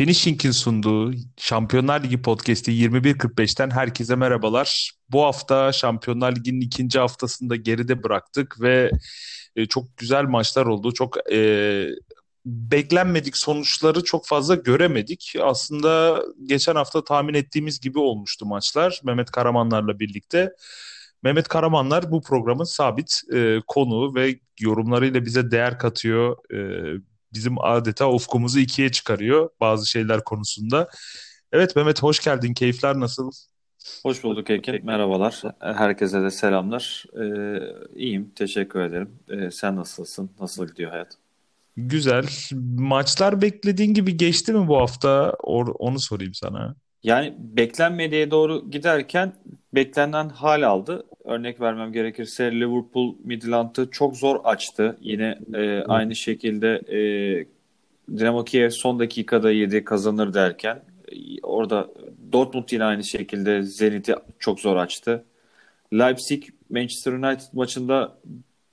Finishing'in 0.00 0.50
sunduğu 0.50 1.12
Şampiyonlar 1.36 2.02
Ligi 2.02 2.22
podcast'i 2.22 2.72
21.45'ten 2.72 3.70
herkese 3.70 4.16
merhabalar. 4.16 4.92
Bu 5.10 5.22
hafta 5.22 5.72
Şampiyonlar 5.72 6.36
Ligi'nin 6.36 6.60
ikinci 6.60 6.98
haftasında 6.98 7.56
geride 7.56 8.02
bıraktık 8.02 8.60
ve 8.60 8.90
e, 9.56 9.66
çok 9.66 9.96
güzel 9.96 10.24
maçlar 10.24 10.66
oldu. 10.66 10.92
Çok 10.94 11.32
e, 11.32 11.86
beklenmedik 12.46 13.36
sonuçları 13.36 14.04
çok 14.04 14.26
fazla 14.26 14.54
göremedik. 14.54 15.34
Aslında 15.42 16.22
geçen 16.46 16.74
hafta 16.74 17.04
tahmin 17.04 17.34
ettiğimiz 17.34 17.80
gibi 17.80 17.98
olmuştu 17.98 18.46
maçlar 18.46 19.00
Mehmet 19.04 19.30
Karamanlar'la 19.30 19.98
birlikte. 19.98 20.52
Mehmet 21.22 21.48
Karamanlar 21.48 22.10
bu 22.10 22.22
programın 22.22 22.64
sabit 22.64 23.20
e, 23.34 23.58
konuğu 23.66 24.14
ve 24.14 24.38
yorumlarıyla 24.60 25.24
bize 25.24 25.50
değer 25.50 25.78
katıyor. 25.78 26.36
E, 26.54 27.00
bizim 27.32 27.64
adeta 27.64 28.10
ufkumuzu 28.10 28.58
ikiye 28.60 28.90
çıkarıyor 28.92 29.50
bazı 29.60 29.88
şeyler 29.88 30.24
konusunda. 30.24 30.88
Evet 31.52 31.76
Mehmet 31.76 32.02
hoş 32.02 32.24
geldin. 32.24 32.54
Keyifler 32.54 33.00
nasıl? 33.00 33.30
Hoş 34.02 34.24
bulduk 34.24 34.50
Ekin. 34.50 34.86
Merhabalar. 34.86 35.42
Herkese 35.60 36.22
de 36.22 36.30
selamlar. 36.30 37.04
Ee, 37.22 37.58
iyiyim. 37.96 38.32
Teşekkür 38.36 38.80
ederim. 38.80 39.10
Ee, 39.28 39.50
sen 39.50 39.76
nasılsın? 39.76 40.30
Nasıl 40.40 40.66
gidiyor 40.66 40.90
hayat? 40.90 41.08
Güzel. 41.76 42.24
Maçlar 42.78 43.42
beklediğin 43.42 43.94
gibi 43.94 44.16
geçti 44.16 44.52
mi 44.52 44.68
bu 44.68 44.76
hafta? 44.80 45.34
Or- 45.42 45.72
onu 45.78 46.00
sorayım 46.00 46.34
sana. 46.34 46.74
Yani 47.02 47.34
beklenmediğe 47.38 48.30
doğru 48.30 48.70
giderken 48.70 49.32
beklenen 49.74 50.28
hal 50.28 50.62
aldı. 50.62 51.06
Örnek 51.24 51.60
vermem 51.60 51.92
gerekirse 51.92 52.52
Liverpool 52.52 53.14
Midland'ı 53.24 53.90
çok 53.90 54.16
zor 54.16 54.40
açtı. 54.44 54.96
Yine 55.00 55.38
e, 55.54 55.82
aynı 55.82 56.16
şekilde 56.16 56.80
e, 56.88 57.00
Dinamo 58.18 58.44
Kiev 58.44 58.70
son 58.70 58.98
dakikada 58.98 59.50
yedi 59.50 59.84
kazanır 59.84 60.34
derken 60.34 60.82
e, 61.12 61.16
orada 61.42 61.88
Dortmund 62.32 62.68
yine 62.70 62.84
aynı 62.84 63.04
şekilde 63.04 63.62
Zenit'i 63.62 64.14
çok 64.38 64.60
zor 64.60 64.76
açtı. 64.76 65.24
Leipzig 65.92 66.44
Manchester 66.70 67.12
United 67.12 67.46
maçında 67.52 68.18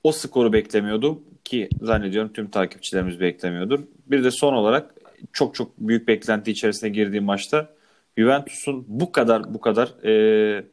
o 0.03 0.11
skoru 0.11 0.53
beklemiyordu 0.53 1.23
ki 1.43 1.69
zannediyorum 1.81 2.33
tüm 2.33 2.49
takipçilerimiz 2.49 3.19
beklemiyordur. 3.19 3.79
Bir 4.07 4.23
de 4.23 4.31
son 4.31 4.53
olarak 4.53 4.93
çok 5.33 5.55
çok 5.55 5.77
büyük 5.77 6.07
beklenti 6.07 6.51
içerisine 6.51 6.89
girdiği 6.89 7.21
maçta 7.21 7.69
Juventus'un 8.17 8.85
bu 8.87 9.11
kadar 9.11 9.53
bu 9.53 9.61
kadar 9.61 10.05
e, 10.05 10.63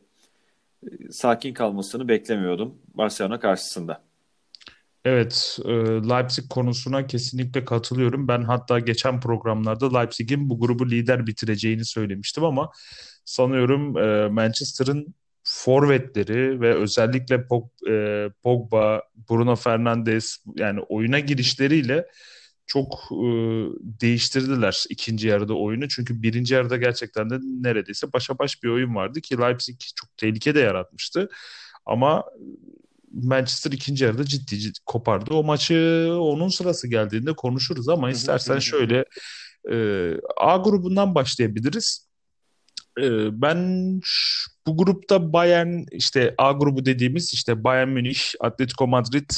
sakin 1.10 1.54
kalmasını 1.54 2.08
beklemiyordum 2.08 2.74
Barcelona 2.94 3.40
karşısında. 3.40 4.02
Evet, 5.04 5.58
e, 5.64 5.70
Leipzig 6.08 6.48
konusuna 6.48 7.06
kesinlikle 7.06 7.64
katılıyorum. 7.64 8.28
Ben 8.28 8.42
hatta 8.42 8.78
geçen 8.78 9.20
programlarda 9.20 9.98
Leipzig'in 9.98 10.50
bu 10.50 10.60
grubu 10.60 10.90
lider 10.90 11.26
bitireceğini 11.26 11.84
söylemiştim 11.84 12.44
ama 12.44 12.70
sanıyorum 13.24 13.98
e, 13.98 14.28
Manchester'ın 14.28 15.14
forvetleri 15.42 16.60
ve 16.60 16.74
özellikle 16.74 17.34
e, 17.88 18.30
Pogba, 18.42 19.02
Bruno 19.30 19.56
Fernandes 19.56 20.38
yani 20.56 20.80
oyuna 20.80 21.18
girişleriyle 21.18 22.06
çok 22.66 22.94
e, 23.12 23.26
değiştirdiler 24.00 24.84
ikinci 24.88 25.28
yarıda 25.28 25.54
oyunu. 25.54 25.88
Çünkü 25.88 26.22
birinci 26.22 26.54
yarıda 26.54 26.76
gerçekten 26.76 27.30
de 27.30 27.38
neredeyse 27.40 28.12
başa 28.12 28.38
baş 28.38 28.62
bir 28.62 28.68
oyun 28.68 28.94
vardı 28.94 29.20
ki 29.20 29.38
Leipzig 29.38 29.80
çok 29.96 30.16
tehlike 30.16 30.54
de 30.54 30.60
yaratmıştı. 30.60 31.28
Ama 31.86 32.24
Manchester 33.12 33.72
ikinci 33.72 34.04
yarıda 34.04 34.24
ciddi, 34.24 34.58
ciddi 34.58 34.78
kopardı. 34.86 35.34
O 35.34 35.44
maçı 35.44 36.08
onun 36.20 36.48
sırası 36.48 36.88
geldiğinde 36.88 37.32
konuşuruz 37.32 37.88
ama 37.88 38.10
istersen 38.10 38.58
şöyle 38.58 39.04
e, 39.72 39.76
A 40.36 40.56
grubundan 40.56 41.14
başlayabiliriz. 41.14 42.08
E, 43.00 43.02
ben 43.42 43.58
bu 44.66 44.76
grupta 44.76 45.32
Bayern 45.32 45.84
işte 45.92 46.34
A 46.38 46.52
grubu 46.52 46.86
dediğimiz 46.86 47.34
işte 47.34 47.64
Bayern 47.64 47.88
Münih, 47.88 48.20
Atletico 48.40 48.86
Madrid, 48.86 49.30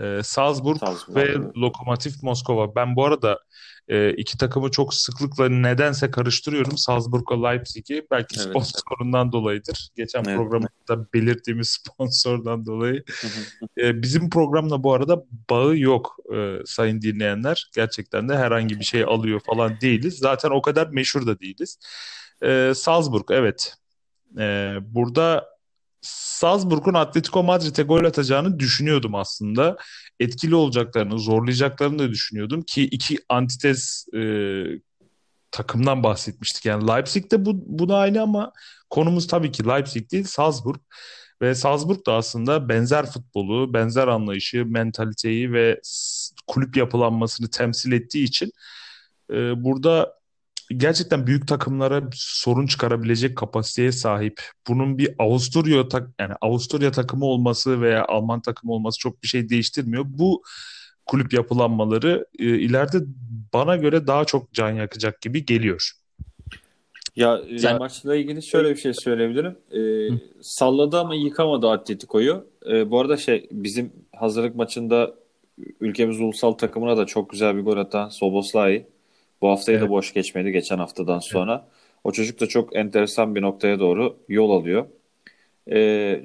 e, 0.00 0.22
Salzburg, 0.22 0.78
Salzburg 0.78 1.16
ve 1.16 1.34
Lokomotiv 1.56 2.10
Moskova. 2.22 2.74
Ben 2.74 2.96
bu 2.96 3.04
arada 3.04 3.38
e, 3.88 4.12
iki 4.12 4.38
takımı 4.38 4.70
çok 4.70 4.94
sıklıkla 4.94 5.48
nedense 5.48 6.10
karıştırıyorum. 6.10 6.78
Salzburg'la 6.78 7.48
Leipzig'i. 7.48 8.06
Belki 8.10 8.36
evet, 8.38 8.48
sponsorundan 8.48 9.32
dolayıdır. 9.32 9.88
Geçen 9.96 10.24
evet. 10.24 10.36
programda 10.36 11.12
belirttiğimiz 11.14 11.68
sponsordan 11.80 12.66
dolayı. 12.66 13.04
e, 13.78 14.02
bizim 14.02 14.30
programla 14.30 14.82
bu 14.82 14.94
arada 14.94 15.24
bağı 15.50 15.76
yok 15.76 16.16
e, 16.34 16.58
sayın 16.66 17.02
dinleyenler. 17.02 17.70
Gerçekten 17.74 18.28
de 18.28 18.36
herhangi 18.36 18.78
bir 18.78 18.84
şey 18.84 19.02
alıyor 19.02 19.40
falan 19.46 19.80
değiliz. 19.80 20.18
Zaten 20.18 20.50
o 20.50 20.62
kadar 20.62 20.88
meşhur 20.88 21.26
da 21.26 21.40
değiliz. 21.40 21.78
E, 22.42 22.72
Salzburg 22.74 23.30
evet. 23.30 23.74
E, 24.38 24.76
burada 24.82 25.49
Salzburg'un 26.02 26.94
Atletico 26.94 27.42
Madrid'e 27.42 27.82
gol 27.82 28.04
atacağını 28.04 28.58
düşünüyordum 28.58 29.14
aslında. 29.14 29.76
Etkili 30.20 30.54
olacaklarını, 30.54 31.18
zorlayacaklarını 31.18 31.98
da 31.98 32.10
düşünüyordum 32.10 32.62
ki 32.62 32.84
iki 32.84 33.18
antitez 33.28 34.06
e, 34.14 34.22
takımdan 35.50 36.02
bahsetmiştik. 36.02 36.64
Yani 36.64 36.88
Leipzig 36.88 37.30
de 37.30 37.44
bu, 37.44 37.52
buna 37.66 37.96
aynı 37.96 38.22
ama 38.22 38.52
konumuz 38.90 39.26
tabii 39.26 39.52
ki 39.52 39.66
Leipzig 39.66 40.10
değil 40.12 40.24
Salzburg. 40.24 40.80
Ve 41.42 41.54
Salzburg 41.54 42.06
da 42.06 42.14
aslında 42.14 42.68
benzer 42.68 43.06
futbolu, 43.06 43.74
benzer 43.74 44.08
anlayışı, 44.08 44.66
mentaliteyi 44.66 45.52
ve 45.52 45.80
kulüp 46.46 46.76
yapılanmasını 46.76 47.50
temsil 47.50 47.92
ettiği 47.92 48.24
için 48.24 48.52
e, 49.30 49.64
burada 49.64 50.19
gerçekten 50.76 51.26
büyük 51.26 51.48
takımlara 51.48 52.02
sorun 52.14 52.66
çıkarabilecek 52.66 53.36
kapasiteye 53.36 53.92
sahip. 53.92 54.42
Bunun 54.68 54.98
bir 54.98 55.14
Avusturya 55.18 55.88
tak 55.88 56.08
yani 56.20 56.34
Avusturya 56.40 56.90
takımı 56.92 57.24
olması 57.24 57.80
veya 57.80 58.04
Alman 58.08 58.40
takımı 58.40 58.72
olması 58.72 58.98
çok 58.98 59.22
bir 59.22 59.28
şey 59.28 59.48
değiştirmiyor. 59.48 60.04
Bu 60.08 60.42
kulüp 61.06 61.32
yapılanmaları 61.32 62.26
e, 62.38 62.44
ileride 62.44 62.98
bana 63.54 63.76
göre 63.76 64.06
daha 64.06 64.24
çok 64.24 64.52
can 64.52 64.70
yakacak 64.70 65.20
gibi 65.20 65.44
geliyor. 65.44 65.92
Ya 67.16 67.40
e, 67.48 67.56
yani, 67.60 67.78
maçla 67.78 68.16
ilgili 68.16 68.42
şöyle 68.42 68.70
bir 68.70 68.80
şey 68.80 68.94
söyleyebilirim. 68.94 69.56
Ee, 69.72 70.18
salladı 70.40 70.98
ama 71.00 71.14
yıkamadı 71.14 71.68
Atletico'yu. 71.70 72.46
Ee, 72.70 72.90
bu 72.90 73.00
arada 73.00 73.16
şey 73.16 73.48
bizim 73.50 73.92
hazırlık 74.16 74.56
maçında 74.56 75.14
ülkemiz 75.80 76.20
ulusal 76.20 76.52
takımına 76.52 76.96
da 76.96 77.06
çok 77.06 77.30
güzel 77.30 77.56
bir 77.56 77.62
gol 77.62 77.76
atan 77.76 78.08
Soboslai 78.08 78.86
bu 79.42 79.48
haftayı 79.48 79.78
evet. 79.78 79.88
da 79.88 79.92
boş 79.92 80.14
geçmedi 80.14 80.52
geçen 80.52 80.78
haftadan 80.78 81.18
sonra. 81.18 81.52
Evet. 81.52 81.80
O 82.04 82.12
çocuk 82.12 82.40
da 82.40 82.46
çok 82.46 82.76
enteresan 82.76 83.34
bir 83.34 83.42
noktaya 83.42 83.80
doğru 83.80 84.16
yol 84.28 84.50
alıyor. 84.50 84.86
Ee, 85.70 86.24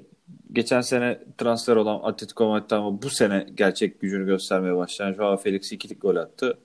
geçen 0.54 0.82
sene 0.82 1.20
transfer 1.38 1.76
olan 1.76 2.00
Atletico 2.04 2.48
Madrid'den 2.48 2.78
ama 2.78 3.02
bu 3.02 3.10
sene 3.10 3.46
gerçek 3.56 4.02
gücünü 4.02 4.26
göstermeye 4.26 4.76
başlayan 4.76 5.14
Joao 5.14 5.38
Felix 5.38 5.72
ikilik 5.72 6.02
gol 6.02 6.16
attı. 6.16 6.58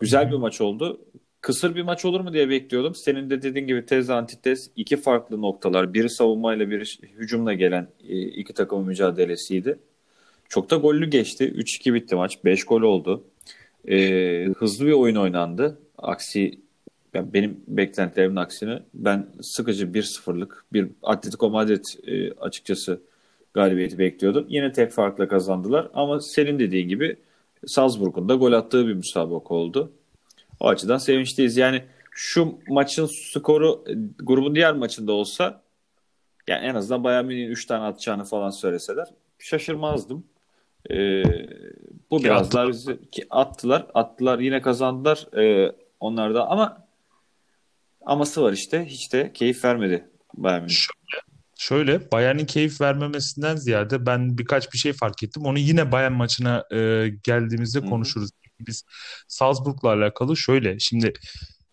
Güzel 0.00 0.28
Hı. 0.28 0.32
bir 0.32 0.36
maç 0.36 0.60
oldu. 0.60 1.00
Kısır 1.40 1.74
bir 1.74 1.82
maç 1.82 2.04
olur 2.04 2.20
mu 2.20 2.32
diye 2.32 2.48
bekliyordum. 2.48 2.94
Senin 2.94 3.30
de 3.30 3.42
dediğin 3.42 3.66
gibi 3.66 3.86
tez 3.86 4.10
antitez 4.10 4.70
iki 4.76 4.96
farklı 4.96 5.42
noktalar. 5.42 5.94
Biri 5.94 6.10
savunmayla 6.10 6.70
biri 6.70 6.84
hücumla 7.02 7.52
gelen 7.52 7.88
e, 8.08 8.20
iki 8.20 8.54
takımın 8.54 8.86
mücadelesiydi. 8.86 9.78
Çok 10.48 10.70
da 10.70 10.76
gollü 10.76 11.10
geçti. 11.10 11.44
3-2 11.56 11.94
bitti 11.94 12.14
maç. 12.14 12.44
5 12.44 12.64
gol 12.64 12.82
oldu. 12.82 13.24
Ee, 13.88 14.48
hızlı 14.58 14.86
bir 14.86 14.92
oyun 14.92 15.16
oynandı. 15.16 15.78
Aksi 16.02 16.60
yani 17.14 17.32
benim 17.32 17.64
beklentilerimin 17.68 18.36
aksine 18.36 18.82
ben 18.94 19.26
sıkıcı 19.42 19.86
1-0'lık 19.86 20.64
bir 20.72 20.88
Atletico 21.02 21.50
Madrid 21.50 21.84
e, 22.06 22.32
açıkçası 22.32 23.00
galibiyeti 23.54 23.98
bekliyordum. 23.98 24.46
Yine 24.48 24.72
tek 24.72 24.92
farkla 24.92 25.28
kazandılar 25.28 25.90
ama 25.94 26.20
senin 26.20 26.58
dediğin 26.58 26.88
gibi 26.88 27.16
Salzburg'un 27.66 28.28
da 28.28 28.34
gol 28.34 28.52
attığı 28.52 28.86
bir 28.86 28.94
müsabaka 28.94 29.54
oldu. 29.54 29.92
O 30.60 30.68
açıdan 30.68 30.98
sevinçliyiz. 30.98 31.56
Yani 31.56 31.82
şu 32.10 32.58
maçın 32.68 33.06
skoru 33.06 33.84
e, 33.88 33.92
grubun 34.24 34.54
diğer 34.54 34.74
maçında 34.74 35.12
olsa 35.12 35.62
yani 36.48 36.64
en 36.64 36.74
azından 36.74 37.04
Bayern 37.04 37.24
Münih'in 37.24 37.50
3 37.50 37.66
tane 37.66 37.84
atacağını 37.84 38.24
falan 38.24 38.50
söyleseler 38.50 39.08
şaşırmazdım. 39.38 40.24
Ee, 40.90 41.22
bu 42.10 42.18
ki 42.18 42.24
biraz 42.24 42.52
daha 42.52 42.68
bizi 42.68 43.10
ki 43.10 43.26
attılar. 43.30 43.86
Attılar 43.94 44.38
yine 44.38 44.62
kazandılar. 44.62 45.26
Ee, 45.36 45.72
onlar 46.00 46.34
da 46.34 46.48
ama 46.48 46.86
aması 48.06 48.42
var 48.42 48.52
işte. 48.52 48.86
Hiç 48.86 49.12
de 49.12 49.32
keyif 49.32 49.64
vermedi 49.64 50.10
Bayern 50.34 50.62
Münih. 50.62 50.74
Şöyle, 50.74 51.22
şöyle 51.58 52.12
Bayern'in 52.12 52.46
keyif 52.46 52.80
vermemesinden 52.80 53.56
ziyade 53.56 54.06
ben 54.06 54.38
birkaç 54.38 54.72
bir 54.72 54.78
şey 54.78 54.92
fark 54.92 55.22
ettim. 55.22 55.44
Onu 55.44 55.58
yine 55.58 55.92
Bayern 55.92 56.12
maçına 56.12 56.64
e, 56.72 57.08
geldiğimizde 57.22 57.80
konuşuruz. 57.80 58.30
Hı-hı. 58.30 58.66
Biz 58.66 58.84
Salzburg'la 59.28 59.88
alakalı 59.88 60.36
şöyle. 60.36 60.78
Şimdi 60.78 61.12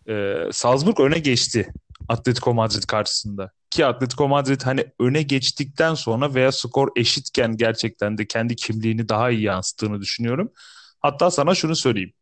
e, 0.08 0.34
Salzburg 0.52 1.00
öne 1.00 1.18
geçti 1.18 1.72
Atletico 2.08 2.54
Madrid 2.54 2.82
karşısında. 2.82 3.50
Ki 3.70 3.86
Atletico 3.86 4.28
Madrid 4.28 4.60
hani 4.64 4.86
öne 5.00 5.22
geçtikten 5.22 5.94
sonra 5.94 6.34
veya 6.34 6.52
skor 6.52 6.88
eşitken 6.96 7.56
gerçekten 7.56 8.18
de 8.18 8.26
kendi 8.26 8.56
kimliğini 8.56 9.08
daha 9.08 9.30
iyi 9.30 9.42
yansıttığını 9.42 10.00
düşünüyorum. 10.00 10.52
Hatta 11.00 11.30
sana 11.30 11.54
şunu 11.54 11.76
söyleyeyim. 11.76 12.12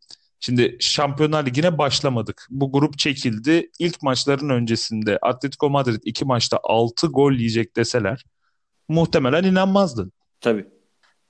Şimdi 0.40 0.76
Şampiyonlar 0.80 1.46
Ligi'ne 1.46 1.78
başlamadık. 1.78 2.46
Bu 2.50 2.72
grup 2.72 2.98
çekildi. 2.98 3.70
İlk 3.78 4.02
maçların 4.02 4.48
öncesinde 4.48 5.18
Atletico 5.22 5.70
Madrid 5.70 6.00
iki 6.04 6.24
maçta 6.24 6.60
6 6.62 7.06
gol 7.06 7.32
yiyecek 7.32 7.76
deseler 7.76 8.24
muhtemelen 8.88 9.44
inanmazdın. 9.44 10.12
Tabii. 10.40 10.66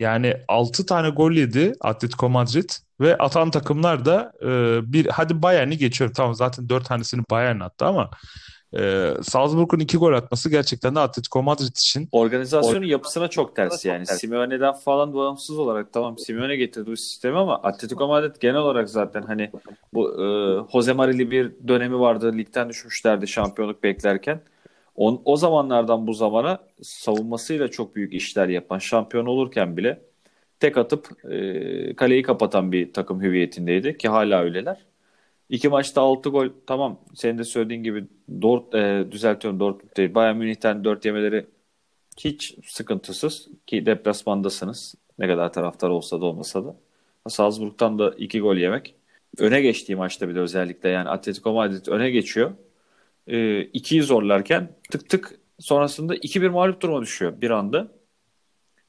Yani 0.00 0.34
6 0.48 0.86
tane 0.86 1.08
gol 1.08 1.32
yedi 1.32 1.72
Atletico 1.80 2.28
Madrid 2.28 2.70
ve 3.00 3.18
atan 3.18 3.50
takımlar 3.50 4.04
da 4.04 4.32
e, 4.42 4.48
bir 4.92 5.06
hadi 5.06 5.42
Bayern'i 5.42 5.78
geçiyorum. 5.78 6.14
Tamam 6.14 6.34
zaten 6.34 6.68
4 6.68 6.84
tanesini 6.84 7.22
Bayern 7.30 7.60
attı 7.60 7.86
ama 7.86 8.10
e, 8.74 9.12
Salzburg'un 9.22 9.78
2 9.78 9.98
gol 9.98 10.12
atması 10.12 10.50
gerçekten 10.50 10.94
de 10.94 11.00
Atletico 11.00 11.42
Madrid 11.42 11.76
için 11.76 12.08
organizasyonun 12.12 12.86
or- 12.86 12.90
yapısına 12.90 13.28
çok 13.28 13.56
ters 13.56 13.84
yani. 13.84 14.06
Simeone'den 14.06 14.72
falan 14.72 15.14
bağımsız 15.14 15.58
olarak 15.58 15.92
tamam 15.92 16.18
Simeone 16.18 16.56
getirdi 16.56 16.90
bu 16.90 16.96
sistemi 16.96 17.38
ama 17.38 17.62
Atletico 17.62 18.08
Madrid 18.08 18.36
genel 18.40 18.56
olarak 18.60 18.90
zaten 18.90 19.22
hani 19.22 19.50
bu 19.94 20.10
e, 20.10 20.26
Jose 20.72 20.92
Marili 20.92 21.30
bir 21.30 21.52
dönemi 21.68 22.00
vardı. 22.00 22.32
Ligden 22.38 22.68
düşmüşlerdi 22.68 23.28
şampiyonluk 23.28 23.82
beklerken. 23.82 24.40
On, 24.96 25.22
o 25.24 25.36
zamanlardan 25.36 26.06
bu 26.06 26.14
zamana 26.14 26.58
savunmasıyla 26.82 27.68
çok 27.68 27.96
büyük 27.96 28.14
işler 28.14 28.48
yapan, 28.48 28.78
şampiyon 28.78 29.26
olurken 29.26 29.76
bile 29.76 30.00
tek 30.60 30.78
atıp 30.78 31.30
e, 31.32 31.96
kaleyi 31.96 32.22
kapatan 32.22 32.72
bir 32.72 32.92
takım 32.92 33.22
hüviyetindeydi 33.22 33.98
ki 33.98 34.08
hala 34.08 34.42
öyleler. 34.42 34.76
İki 35.50 35.68
maçta 35.68 36.00
6 36.00 36.28
gol 36.28 36.48
tamam 36.66 37.00
senin 37.14 37.38
de 37.38 37.44
söylediğin 37.44 37.82
gibi 37.82 38.04
Dort, 38.42 38.74
e, 38.74 39.06
düzeltiyorum 39.10 39.60
Dortmund 39.60 39.96
değil. 39.96 40.14
Bayern 40.14 40.36
Münih'ten 40.36 40.84
4 40.84 41.04
yemeleri 41.04 41.46
hiç 42.18 42.54
sıkıntısız 42.64 43.48
ki 43.66 43.86
deplasmandasınız. 43.86 44.94
Ne 45.18 45.28
kadar 45.28 45.52
taraftar 45.52 45.88
olsa 45.88 46.20
da 46.20 46.24
olmasa 46.24 46.64
da. 46.64 46.76
Salzburg'dan 47.28 47.98
da 47.98 48.10
2 48.10 48.40
gol 48.40 48.56
yemek. 48.56 48.94
Öne 49.38 49.60
geçtiği 49.60 49.96
maçta 49.96 50.28
bir 50.28 50.34
de 50.34 50.40
özellikle 50.40 50.88
yani 50.88 51.08
Atletico 51.08 51.52
Madrid 51.52 51.86
öne 51.86 52.10
geçiyor. 52.10 52.52
2'yi 53.28 54.00
e, 54.00 54.02
zorlarken 54.02 54.68
tık 54.90 55.08
tık 55.08 55.38
sonrasında 55.58 56.16
2-1 56.16 56.48
mağlup 56.48 56.80
duruma 56.80 57.02
düşüyor 57.02 57.40
bir 57.40 57.50
anda. 57.50 57.88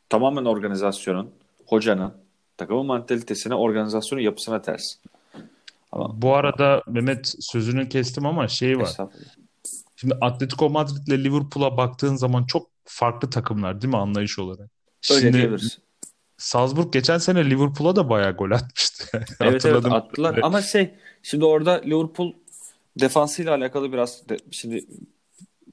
Tamamen 0.09 0.45
organizasyonun, 0.45 1.31
hocanın, 1.65 2.13
takımın 2.57 2.85
mantalitesine, 2.85 3.55
organizasyonun 3.55 4.21
yapısına 4.21 4.61
ters. 4.61 4.97
Ama 5.91 6.21
bu 6.21 6.35
arada 6.35 6.83
Mehmet 6.87 7.35
sözünü 7.39 7.89
kestim 7.89 8.25
ama 8.25 8.47
şey 8.47 8.79
var. 8.79 8.97
Şimdi 9.95 10.17
Atletico 10.21 10.69
Madrid 10.69 11.07
ile 11.07 11.23
Liverpool'a 11.23 11.77
baktığın 11.77 12.15
zaman 12.15 12.43
çok 12.43 12.67
farklı 12.85 13.29
takımlar 13.29 13.81
değil 13.81 13.93
mi 13.93 13.97
anlayış 13.97 14.39
olarak? 14.39 14.69
Öyle 15.11 15.21
Şimdi 15.21 15.37
diyebiliriz. 15.37 15.79
Salzburg 16.37 16.93
geçen 16.93 17.17
sene 17.17 17.49
Liverpool'a 17.49 17.95
da 17.95 18.09
bayağı 18.09 18.31
gol 18.31 18.51
atmıştı. 18.51 19.25
evet 19.41 19.65
evet 19.65 19.85
attılar 19.85 20.39
ama 20.41 20.61
şey 20.61 20.93
şimdi 21.23 21.45
orada 21.45 21.81
Liverpool 21.81 22.33
defansıyla 22.99 23.55
alakalı 23.55 23.93
biraz 23.93 24.29
de, 24.29 24.37
şimdi 24.51 24.85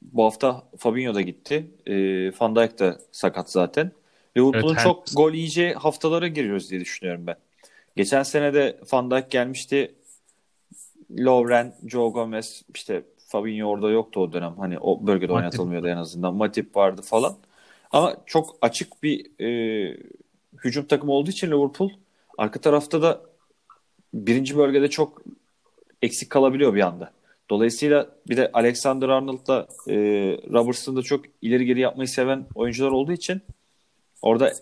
bu 0.03 0.25
hafta 0.25 0.63
Fabinho 0.79 1.15
da 1.15 1.21
gitti. 1.21 1.71
E, 1.87 1.95
Van 2.41 2.57
Dijk 2.57 2.79
de 2.79 2.99
sakat 3.13 3.51
zaten. 3.51 3.93
Liverpool'un 4.37 4.75
evet, 4.75 4.85
çok 4.85 5.05
gol 5.15 5.33
yiyeceği 5.33 5.75
haftalara 5.75 6.29
giriyoruz 6.29 6.71
diye 6.71 6.81
düşünüyorum 6.81 7.27
ben. 7.27 7.37
Geçen 7.97 8.23
sene 8.23 8.55
de 8.55 8.81
Van 8.93 9.11
Dijk 9.11 9.31
gelmişti. 9.31 9.95
Lovren, 11.11 11.75
Joe 11.87 12.09
Gomez, 12.09 12.63
işte 12.75 13.03
Fabinho 13.29 13.67
orada 13.67 13.91
yoktu 13.91 14.21
o 14.21 14.33
dönem. 14.33 14.55
Hani 14.59 14.79
o 14.79 15.07
bölgede 15.07 15.33
Matip. 15.33 15.37
oynatılmıyordu 15.37 15.89
en 15.89 15.97
azından. 15.97 16.35
Matip 16.35 16.77
vardı 16.77 17.03
falan. 17.03 17.37
Ama 17.91 18.17
çok 18.27 18.57
açık 18.63 19.03
bir 19.03 19.41
e, 19.41 19.97
hücum 20.65 20.87
takımı 20.87 21.13
olduğu 21.13 21.31
için 21.31 21.47
Liverpool 21.47 21.91
arka 22.39 22.61
tarafta 22.61 23.03
da 23.03 23.21
birinci 24.15 24.57
bölgede 24.57 24.91
çok 24.91 25.23
eksik 26.03 26.31
kalabiliyor 26.31 26.75
bir 26.75 26.81
anda. 26.81 27.13
Dolayısıyla 27.51 28.09
bir 28.29 28.37
de 28.37 28.51
Alexander 28.53 29.09
Arnold'la 29.09 29.67
e, 29.89 29.95
Robertson 30.53 30.97
da 30.97 31.03
çok 31.03 31.25
ileri 31.43 31.67
geri 31.67 31.81
yapmayı 31.81 32.09
seven 32.09 32.47
oyuncular 32.55 32.91
olduğu 32.91 33.13
için 33.13 33.43
orada 34.23 34.53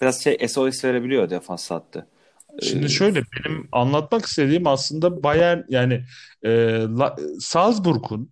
biraz 0.00 0.24
şey 0.24 0.48
SOS 0.48 0.84
verebiliyor 0.84 1.30
defans 1.30 1.70
hattı. 1.70 2.06
Şimdi 2.62 2.90
şöyle 2.90 3.22
benim 3.22 3.68
anlatmak 3.72 4.26
istediğim 4.26 4.66
aslında 4.66 5.22
Bayern 5.22 5.58
yani 5.68 6.04
e, 6.46 6.80
Salzburg'un 7.40 8.30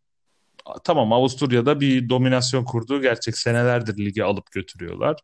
tamam 0.84 1.12
Avusturya'da 1.12 1.80
bir 1.80 2.08
dominasyon 2.08 2.64
kurduğu 2.64 3.02
gerçek 3.02 3.38
senelerdir 3.38 3.96
ligi 3.96 4.24
alıp 4.24 4.50
götürüyorlar. 4.50 5.16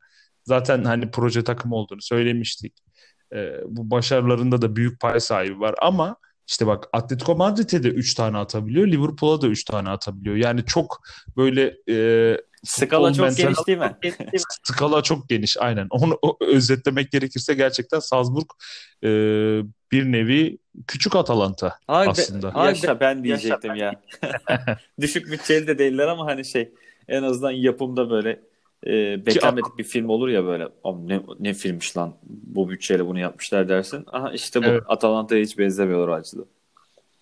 Zaten 0.45 0.85
hani 0.85 1.11
proje 1.11 1.45
takım 1.45 1.73
olduğunu 1.73 2.03
söylemiştik. 2.03 2.73
E, 3.35 3.53
bu 3.67 3.91
başarılarında 3.91 4.63
da 4.63 4.77
büyük 4.77 5.01
pay 5.01 5.21
sahibi 5.21 5.61
var 5.61 5.75
ama 5.83 6.17
işte 6.49 6.67
bak 6.67 6.89
Atletico 6.93 7.37
Madrid'e 7.37 7.83
de 7.83 7.89
3 7.89 8.15
tane 8.15 8.39
atabiliyor. 8.39 8.87
Liverpool'a 8.87 9.43
da 9.43 9.47
3 9.47 9.65
tane 9.65 9.91
atabiliyor. 9.91 10.37
Yani 10.37 10.65
çok 10.65 11.01
böyle 11.37 11.77
e, 11.89 12.37
Skala 12.65 13.13
çok 13.13 13.27
mental... 13.27 13.43
geniş 13.43 13.67
değil 13.67 13.79
mi? 13.79 13.97
Skala 14.63 15.03
çok 15.03 15.29
geniş 15.29 15.57
aynen. 15.61 15.87
Onu 15.91 16.19
özetlemek 16.41 17.11
gerekirse 17.13 17.55
gerçekten 17.55 17.99
Salzburg 17.99 18.47
e, 19.03 19.09
bir 19.93 20.13
nevi 20.13 20.59
küçük 20.87 21.17
Atalanta 21.17 21.79
abi, 21.89 22.11
aslında. 22.11 22.55
Be, 22.55 22.59
yaşa 22.59 23.01
ben 23.01 23.25
diyecektim 23.25 23.75
yaşa, 23.75 23.85
ya. 24.23 24.79
Düşük 25.01 25.31
bütçeli 25.31 25.67
de 25.67 25.79
değiller 25.79 26.07
ama 26.07 26.27
hani 26.27 26.45
şey 26.45 26.73
en 27.09 27.23
azından 27.23 27.51
yapımda 27.51 28.11
böyle 28.11 28.41
e, 28.87 29.27
beklenmedik 29.27 29.79
bir 29.79 29.85
film 29.85 30.09
olur 30.09 30.29
ya 30.29 30.45
böyle 30.45 30.69
ne, 30.85 31.21
ne 31.39 31.55
filmmiş 31.55 31.97
lan 31.97 32.15
bu 32.25 32.71
bütçeyle 32.71 33.07
bunu 33.07 33.19
yapmışlar 33.19 33.69
dersin. 33.69 34.05
Aha 34.13 34.33
işte 34.33 34.63
bu 34.63 34.67
evet. 34.67 34.83
Atalanta'ya 34.87 35.43
hiç 35.43 35.59
benzemiyorlar 35.59 36.09
o 36.09 36.15
açıdan. 36.15 36.47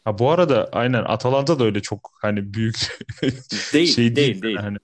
Ha 0.05 0.19
bu 0.19 0.31
arada 0.31 0.69
aynen 0.73 1.05
Atalanta 1.05 1.59
da 1.59 1.65
öyle 1.65 1.81
çok 1.81 2.11
hani 2.21 2.55
büyük 2.55 2.77
değil, 3.73 3.95
şey 3.95 4.17
değil 4.17 4.17
değil. 4.17 4.43
değil. 4.43 4.57
Hani 4.57 4.79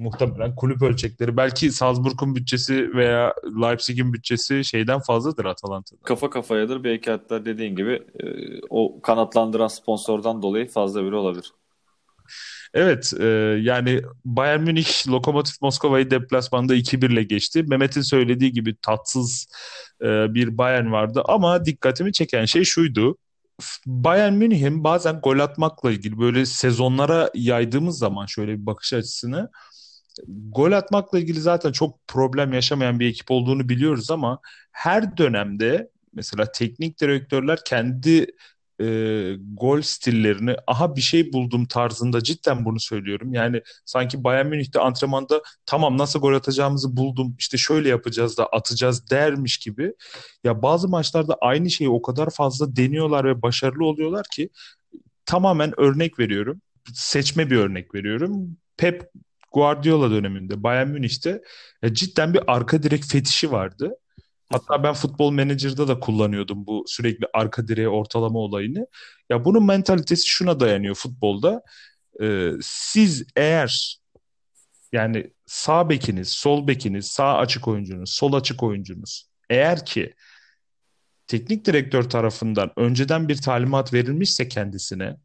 muhtemelen 0.00 0.54
kulüp 0.54 0.82
ölçekleri 0.82 1.36
belki 1.36 1.72
Salzburg'un 1.72 2.34
bütçesi 2.34 2.94
veya 2.94 3.34
Leipzig'in 3.62 4.12
bütçesi 4.12 4.64
şeyden 4.64 5.00
fazladır 5.00 5.44
Atalanta'da. 5.44 6.00
Kafa 6.04 6.30
kafayadır 6.30 6.84
belki 6.84 7.10
hatta 7.10 7.44
dediğin 7.44 7.76
gibi 7.76 7.92
e, 7.92 8.26
o 8.70 9.00
kanatlandıran 9.02 9.68
sponsordan 9.68 10.42
dolayı 10.42 10.68
fazla 10.68 11.04
biri 11.04 11.14
olabilir. 11.14 11.52
Evet 12.74 13.12
e, 13.20 13.26
yani 13.62 14.02
Bayern 14.24 14.60
Münih 14.62 15.08
Lokomotiv 15.08 15.52
Moskova'yı 15.62 16.10
deplasmanda 16.10 16.76
2-1 16.76 17.12
ile 17.12 17.22
geçti. 17.22 17.62
Mehmet'in 17.62 18.00
söylediği 18.00 18.52
gibi 18.52 18.76
tatsız 18.82 19.48
e, 20.02 20.34
bir 20.34 20.58
Bayern 20.58 20.92
vardı 20.92 21.22
ama 21.24 21.64
dikkatimi 21.64 22.12
çeken 22.12 22.44
şey 22.44 22.64
şuydu. 22.64 23.16
Bayern 23.86 24.32
Münih'in 24.32 24.84
bazen 24.84 25.20
gol 25.20 25.38
atmakla 25.38 25.92
ilgili 25.92 26.18
böyle 26.18 26.46
sezonlara 26.46 27.30
yaydığımız 27.34 27.98
zaman 27.98 28.26
şöyle 28.26 28.52
bir 28.52 28.66
bakış 28.66 28.92
açısını 28.92 29.50
gol 30.28 30.72
atmakla 30.72 31.18
ilgili 31.18 31.40
zaten 31.40 31.72
çok 31.72 32.08
problem 32.08 32.52
yaşamayan 32.52 33.00
bir 33.00 33.06
ekip 33.06 33.30
olduğunu 33.30 33.68
biliyoruz 33.68 34.10
ama 34.10 34.40
her 34.72 35.16
dönemde 35.16 35.90
mesela 36.14 36.52
teknik 36.52 37.00
direktörler 37.00 37.58
kendi 37.64 38.26
e, 38.80 39.36
gol 39.54 39.80
stillerini 39.80 40.56
aha 40.66 40.96
bir 40.96 41.00
şey 41.00 41.32
buldum 41.32 41.66
tarzında 41.66 42.22
cidden 42.22 42.64
bunu 42.64 42.80
söylüyorum. 42.80 43.34
Yani 43.34 43.62
sanki 43.84 44.24
Bayern 44.24 44.46
Münih'te 44.46 44.80
antrenmanda 44.80 45.42
tamam 45.66 45.98
nasıl 45.98 46.20
gol 46.20 46.34
atacağımızı 46.34 46.96
buldum 46.96 47.36
işte 47.38 47.58
şöyle 47.58 47.88
yapacağız 47.88 48.38
da 48.38 48.46
atacağız 48.46 49.10
dermiş 49.10 49.58
gibi. 49.58 49.92
Ya 50.44 50.62
bazı 50.62 50.88
maçlarda 50.88 51.36
aynı 51.40 51.70
şeyi 51.70 51.90
o 51.90 52.02
kadar 52.02 52.30
fazla 52.30 52.76
deniyorlar 52.76 53.24
ve 53.24 53.42
başarılı 53.42 53.86
oluyorlar 53.86 54.26
ki 54.32 54.50
tamamen 55.26 55.80
örnek 55.80 56.18
veriyorum. 56.18 56.60
Seçme 56.94 57.50
bir 57.50 57.56
örnek 57.56 57.94
veriyorum. 57.94 58.56
Pep 58.76 59.10
Guardiola 59.52 60.10
döneminde 60.10 60.62
Bayern 60.62 60.88
Münih'te 60.88 61.42
ya 61.82 61.94
cidden 61.94 62.34
bir 62.34 62.42
arka 62.46 62.82
direk 62.82 63.04
fetişi 63.04 63.52
vardı. 63.52 63.90
Hatta 64.52 64.82
ben 64.82 64.94
futbol 64.94 65.32
menajerda 65.32 65.88
da 65.88 66.00
kullanıyordum 66.00 66.66
bu 66.66 66.84
sürekli 66.86 67.26
arka 67.34 67.68
direğe 67.68 67.88
ortalama 67.88 68.38
olayını. 68.38 68.86
Ya 69.30 69.44
bunun 69.44 69.66
mentalitesi 69.66 70.28
şuna 70.28 70.60
dayanıyor 70.60 70.94
futbolda. 70.94 71.62
Ee, 72.22 72.50
siz 72.62 73.24
eğer 73.36 74.00
yani 74.92 75.32
sağ 75.46 75.88
bekiniz, 75.88 76.28
sol 76.28 76.66
bekiniz, 76.66 77.06
sağ 77.06 77.36
açık 77.38 77.68
oyuncunuz, 77.68 78.10
sol 78.10 78.32
açık 78.32 78.62
oyuncunuz 78.62 79.30
eğer 79.50 79.86
ki 79.86 80.14
teknik 81.26 81.64
direktör 81.64 82.02
tarafından 82.02 82.72
önceden 82.76 83.28
bir 83.28 83.36
talimat 83.36 83.92
verilmişse 83.92 84.48
kendisine 84.48 85.16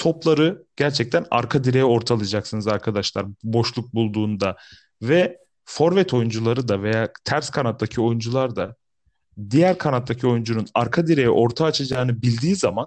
topları 0.00 0.64
gerçekten 0.76 1.26
arka 1.30 1.64
direğe 1.64 1.84
ortalayacaksınız 1.84 2.66
arkadaşlar 2.68 3.26
boşluk 3.42 3.94
bulduğunda 3.94 4.56
ve 5.02 5.38
forvet 5.64 6.14
oyuncuları 6.14 6.68
da 6.68 6.82
veya 6.82 7.08
ters 7.24 7.50
kanattaki 7.50 8.00
oyuncular 8.00 8.56
da 8.56 8.76
diğer 9.50 9.78
kanattaki 9.78 10.26
oyuncunun 10.26 10.66
arka 10.74 11.06
direğe 11.06 11.30
orta 11.30 11.64
açacağını 11.64 12.22
bildiği 12.22 12.56
zaman 12.56 12.86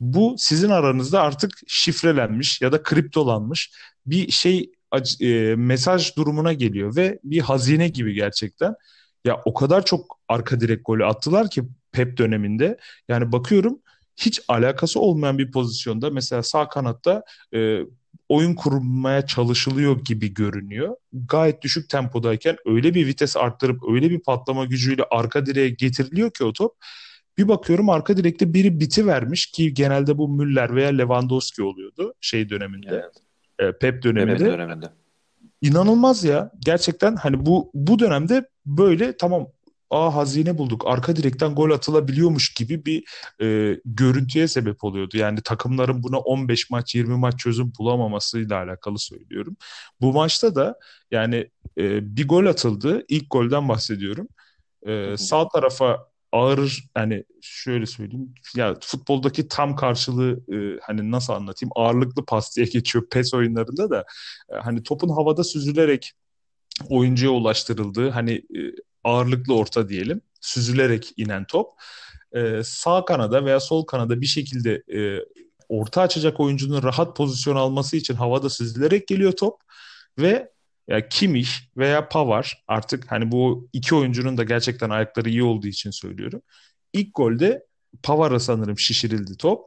bu 0.00 0.34
sizin 0.38 0.70
aranızda 0.70 1.22
artık 1.22 1.50
şifrelenmiş 1.66 2.60
ya 2.60 2.72
da 2.72 2.82
kriptolanmış 2.82 3.72
bir 4.06 4.30
şey 4.30 4.72
e, 5.20 5.54
mesaj 5.56 6.16
durumuna 6.16 6.52
geliyor 6.52 6.96
ve 6.96 7.18
bir 7.24 7.40
hazine 7.40 7.88
gibi 7.88 8.14
gerçekten. 8.14 8.74
Ya 9.24 9.42
o 9.44 9.54
kadar 9.54 9.84
çok 9.84 10.18
arka 10.28 10.60
direk 10.60 10.80
golü 10.84 11.06
attılar 11.06 11.50
ki 11.50 11.62
Pep 11.92 12.16
döneminde. 12.16 12.78
Yani 13.08 13.32
bakıyorum 13.32 13.78
hiç 14.16 14.40
alakası 14.48 15.00
olmayan 15.00 15.38
bir 15.38 15.52
pozisyonda 15.52 16.10
mesela 16.10 16.42
sağ 16.42 16.68
kanatta 16.68 17.22
e, 17.54 17.80
oyun 18.28 18.54
kurmaya 18.54 19.26
çalışılıyor 19.26 20.04
gibi 20.04 20.34
görünüyor. 20.34 20.96
Gayet 21.12 21.62
düşük 21.62 21.88
tempodayken 21.88 22.56
öyle 22.66 22.94
bir 22.94 23.06
vites 23.06 23.36
arttırıp 23.36 23.82
öyle 23.88 24.10
bir 24.10 24.20
patlama 24.20 24.64
gücüyle 24.64 25.02
arka 25.10 25.46
direğe 25.46 25.68
getiriliyor 25.68 26.30
ki 26.30 26.44
o 26.44 26.52
top. 26.52 26.72
Bir 27.38 27.48
bakıyorum 27.48 27.90
arka 27.90 28.16
direkte 28.16 28.54
biri 28.54 28.80
biti 28.80 29.06
vermiş 29.06 29.46
ki 29.46 29.74
genelde 29.74 30.18
bu 30.18 30.28
Müller 30.28 30.74
veya 30.74 30.88
Lewandowski 30.88 31.62
oluyordu 31.62 32.14
şey 32.20 32.50
döneminde. 32.50 32.88
Evet. 33.58 33.74
E, 33.74 33.78
Pep 33.78 34.02
döneminde. 34.02 34.38
Pep 34.38 34.46
döneminde. 34.46 34.86
İnanılmaz 35.62 36.24
ya. 36.24 36.50
Gerçekten 36.58 37.16
hani 37.16 37.46
bu 37.46 37.70
bu 37.74 37.98
dönemde 37.98 38.48
böyle 38.66 39.16
tamam 39.16 39.46
aa 39.90 40.14
hazine 40.14 40.58
bulduk 40.58 40.82
arka 40.86 41.16
direkten 41.16 41.54
gol 41.54 41.70
atılabiliyormuş 41.70 42.54
gibi 42.54 42.84
bir 42.84 43.04
e, 43.42 43.80
görüntüye 43.84 44.48
sebep 44.48 44.84
oluyordu. 44.84 45.16
Yani 45.16 45.40
takımların 45.42 46.02
buna 46.02 46.18
15 46.18 46.70
maç 46.70 46.94
20 46.94 47.16
maç 47.16 47.38
çözüm 47.38 47.72
bulamamasıyla 47.78 48.62
alakalı 48.62 48.98
söylüyorum. 48.98 49.56
Bu 50.00 50.12
maçta 50.12 50.54
da 50.54 50.78
yani 51.10 51.50
e, 51.78 52.16
bir 52.16 52.28
gol 52.28 52.46
atıldı. 52.46 53.04
İlk 53.08 53.30
golden 53.30 53.68
bahsediyorum. 53.68 54.28
E, 54.86 55.16
sağ 55.16 55.48
tarafa 55.48 56.14
ağır 56.32 56.84
yani 56.96 57.24
şöyle 57.40 57.86
söyleyeyim 57.86 58.34
ya 58.56 58.74
futboldaki 58.80 59.48
tam 59.48 59.76
karşılığı 59.76 60.40
e, 60.54 60.78
hani 60.82 61.10
nasıl 61.10 61.32
anlatayım 61.32 61.70
ağırlıklı 61.76 62.24
pas 62.24 62.56
diye 62.56 62.66
geçiyor 62.72 63.04
pes 63.10 63.34
oyunlarında 63.34 63.90
da 63.90 64.04
e, 64.52 64.56
hani 64.56 64.82
topun 64.82 65.08
havada 65.08 65.44
süzülerek 65.44 66.12
oyuncuya 66.88 67.32
ulaştırıldığı 67.32 68.10
hani 68.10 68.32
e, 68.32 68.60
ağırlıklı 69.04 69.56
orta 69.56 69.88
diyelim 69.88 70.20
süzülerek 70.40 71.12
inen 71.16 71.44
top 71.44 71.70
e, 72.32 72.62
sağ 72.64 73.04
kanada 73.04 73.44
veya 73.44 73.60
sol 73.60 73.84
kanada 73.84 74.20
bir 74.20 74.26
şekilde 74.26 74.82
e, 74.94 75.24
orta 75.68 76.02
açacak 76.02 76.40
oyuncunun 76.40 76.82
rahat 76.82 77.16
pozisyon 77.16 77.56
alması 77.56 77.96
için 77.96 78.14
havada 78.14 78.50
süzülerek 78.50 79.08
geliyor 79.08 79.32
top 79.32 79.60
ve 80.18 80.54
ya 80.88 81.08
Kimmich 81.08 81.50
veya 81.76 82.08
Pavar 82.08 82.64
artık 82.68 83.12
hani 83.12 83.32
bu 83.32 83.68
iki 83.72 83.94
oyuncunun 83.94 84.36
da 84.36 84.44
gerçekten 84.44 84.90
ayakları 84.90 85.28
iyi 85.28 85.42
olduğu 85.42 85.66
için 85.66 85.90
söylüyorum. 85.90 86.42
İlk 86.92 87.14
golde 87.14 87.66
Pavar'a 88.02 88.40
sanırım 88.40 88.78
şişirildi 88.78 89.36
top. 89.36 89.64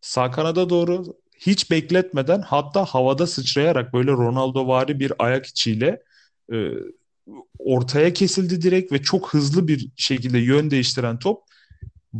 Sağ 0.00 0.30
kanada 0.30 0.70
doğru 0.70 1.04
hiç 1.38 1.70
bekletmeden 1.70 2.40
hatta 2.40 2.84
havada 2.84 3.26
sıçrayarak 3.26 3.92
böyle 3.92 4.10
Ronaldo 4.10 4.68
vari 4.68 5.00
bir 5.00 5.12
ayak 5.18 5.46
içiyle 5.46 6.02
e, 6.52 6.56
ortaya 7.58 8.12
kesildi 8.12 8.62
direkt 8.62 8.92
ve 8.92 9.02
çok 9.02 9.34
hızlı 9.34 9.68
bir 9.68 9.88
şekilde 9.96 10.38
yön 10.38 10.70
değiştiren 10.70 11.18
top 11.18 11.42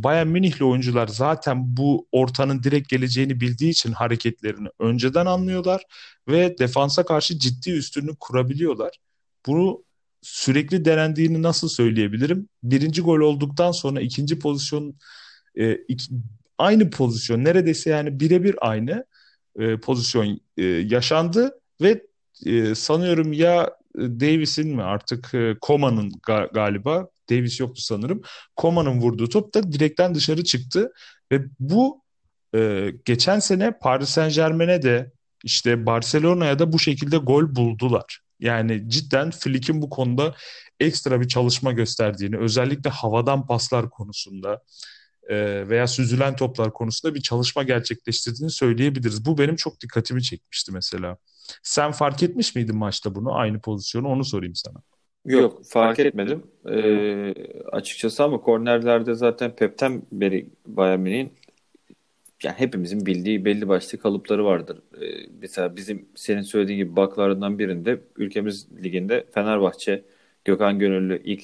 Bayern 0.03 0.27
Münihli 0.27 0.65
oyuncular 0.65 1.07
zaten 1.07 1.77
bu 1.77 2.07
ortanın 2.11 2.63
direkt 2.63 2.89
geleceğini 2.89 3.39
bildiği 3.41 3.69
için 3.69 3.91
hareketlerini 3.91 4.67
önceden 4.79 5.25
anlıyorlar 5.25 5.83
ve 6.27 6.57
defansa 6.57 7.05
karşı 7.05 7.39
ciddi 7.39 7.71
üstünlük 7.71 8.19
kurabiliyorlar. 8.19 8.97
Bunu 9.45 9.83
sürekli 10.21 10.85
denendiğini 10.85 11.41
nasıl 11.41 11.69
söyleyebilirim? 11.69 12.49
Birinci 12.63 13.01
gol 13.01 13.19
olduktan 13.19 13.71
sonra 13.71 14.01
ikinci 14.01 14.39
pozisyon 14.39 14.95
e, 15.55 15.73
iki, 15.73 16.05
aynı 16.57 16.89
pozisyon 16.89 17.43
neredeyse 17.43 17.89
yani 17.89 18.19
birebir 18.19 18.55
aynı 18.61 19.05
e, 19.59 19.77
pozisyon 19.77 20.39
e, 20.57 20.63
yaşandı 20.65 21.59
ve 21.81 22.03
e, 22.45 22.75
sanıyorum 22.75 23.33
ya 23.33 23.76
Davis'in 23.97 24.75
mi 24.75 24.83
artık 24.83 25.33
e, 25.33 25.55
Koma'nın 25.61 26.11
ga- 26.11 26.53
galiba 26.53 27.07
Davis 27.29 27.59
yoktu 27.59 27.81
sanırım. 27.81 28.21
Koma'nın 28.55 29.01
vurduğu 29.01 29.29
top 29.29 29.53
da 29.53 29.71
direkten 29.71 30.15
dışarı 30.15 30.43
çıktı 30.43 30.91
ve 31.31 31.41
bu 31.59 32.01
e, 32.55 32.91
geçen 33.05 33.39
sene 33.39 33.77
Paris 33.81 34.09
Saint 34.09 34.35
Germain'e 34.35 34.81
de 34.81 35.11
işte 35.43 35.85
Barcelona'ya 35.85 36.59
da 36.59 36.73
bu 36.73 36.79
şekilde 36.79 37.17
gol 37.17 37.55
buldular. 37.55 38.19
Yani 38.39 38.89
cidden 38.89 39.31
Flick'in 39.31 39.81
bu 39.81 39.89
konuda 39.89 40.35
ekstra 40.79 41.21
bir 41.21 41.27
çalışma 41.27 41.71
gösterdiğini, 41.71 42.37
özellikle 42.37 42.89
havadan 42.89 43.47
paslar 43.47 43.89
konusunda 43.89 44.61
e, 45.29 45.35
veya 45.69 45.87
süzülen 45.87 46.35
toplar 46.35 46.73
konusunda 46.73 47.15
bir 47.15 47.21
çalışma 47.21 47.63
gerçekleştirdiğini 47.63 48.51
söyleyebiliriz. 48.51 49.25
Bu 49.25 49.37
benim 49.37 49.55
çok 49.55 49.81
dikkatimi 49.81 50.23
çekmişti 50.23 50.71
mesela. 50.71 51.17
Sen 51.63 51.91
fark 51.91 52.23
etmiş 52.23 52.55
miydin 52.55 52.77
maçta 52.77 53.15
bunu 53.15 53.35
aynı 53.35 53.59
pozisyonu 53.59 54.07
onu 54.07 54.25
sorayım 54.25 54.55
sana. 54.55 54.77
Yok 55.25 55.65
fark 55.65 55.99
etmedim. 55.99 56.43
Ee, 56.69 57.33
açıkçası 57.71 58.23
ama 58.23 58.41
kornerlerde 58.41 59.15
zaten 59.15 59.55
Pep'ten 59.55 60.01
beri 60.11 60.49
Bayern 60.65 60.99
Münih'in 60.99 61.33
yani 62.43 62.55
hepimizin 62.57 63.05
bildiği 63.05 63.45
belli 63.45 63.67
başlı 63.67 63.97
kalıpları 63.97 64.45
vardır. 64.45 64.81
Ee, 65.01 65.29
mesela 65.41 65.75
bizim 65.75 66.09
senin 66.15 66.41
söylediğin 66.41 66.77
gibi 66.77 66.95
baklarından 66.95 67.59
birinde 67.59 68.01
ülkemiz 68.15 68.67
liginde 68.83 69.25
Fenerbahçe 69.33 70.03
Gökhan 70.45 70.79
Gönüllü 70.79 71.21
ilk 71.23 71.43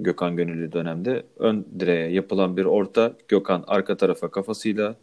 Gökhan 0.00 0.36
Gönüllü 0.36 0.72
dönemde 0.72 1.26
ön 1.36 1.66
direğe 1.80 2.12
yapılan 2.12 2.56
bir 2.56 2.64
orta 2.64 3.16
Gökhan 3.28 3.64
arka 3.66 3.96
tarafa 3.96 4.30
kafasıyla 4.30 4.96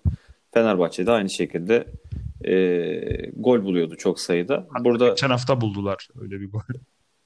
Fenerbahçe'de 0.54 1.12
aynı 1.12 1.30
şekilde 1.30 1.86
e, 2.48 3.32
gol 3.36 3.64
buluyordu 3.64 3.96
çok 3.96 4.20
sayıda. 4.20 4.68
Hatta 4.70 4.86
Burada 4.86 5.10
geçen 5.10 5.30
hafta 5.30 5.62
buldular 5.62 6.08
öyle 6.22 6.40
bir 6.40 6.52
gol. 6.52 6.60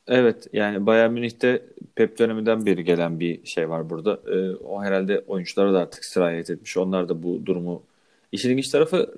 Evet 0.07 0.47
yani 0.53 0.86
Bayern 0.86 1.12
Münih'te 1.12 1.65
Pep 1.95 2.19
döneminden 2.19 2.65
beri 2.65 2.83
gelen 2.83 3.19
bir 3.19 3.45
şey 3.45 3.69
var 3.69 3.89
burada. 3.89 4.21
Ee, 4.31 4.55
o 4.55 4.83
herhalde 4.83 5.24
oyunculara 5.27 5.74
da 5.74 5.79
artık 5.79 6.05
sirayet 6.05 6.50
etmiş. 6.50 6.77
Onlar 6.77 7.09
da 7.09 7.24
bu 7.24 7.45
durumu 7.45 7.83
işin 8.31 8.50
ilginç 8.50 8.69
tarafı 8.69 9.15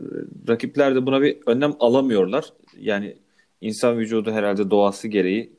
rakipler 0.49 0.95
de 0.95 1.05
buna 1.05 1.21
bir 1.21 1.37
önlem 1.45 1.73
alamıyorlar. 1.79 2.53
Yani 2.79 3.17
insan 3.61 3.97
vücudu 3.97 4.31
herhalde 4.31 4.71
doğası 4.71 5.07
gereği 5.07 5.53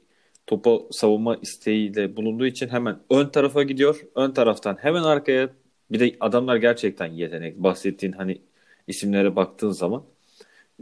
topu 0.46 0.88
savunma 0.92 1.36
isteğiyle 1.36 2.16
bulunduğu 2.16 2.46
için 2.46 2.68
hemen 2.68 2.98
ön 3.10 3.26
tarafa 3.28 3.62
gidiyor. 3.62 4.00
Ön 4.14 4.30
taraftan 4.30 4.76
hemen 4.80 5.02
arkaya 5.02 5.50
bir 5.92 6.00
de 6.00 6.16
adamlar 6.20 6.56
gerçekten 6.56 7.06
yetenek. 7.06 7.56
Bahsettiğin 7.56 8.12
hani 8.12 8.40
isimlere 8.86 9.36
baktığın 9.36 9.70
zaman 9.70 10.04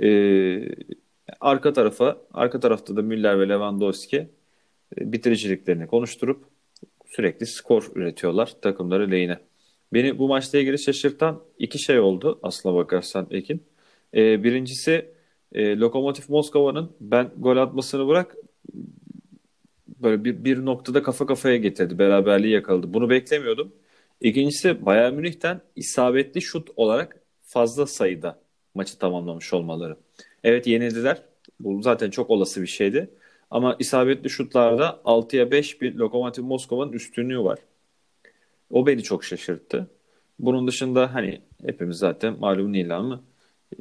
ee, 0.03 0.69
arka 1.41 1.73
tarafa 1.73 2.19
arka 2.35 2.61
tarafta 2.61 2.97
da 2.97 3.03
Müller 3.03 3.41
ve 3.41 3.49
Lewandowski 3.49 4.17
e, 4.99 5.13
bitiriciliklerini 5.13 5.87
konuşturup 5.87 6.45
sürekli 7.07 7.47
skor 7.47 7.91
üretiyorlar 7.95 8.55
takımları 8.63 9.11
lehine. 9.11 9.39
Beni 9.93 10.19
bu 10.19 10.29
maçla 10.29 10.59
ilgili 10.59 10.79
şaşırtan 10.79 11.43
iki 11.59 11.79
şey 11.79 12.01
oldu 12.01 12.41
aslına 12.43 12.75
bakarsan 12.75 13.27
Ekin. 13.31 13.63
E, 14.15 14.45
birincisi 14.45 15.11
e, 15.53 15.77
Lokomotiv 15.79 16.25
Moskova'nın 16.29 16.93
ben 17.01 17.31
gol 17.37 17.57
atmasını 17.57 18.09
bırak 18.09 18.37
böyle 20.03 20.25
bir, 20.25 20.45
bir 20.45 20.65
noktada 20.65 21.03
kafa 21.03 21.27
kafaya 21.27 21.57
getirdi. 21.57 21.99
Beraberliği 21.99 22.53
yakaladı. 22.53 22.95
Bunu 22.95 23.11
beklemiyordum. 23.11 23.73
İkincisi 24.21 24.87
Bayern 24.87 25.15
Münih'ten 25.15 25.61
isabetli 25.77 26.43
şut 26.43 26.69
olarak 26.77 27.21
fazla 27.43 27.87
sayıda 27.87 28.41
maçı 28.79 28.99
tamamlamış 28.99 29.53
olmaları. 29.53 29.97
Evet 30.45 30.67
yenildiler. 30.67 31.23
Bu 31.61 31.83
zaten 31.83 32.11
çok 32.11 32.31
olası 32.31 32.63
bir 32.63 32.67
şeydi. 32.67 33.11
Ama 33.51 33.77
isabetli 33.79 34.31
şutlarda 34.31 35.01
6'ya 35.05 35.51
5 35.51 35.81
bir 35.83 35.95
Lokomotiv 35.95 36.45
Moskova'nın 36.45 36.93
üstünlüğü 36.93 37.45
var. 37.45 37.59
O 38.71 38.87
beni 38.87 39.03
çok 39.03 39.25
şaşırttı. 39.25 39.91
Bunun 40.39 40.67
dışında 40.67 41.15
hani 41.15 41.41
hepimiz 41.67 41.97
zaten 41.99 42.39
malum 42.41 42.75
ilanı 42.75 43.21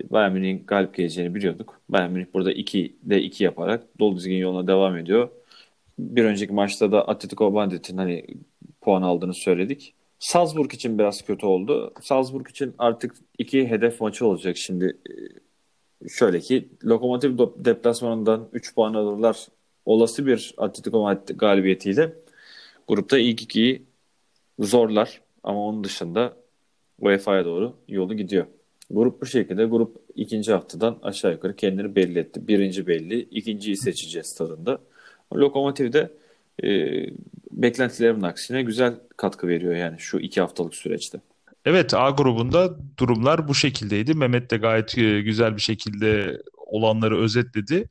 Bayern 0.09 0.33
Münih'in 0.33 0.63
galip 0.67 0.95
geleceğini 0.95 1.35
biliyorduk. 1.35 1.81
Bayern 1.89 2.11
Münih 2.11 2.25
burada 2.33 2.53
2'de 2.53 3.21
2 3.21 3.43
yaparak 3.43 3.99
dolu 3.99 4.17
dizgin 4.17 4.37
yoluna 4.37 4.67
devam 4.67 4.97
ediyor. 4.97 5.29
Bir 5.99 6.23
önceki 6.23 6.53
maçta 6.53 6.91
da 6.91 7.07
Atletico 7.07 7.51
Madrid'in 7.51 7.97
hani 7.97 8.25
puan 8.81 9.01
aldığını 9.01 9.33
söyledik. 9.33 9.93
Salzburg 10.19 10.73
için 10.73 10.99
biraz 10.99 11.21
kötü 11.21 11.45
oldu. 11.45 11.93
Salzburg 12.01 12.49
için 12.49 12.75
artık 12.77 13.15
iki 13.37 13.67
hedef 13.67 14.01
maçı 14.01 14.27
olacak 14.27 14.57
şimdi. 14.57 14.97
Şöyle 16.09 16.39
ki 16.39 16.69
Lokomotiv 16.85 17.37
deplasmanından 17.57 18.49
3 18.53 18.75
puan 18.75 18.93
alırlar 18.93 19.47
olası 19.85 20.25
bir 20.25 20.55
Atletico 20.57 21.01
Madrid 21.01 21.35
galibiyetiyle 21.39 22.13
grupta 22.87 23.17
ilk 23.17 23.41
ikiyi 23.41 23.85
zorlar 24.59 25.21
ama 25.43 25.67
onun 25.67 25.83
dışında 25.83 26.37
UEFA'ya 26.99 27.45
doğru 27.45 27.73
yolu 27.87 28.13
gidiyor. 28.17 28.45
Grup 28.91 29.21
bu 29.21 29.25
şekilde. 29.25 29.65
Grup 29.65 29.97
ikinci 30.15 30.51
haftadan 30.51 30.99
aşağı 31.03 31.31
yukarı 31.31 31.55
kendini 31.55 31.95
belli 31.95 32.19
etti. 32.19 32.47
Birinci 32.47 32.87
belli, 32.87 33.19
ikinciyi 33.19 33.77
seçeceğiz 33.77 34.35
tadında. 34.35 34.79
Lokomotiv 35.33 35.93
de 35.93 36.11
e, 36.63 36.69
beklentilerimin 37.51 38.21
aksine 38.21 38.63
güzel 38.63 38.95
katkı 39.17 39.47
veriyor 39.47 39.75
yani 39.75 39.99
şu 39.99 40.17
iki 40.19 40.41
haftalık 40.41 40.75
süreçte. 40.75 41.21
Evet 41.65 41.93
A 41.93 42.09
grubunda 42.09 42.77
durumlar 42.99 43.47
bu 43.47 43.55
şekildeydi. 43.55 44.13
Mehmet 44.13 44.51
de 44.51 44.57
gayet 44.57 44.97
e, 44.97 45.21
güzel 45.21 45.55
bir 45.55 45.61
şekilde 45.61 46.41
olanları 46.67 47.17
özetledi 47.17 47.89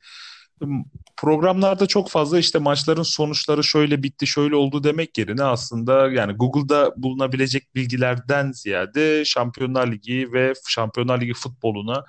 programlarda 1.17 1.87
çok 1.87 2.09
fazla 2.09 2.39
işte 2.39 2.59
maçların 2.59 3.03
sonuçları 3.03 3.63
şöyle 3.63 4.03
bitti, 4.03 4.27
şöyle 4.27 4.55
oldu 4.55 4.83
demek 4.83 5.17
yerine 5.17 5.43
aslında 5.43 6.11
yani 6.11 6.33
Google'da 6.33 6.93
bulunabilecek 6.97 7.75
bilgilerden 7.75 8.51
ziyade 8.51 9.25
Şampiyonlar 9.25 9.91
Ligi 9.91 10.33
ve 10.33 10.53
Şampiyonlar 10.67 11.21
Ligi 11.21 11.33
futboluna 11.33 12.05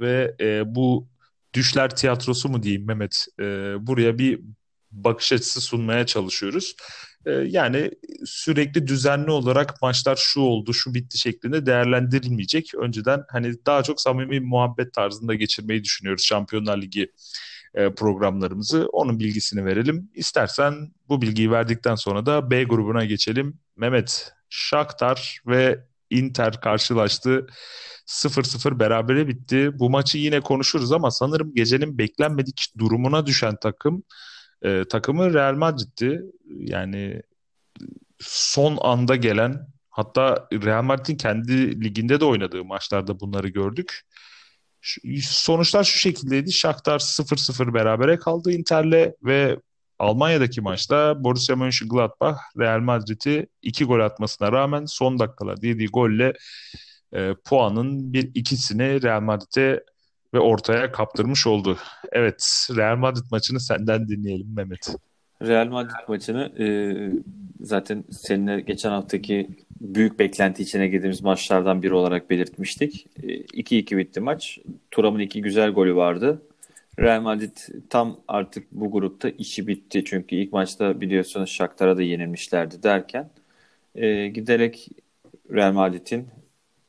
ve 0.00 0.34
e, 0.40 0.74
bu 0.74 1.08
düşler 1.54 1.96
tiyatrosu 1.96 2.48
mu 2.48 2.62
diyeyim 2.62 2.86
Mehmet 2.86 3.26
e, 3.40 3.44
buraya 3.86 4.18
bir 4.18 4.40
bakış 4.94 5.32
açısı 5.32 5.60
sunmaya 5.60 6.06
çalışıyoruz. 6.06 6.76
E, 7.26 7.30
yani 7.30 7.90
sürekli 8.24 8.86
düzenli 8.86 9.30
olarak 9.30 9.82
maçlar 9.82 10.16
şu 10.16 10.40
oldu, 10.40 10.74
şu 10.74 10.94
bitti 10.94 11.18
şeklinde 11.18 11.66
değerlendirilmeyecek. 11.66 12.74
Önceden 12.74 13.24
hani 13.28 13.54
daha 13.66 13.82
çok 13.82 14.00
samimi 14.00 14.40
muhabbet 14.40 14.92
tarzında 14.92 15.34
geçirmeyi 15.34 15.84
düşünüyoruz 15.84 16.24
Şampiyonlar 16.24 16.82
Ligi 16.82 17.12
e, 17.74 17.94
programlarımızı. 17.94 18.86
Onun 18.92 19.20
bilgisini 19.20 19.64
verelim. 19.64 20.10
İstersen 20.14 20.74
bu 21.08 21.22
bilgiyi 21.22 21.50
verdikten 21.50 21.94
sonra 21.94 22.26
da 22.26 22.50
B 22.50 22.64
grubuna 22.64 23.04
geçelim. 23.04 23.58
Mehmet, 23.76 24.32
Shakhtar 24.48 25.38
ve 25.46 25.84
Inter 26.10 26.60
karşılaştı. 26.60 27.46
0-0 28.06 28.78
berabere 28.78 29.28
bitti. 29.28 29.78
Bu 29.78 29.90
maçı 29.90 30.18
yine 30.18 30.40
konuşuruz 30.40 30.92
ama 30.92 31.10
sanırım 31.10 31.54
gecenin 31.54 31.98
beklenmedik 31.98 32.72
durumuna 32.78 33.26
düşen 33.26 33.56
takım 33.62 34.02
e, 34.64 34.84
takımı 34.88 35.34
Real 35.34 35.54
Madrid'ti. 35.54 36.22
Yani 36.58 37.22
son 38.20 38.78
anda 38.80 39.16
gelen 39.16 39.66
hatta 39.90 40.48
Real 40.52 40.82
Madrid'in 40.82 41.16
kendi 41.16 41.84
liginde 41.84 42.20
de 42.20 42.24
oynadığı 42.24 42.64
maçlarda 42.64 43.20
bunları 43.20 43.48
gördük. 43.48 44.02
Sonuçlar 45.22 45.84
şu 45.84 45.98
şekildeydi. 45.98 46.52
Shakhtar 46.52 46.98
0-0 46.98 47.74
berabere 47.74 48.18
kaldı 48.18 48.52
Inter'le 48.52 49.12
ve 49.22 49.58
Almanya'daki 49.98 50.60
maçta 50.60 51.24
Borussia 51.24 51.56
Mönchengladbach 51.56 52.38
Real 52.58 52.80
Madrid'i 52.80 53.46
2 53.62 53.84
gol 53.84 54.00
atmasına 54.00 54.52
rağmen 54.52 54.84
son 54.84 55.18
dakikalarda 55.18 55.66
yediği 55.66 55.88
golle 55.88 56.32
e, 57.12 57.34
puanın 57.44 58.12
bir 58.12 58.30
ikisini 58.34 59.02
Real 59.02 59.20
Madrid'e 59.20 59.84
ve 60.34 60.40
ortaya 60.40 60.92
kaptırmış 60.92 61.46
oldu. 61.46 61.78
Evet, 62.12 62.68
Real 62.76 62.96
Madrid 62.96 63.24
maçını 63.30 63.60
senden 63.60 64.08
dinleyelim 64.08 64.54
Mehmet. 64.56 64.96
Real 65.42 65.66
Madrid 65.66 66.08
maçını 66.08 66.52
e, 66.62 66.66
zaten 67.60 68.04
seninle 68.10 68.60
geçen 68.60 68.90
haftaki 68.90 69.48
büyük 69.80 70.18
beklenti 70.18 70.62
içine 70.62 70.88
girdiğimiz 70.88 71.22
maçlardan 71.22 71.82
biri 71.82 71.94
olarak 71.94 72.30
belirtmiştik. 72.30 73.06
2-2 73.16 73.94
e, 73.94 73.98
bitti 73.98 74.20
maç. 74.20 74.58
Turam'ın 74.90 75.18
iki 75.18 75.42
güzel 75.42 75.70
golü 75.70 75.96
vardı. 75.96 76.42
Real 76.98 77.20
Madrid 77.20 77.56
tam 77.90 78.16
artık 78.28 78.72
bu 78.72 78.90
grupta 78.90 79.28
işi 79.28 79.66
bitti. 79.66 80.04
Çünkü 80.04 80.36
ilk 80.36 80.52
maçta 80.52 81.00
biliyorsunuz 81.00 81.50
Shakhtar'a 81.50 81.96
da 81.96 82.02
yenilmişlerdi 82.02 82.82
derken 82.82 83.30
e, 83.94 84.28
giderek 84.28 84.88
Real 85.52 85.72
Madrid'in 85.72 86.28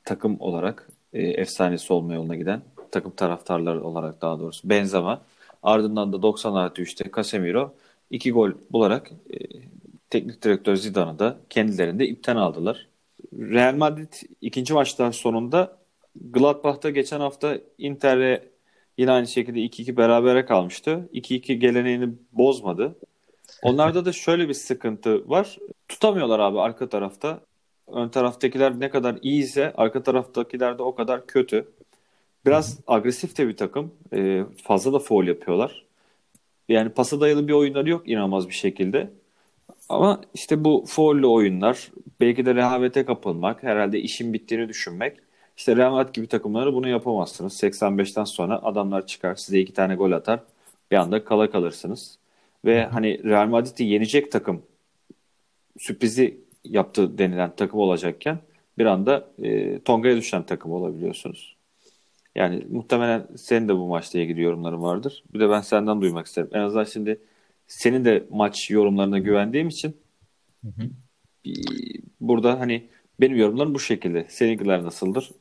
takım 0.03 0.37
olarak 0.39 0.89
e, 1.13 1.21
efsanesi 1.21 1.93
olma 1.93 2.13
yoluna 2.13 2.35
giden 2.35 2.61
takım 2.95 3.11
taraftarları 3.11 3.83
olarak 3.83 4.21
daha 4.21 4.39
doğrusu 4.39 4.69
Benzema 4.69 5.21
ardından 5.63 6.13
da 6.13 6.21
90 6.21 6.55
artı 6.55 6.81
3'te 6.81 7.11
Casemiro 7.15 7.73
iki 8.11 8.31
gol 8.31 8.51
bularak 8.71 9.11
e, 9.11 9.37
teknik 10.09 10.43
direktör 10.43 10.75
Zidane'ı 10.75 11.19
da 11.19 11.37
kendilerinde 11.49 12.07
ipten 12.07 12.35
aldılar. 12.35 12.87
Real 13.33 13.75
Madrid 13.75 14.13
ikinci 14.41 14.73
maçtan 14.73 15.11
sonunda 15.11 15.77
Gladbach'ta 16.15 16.89
geçen 16.89 17.19
hafta 17.19 17.57
Inter'e 17.77 18.43
yine 18.97 19.11
aynı 19.11 19.27
şekilde 19.27 19.59
2-2 19.59 19.97
berabere 19.97 20.45
kalmıştı. 20.45 21.09
2-2 21.13 21.53
geleneğini 21.53 22.09
bozmadı. 22.31 22.95
Onlarda 23.63 24.05
da 24.05 24.11
şöyle 24.11 24.49
bir 24.49 24.53
sıkıntı 24.53 25.29
var. 25.29 25.57
Tutamıyorlar 25.87 26.39
abi 26.39 26.59
arka 26.59 26.89
tarafta. 26.89 27.39
Ön 27.87 28.09
taraftakiler 28.09 28.79
ne 28.79 28.89
kadar 28.89 29.15
iyiyse 29.21 29.73
arka 29.77 30.03
taraftakiler 30.03 30.77
de 30.77 30.83
o 30.83 30.95
kadar 30.95 31.27
kötü. 31.27 31.67
Biraz 32.45 32.79
agresif 32.87 33.37
de 33.37 33.47
bir 33.47 33.57
takım. 33.57 33.93
Ee, 34.13 34.43
fazla 34.63 34.93
da 34.93 34.99
foul 34.99 35.27
yapıyorlar. 35.27 35.85
Yani 36.69 36.89
pasa 36.89 37.21
dayalı 37.21 37.47
bir 37.47 37.53
oyunları 37.53 37.89
yok 37.89 38.09
inanılmaz 38.09 38.47
bir 38.49 38.53
şekilde. 38.53 39.09
Ama 39.89 40.21
işte 40.33 40.63
bu 40.63 40.85
faullü 40.87 41.27
oyunlar, 41.27 41.91
belki 42.21 42.45
de 42.45 42.55
rehavete 42.55 43.05
kapılmak, 43.05 43.63
herhalde 43.63 43.99
işin 43.99 44.33
bittiğini 44.33 44.69
düşünmek. 44.69 45.17
İşte 45.57 45.75
Real 45.75 45.91
Madrid 45.91 46.15
gibi 46.15 46.27
takımları 46.27 46.73
bunu 46.73 46.87
yapamazsınız. 46.89 47.63
85'ten 47.63 48.23
sonra 48.23 48.63
adamlar 48.63 49.07
çıkar, 49.07 49.35
size 49.35 49.59
iki 49.59 49.73
tane 49.73 49.95
gol 49.95 50.11
atar. 50.11 50.39
Bir 50.91 50.95
anda 50.95 51.23
kala 51.23 51.51
kalırsınız. 51.51 52.17
Ve 52.65 52.85
hani 52.85 53.23
Real 53.23 53.47
Madrid'i 53.47 53.83
yenecek 53.83 54.31
takım 54.31 54.61
sürprizi 55.79 56.37
yaptı 56.63 57.17
denilen 57.17 57.55
takım 57.55 57.79
olacakken 57.79 58.39
bir 58.77 58.85
anda 58.85 59.29
e, 59.43 59.79
Tonga'ya 59.79 60.17
düşen 60.17 60.43
takım 60.43 60.71
olabiliyorsunuz. 60.71 61.54
Yani 62.35 62.65
muhtemelen 62.69 63.27
senin 63.37 63.67
de 63.67 63.75
bu 63.75 63.87
maçla 63.87 64.19
ilgili 64.19 64.41
yorumların 64.41 64.81
vardır. 64.81 65.23
Bir 65.33 65.39
de 65.39 65.49
ben 65.49 65.61
senden 65.61 66.01
duymak 66.01 66.27
isterim. 66.27 66.49
En 66.53 66.59
azından 66.59 66.83
şimdi 66.83 67.19
senin 67.67 68.05
de 68.05 68.25
maç 68.29 68.69
yorumlarına 68.71 69.19
güvendiğim 69.19 69.67
için 69.67 69.97
hı 70.63 70.67
hı. 70.67 70.89
burada 72.19 72.59
hani 72.59 72.89
benim 73.21 73.37
yorumlarım 73.37 73.75
bu 73.75 73.79
şekilde. 73.79 74.25
Seninkiler 74.29 74.83
nasıldır? 74.83 75.31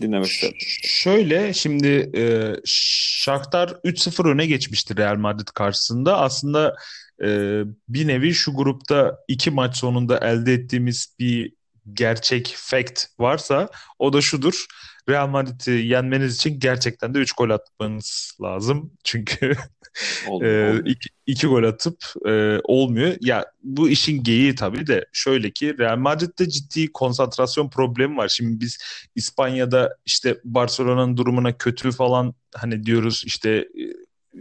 Dinlemek 0.00 0.26
isterim. 0.26 0.54
Şöyle 0.82 1.52
şimdi 1.52 2.10
e, 2.16 2.54
Shakhtar 2.64 3.68
3-0 3.68 4.28
öne 4.28 4.46
geçmişti 4.46 4.96
Real 4.96 5.16
Madrid 5.16 5.48
karşısında. 5.54 6.18
Aslında 6.18 6.76
e, 7.22 7.60
bir 7.88 8.06
nevi 8.06 8.34
şu 8.34 8.56
grupta 8.56 9.18
iki 9.28 9.50
maç 9.50 9.76
sonunda 9.76 10.18
elde 10.18 10.52
ettiğimiz 10.52 11.14
bir 11.18 11.52
gerçek 11.92 12.54
fact 12.56 13.04
varsa 13.18 13.68
o 13.98 14.12
da 14.12 14.20
şudur. 14.20 14.66
Real 15.08 15.28
Madrid'i 15.28 15.70
yenmeniz 15.70 16.36
için 16.36 16.60
gerçekten 16.60 17.14
de 17.14 17.18
3 17.18 17.32
gol 17.32 17.50
atmanız 17.50 18.38
lazım. 18.42 18.92
Çünkü 19.04 19.56
e, 20.42 20.74
iki, 20.84 21.08
iki 21.26 21.46
gol 21.46 21.64
atıp 21.64 21.96
e, 22.26 22.58
olmuyor. 22.64 23.16
Ya 23.20 23.44
bu 23.62 23.88
işin 23.88 24.22
geyiği 24.22 24.54
tabii 24.54 24.86
de 24.86 25.06
şöyle 25.12 25.50
ki 25.50 25.78
Real 25.78 25.96
Madrid'de 25.96 26.48
ciddi 26.48 26.92
konsantrasyon 26.92 27.70
problemi 27.70 28.16
var. 28.16 28.28
Şimdi 28.28 28.60
biz 28.60 28.78
İspanya'da 29.14 29.96
işte 30.06 30.38
Barcelona'nın 30.44 31.16
durumuna 31.16 31.58
kötü 31.58 31.92
falan 31.92 32.34
hani 32.54 32.84
diyoruz 32.84 33.22
işte 33.26 33.50
e, 33.50 33.82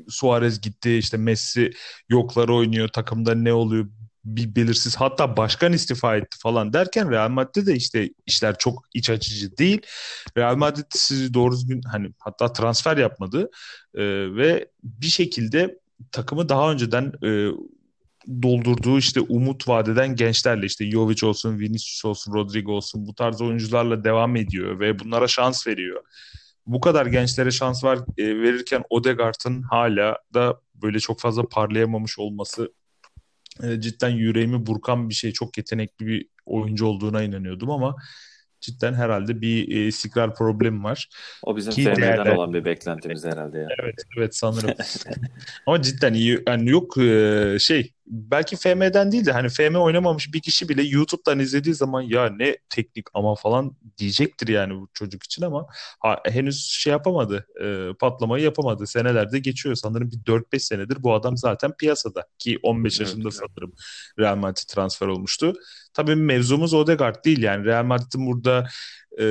Suarez 0.09 0.61
gitti 0.61 0.97
işte 0.97 1.17
Messi 1.17 1.71
yokları 2.09 2.53
oynuyor 2.53 2.87
takımda 2.87 3.35
ne 3.35 3.53
oluyor 3.53 3.87
bir 4.27 4.55
belirsiz 4.55 4.95
hatta 4.95 5.37
başkan 5.37 5.73
istifa 5.73 6.15
etti 6.15 6.37
falan 6.39 6.73
derken 6.73 7.11
Real 7.11 7.29
Madrid'de 7.29 7.65
de 7.65 7.75
işte 7.75 8.09
işler 8.25 8.57
çok 8.57 8.83
iç 8.93 9.09
açıcı 9.09 9.57
değil. 9.57 9.81
Real 10.37 10.55
Madrid 10.55 10.85
doğru 11.33 11.51
düzgün 11.51 11.81
hani 11.81 12.09
hatta 12.19 12.53
transfer 12.53 12.97
yapmadı 12.97 13.49
e, 13.95 14.03
ve 14.35 14.67
bir 14.83 15.07
şekilde 15.07 15.79
takımı 16.11 16.49
daha 16.49 16.71
önceden 16.71 17.13
e, 17.23 17.51
doldurduğu 18.41 18.97
işte 18.97 19.21
umut 19.21 19.67
vadeden 19.67 20.15
gençlerle 20.15 20.65
işte 20.65 20.91
Jovic 20.91 21.25
olsun, 21.25 21.59
Vinicius 21.59 22.05
olsun, 22.05 22.33
Rodrigo 22.33 22.71
olsun 22.71 23.07
bu 23.07 23.15
tarz 23.15 23.41
oyuncularla 23.41 24.03
devam 24.03 24.35
ediyor 24.35 24.79
ve 24.79 24.99
bunlara 24.99 25.27
şans 25.27 25.67
veriyor. 25.67 26.03
Bu 26.65 26.81
kadar 26.81 27.05
gençlere 27.05 27.51
şans 27.51 27.83
var 27.83 27.99
e, 28.17 28.25
verirken 28.25 28.83
Odegaard'ın 28.89 29.61
hala 29.61 30.17
da 30.33 30.61
böyle 30.75 30.99
çok 30.99 31.19
fazla 31.19 31.43
parlayamamış 31.43 32.19
olması 32.19 32.73
e, 33.63 33.81
cidden 33.81 34.09
yüreğimi 34.09 34.65
burkan 34.65 35.09
bir 35.09 35.13
şey. 35.13 35.31
Çok 35.31 35.57
yetenekli 35.57 36.07
bir 36.07 36.27
oyuncu 36.45 36.85
olduğuna 36.85 37.23
inanıyordum 37.23 37.69
ama 37.69 37.95
cidden 38.61 38.93
herhalde 38.93 39.41
bir 39.41 39.75
e, 39.75 39.87
istikrar 39.87 40.35
problemi 40.35 40.83
var. 40.83 41.09
O 41.43 41.57
bizim 41.57 41.73
FM'den 41.73 42.35
olan 42.35 42.53
bir 42.53 42.65
beklentimiz 42.65 43.25
herhalde. 43.25 43.57
Yani. 43.57 43.73
Evet, 43.83 43.95
evet 44.17 44.35
sanırım. 44.35 44.71
Ama 45.67 45.81
cidden 45.81 46.13
iyi. 46.13 46.43
Yani 46.47 46.69
yok 46.69 46.97
e, 46.97 47.57
şey 47.59 47.93
belki 48.07 48.55
FM'den 48.55 49.11
değil 49.11 49.25
de 49.25 49.31
hani 49.31 49.49
FM 49.49 49.75
oynamamış 49.75 50.33
bir 50.33 50.41
kişi 50.41 50.69
bile 50.69 50.83
YouTube'dan 50.83 51.39
izlediği 51.39 51.75
zaman 51.75 52.01
ya 52.01 52.29
ne 52.29 52.57
teknik 52.69 53.05
ama 53.13 53.35
falan 53.35 53.77
diyecektir 53.97 54.47
yani 54.47 54.73
bu 54.73 54.89
çocuk 54.93 55.23
için 55.23 55.43
ama 55.43 55.67
ha, 55.99 56.21
henüz 56.25 56.65
şey 56.71 56.91
yapamadı. 56.91 57.47
E, 57.63 57.93
patlamayı 57.99 58.43
yapamadı. 58.43 58.87
Senelerde 58.87 59.39
geçiyor. 59.39 59.75
Sanırım 59.75 60.11
bir 60.11 60.17
4-5 60.17 60.59
senedir 60.59 61.03
bu 61.03 61.13
adam 61.13 61.37
zaten 61.37 61.71
piyasada 61.77 62.25
ki 62.39 62.59
15 62.63 62.99
yaşında 62.99 63.29
evet, 63.29 63.33
sanırım 63.33 63.73
Real 64.19 64.35
Madrid 64.35 64.67
transfer 64.67 65.07
olmuştu. 65.07 65.53
Tabii 65.93 66.15
mevzumuz 66.15 66.73
Odegaard 66.73 67.25
değil 67.25 67.41
yani 67.41 67.65
Real 67.65 67.83
Madrid'in 67.83 68.27
burada 68.27 68.67
e, 69.19 69.25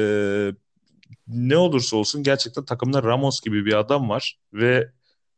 ne 1.28 1.56
olursa 1.56 1.96
olsun 1.96 2.22
gerçekten 2.22 2.64
takımda 2.64 3.02
Ramos 3.02 3.40
gibi 3.40 3.66
bir 3.66 3.74
adam 3.74 4.08
var 4.08 4.38
ve 4.52 4.90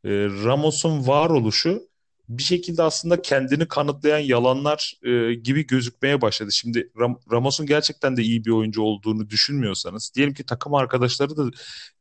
e, 0.04 0.10
Ramos'un 0.44 1.06
varoluşu 1.06 1.88
bir 2.28 2.42
şekilde 2.42 2.82
aslında 2.82 3.22
kendini 3.22 3.68
kanıtlayan 3.68 4.18
yalanlar 4.18 4.94
e, 5.02 5.34
gibi 5.34 5.66
gözükmeye 5.66 6.20
başladı. 6.20 6.52
Şimdi 6.52 6.90
Ram 7.00 7.20
Ramos'un 7.32 7.66
gerçekten 7.66 8.16
de 8.16 8.22
iyi 8.22 8.44
bir 8.44 8.50
oyuncu 8.50 8.82
olduğunu 8.82 9.30
düşünmüyorsanız, 9.30 10.12
diyelim 10.14 10.34
ki 10.34 10.46
takım 10.46 10.74
arkadaşları 10.74 11.36
da 11.36 11.50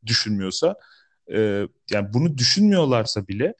düşünmüyorsa, 0.06 0.74
e, 1.32 1.66
yani 1.90 2.12
bunu 2.12 2.38
düşünmüyorlarsa 2.38 3.28
bile 3.28 3.54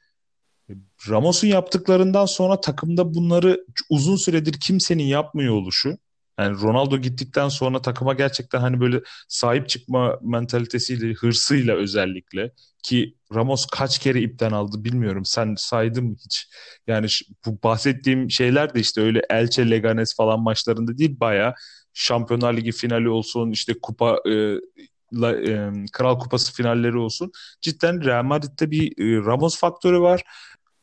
Ramos'un 1.09 1.47
yaptıklarından 1.47 2.25
sonra 2.25 2.61
takımda 2.61 3.13
bunları 3.13 3.65
uzun 3.89 4.15
süredir 4.15 4.53
kimsenin 4.53 5.03
yapmıyor 5.03 5.53
oluşu. 5.53 5.97
Yani 6.39 6.61
Ronaldo 6.61 6.97
gittikten 6.97 7.49
sonra 7.49 7.81
takıma 7.81 8.13
gerçekten 8.13 8.59
hani 8.59 8.79
böyle 8.81 9.01
sahip 9.27 9.69
çıkma 9.69 10.19
mentalitesiyle, 10.21 11.13
hırsıyla 11.13 11.75
özellikle 11.75 12.51
ki 12.83 13.15
Ramos 13.35 13.65
kaç 13.65 13.99
kere 13.99 14.21
ipten 14.21 14.51
aldı 14.51 14.83
bilmiyorum. 14.83 15.25
Sen 15.25 15.55
saydın 15.57 16.05
mı 16.05 16.15
hiç? 16.25 16.47
Yani 16.87 17.07
bu 17.45 17.59
bahsettiğim 17.63 18.31
şeyler 18.31 18.73
de 18.73 18.79
işte 18.79 19.01
öyle 19.01 19.21
Elche, 19.29 19.69
Leganes 19.69 20.15
falan 20.15 20.39
maçlarında 20.39 20.97
değil 20.97 21.19
baya 21.19 21.55
Şampiyonlar 21.93 22.53
Ligi 22.53 22.71
finali 22.71 23.09
olsun 23.09 23.51
işte 23.51 23.73
kupa 23.81 24.17
e, 24.29 24.55
la, 25.13 25.31
e, 25.35 25.71
Kral 25.93 26.19
Kupası 26.19 26.53
finalleri 26.53 26.97
olsun. 26.97 27.31
Cidden 27.61 28.05
Real 28.05 28.23
Madrid'de 28.23 28.71
bir 28.71 28.91
e, 28.91 29.25
Ramos 29.25 29.59
faktörü 29.59 29.99
var. 29.99 30.23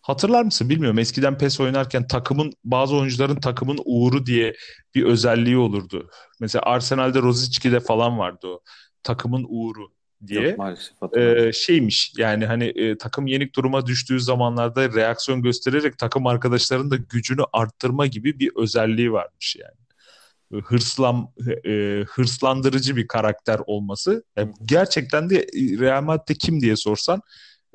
Hatırlar 0.07 0.43
mısın 0.43 0.69
bilmiyorum. 0.69 0.99
Eskiden 0.99 1.39
PES 1.39 1.61
oynarken 1.61 2.07
takımın 2.07 2.53
bazı 2.65 2.97
oyuncuların 2.97 3.41
takımın 3.41 3.79
uğuru 3.85 4.27
diye 4.27 4.55
bir 4.95 5.05
özelliği 5.05 5.59
olurdu. 5.59 6.11
Mesela 6.41 6.63
Arsenal'de 6.63 7.23
Rosicki'de 7.23 7.81
falan 7.81 8.19
vardı 8.19 8.47
o. 8.47 8.61
Takımın 9.03 9.47
uğuru 9.49 9.93
diye. 10.27 10.49
Yok, 10.49 10.59
maalesef 10.59 11.17
ee, 11.17 11.53
şeymiş 11.53 12.13
yani 12.19 12.47
hani 12.47 12.65
e, 12.65 12.99
takım 12.99 13.27
yenik 13.27 13.55
duruma 13.55 13.87
düştüğü 13.87 14.21
zamanlarda 14.21 14.93
reaksiyon 14.93 15.43
göstererek 15.43 15.99
takım 15.99 16.27
arkadaşlarının 16.27 16.91
da 16.91 16.97
gücünü 16.97 17.43
arttırma 17.53 18.07
gibi 18.07 18.39
bir 18.39 18.51
özelliği 18.57 19.13
varmış 19.13 19.57
yani 19.57 20.63
hırslan 20.65 21.29
e, 21.67 22.05
hırslandırıcı 22.09 22.97
bir 22.97 23.09
karakter 23.09 23.61
olması. 23.67 24.25
Yani 24.37 24.53
gerçekten 24.65 25.31
de 25.31 25.47
Real 25.55 26.03
Madrid'de 26.03 26.35
kim 26.35 26.61
diye 26.61 26.77
sorsan 26.77 27.21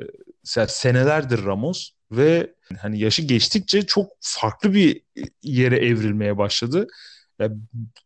e, 0.01 0.03
senelerdir 0.67 1.45
Ramos 1.45 1.91
ve 2.11 2.53
hani 2.79 2.99
yaşı 2.99 3.21
geçtikçe 3.21 3.81
çok 3.81 4.11
farklı 4.19 4.73
bir 4.73 5.01
yere 5.43 5.77
evrilmeye 5.77 6.37
başladı. 6.37 6.87
Yani 7.39 7.57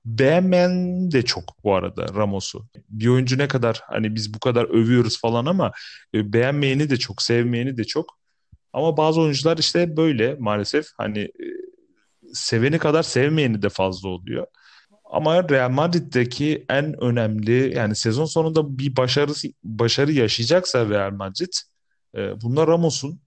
beğenmeyen 0.06 1.12
de 1.12 1.22
çok 1.22 1.44
bu 1.64 1.76
arada 1.76 2.08
Ramos'u. 2.16 2.68
Bir 2.90 3.08
oyuncu 3.08 3.38
ne 3.38 3.48
kadar 3.48 3.82
hani 3.88 4.16
biz 4.16 4.34
bu 4.34 4.40
kadar 4.40 4.64
övüyoruz 4.64 5.20
falan 5.20 5.46
ama 5.46 5.72
e, 6.14 6.34
beğenmeyeni 6.34 6.90
de 6.90 6.98
çok, 6.98 7.22
sevmeyeni 7.22 7.78
de 7.78 7.84
çok. 7.84 8.20
Ama 8.74 8.98
bazı 8.98 9.22
oyuncular 9.22 9.58
işte 9.58 9.98
böyle 9.98 10.36
maalesef 10.40 10.86
hani 10.98 11.20
e, 11.20 11.46
seveni 12.34 12.80
kadar 12.80 13.04
sevmeyeni 13.04 13.62
de 13.62 13.70
fazla 13.70 14.10
oluyor. 14.10 14.48
Ama 15.12 15.50
Real 15.50 15.70
Madrid'deki 15.70 16.66
en 16.70 17.04
önemli 17.04 17.76
yani 17.76 17.96
sezon 17.96 18.26
sonunda 18.26 18.78
bir 18.78 18.96
başarı 18.96 19.32
başarı 19.64 20.12
yaşayacaksa 20.12 20.90
Real 20.90 21.12
Madrid 21.12 21.54
e, 22.18 22.42
bunda 22.42 22.68
Ramos'un 22.68 23.20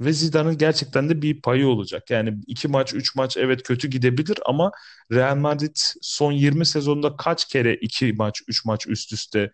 ve 0.00 0.12
Zidane'ın 0.12 0.58
gerçekten 0.58 1.08
de 1.08 1.22
bir 1.22 1.42
payı 1.42 1.68
olacak. 1.68 2.10
Yani 2.10 2.38
iki 2.46 2.68
maç, 2.68 2.94
üç 2.94 3.14
maç 3.16 3.36
evet 3.36 3.62
kötü 3.62 3.88
gidebilir 3.88 4.38
ama 4.46 4.70
Real 5.12 5.36
Madrid 5.36 5.76
son 6.02 6.32
20 6.32 6.66
sezonda 6.66 7.16
kaç 7.16 7.48
kere 7.48 7.74
iki 7.74 8.12
maç, 8.12 8.42
üç 8.48 8.64
maç 8.64 8.86
üst 8.86 9.12
üste 9.12 9.50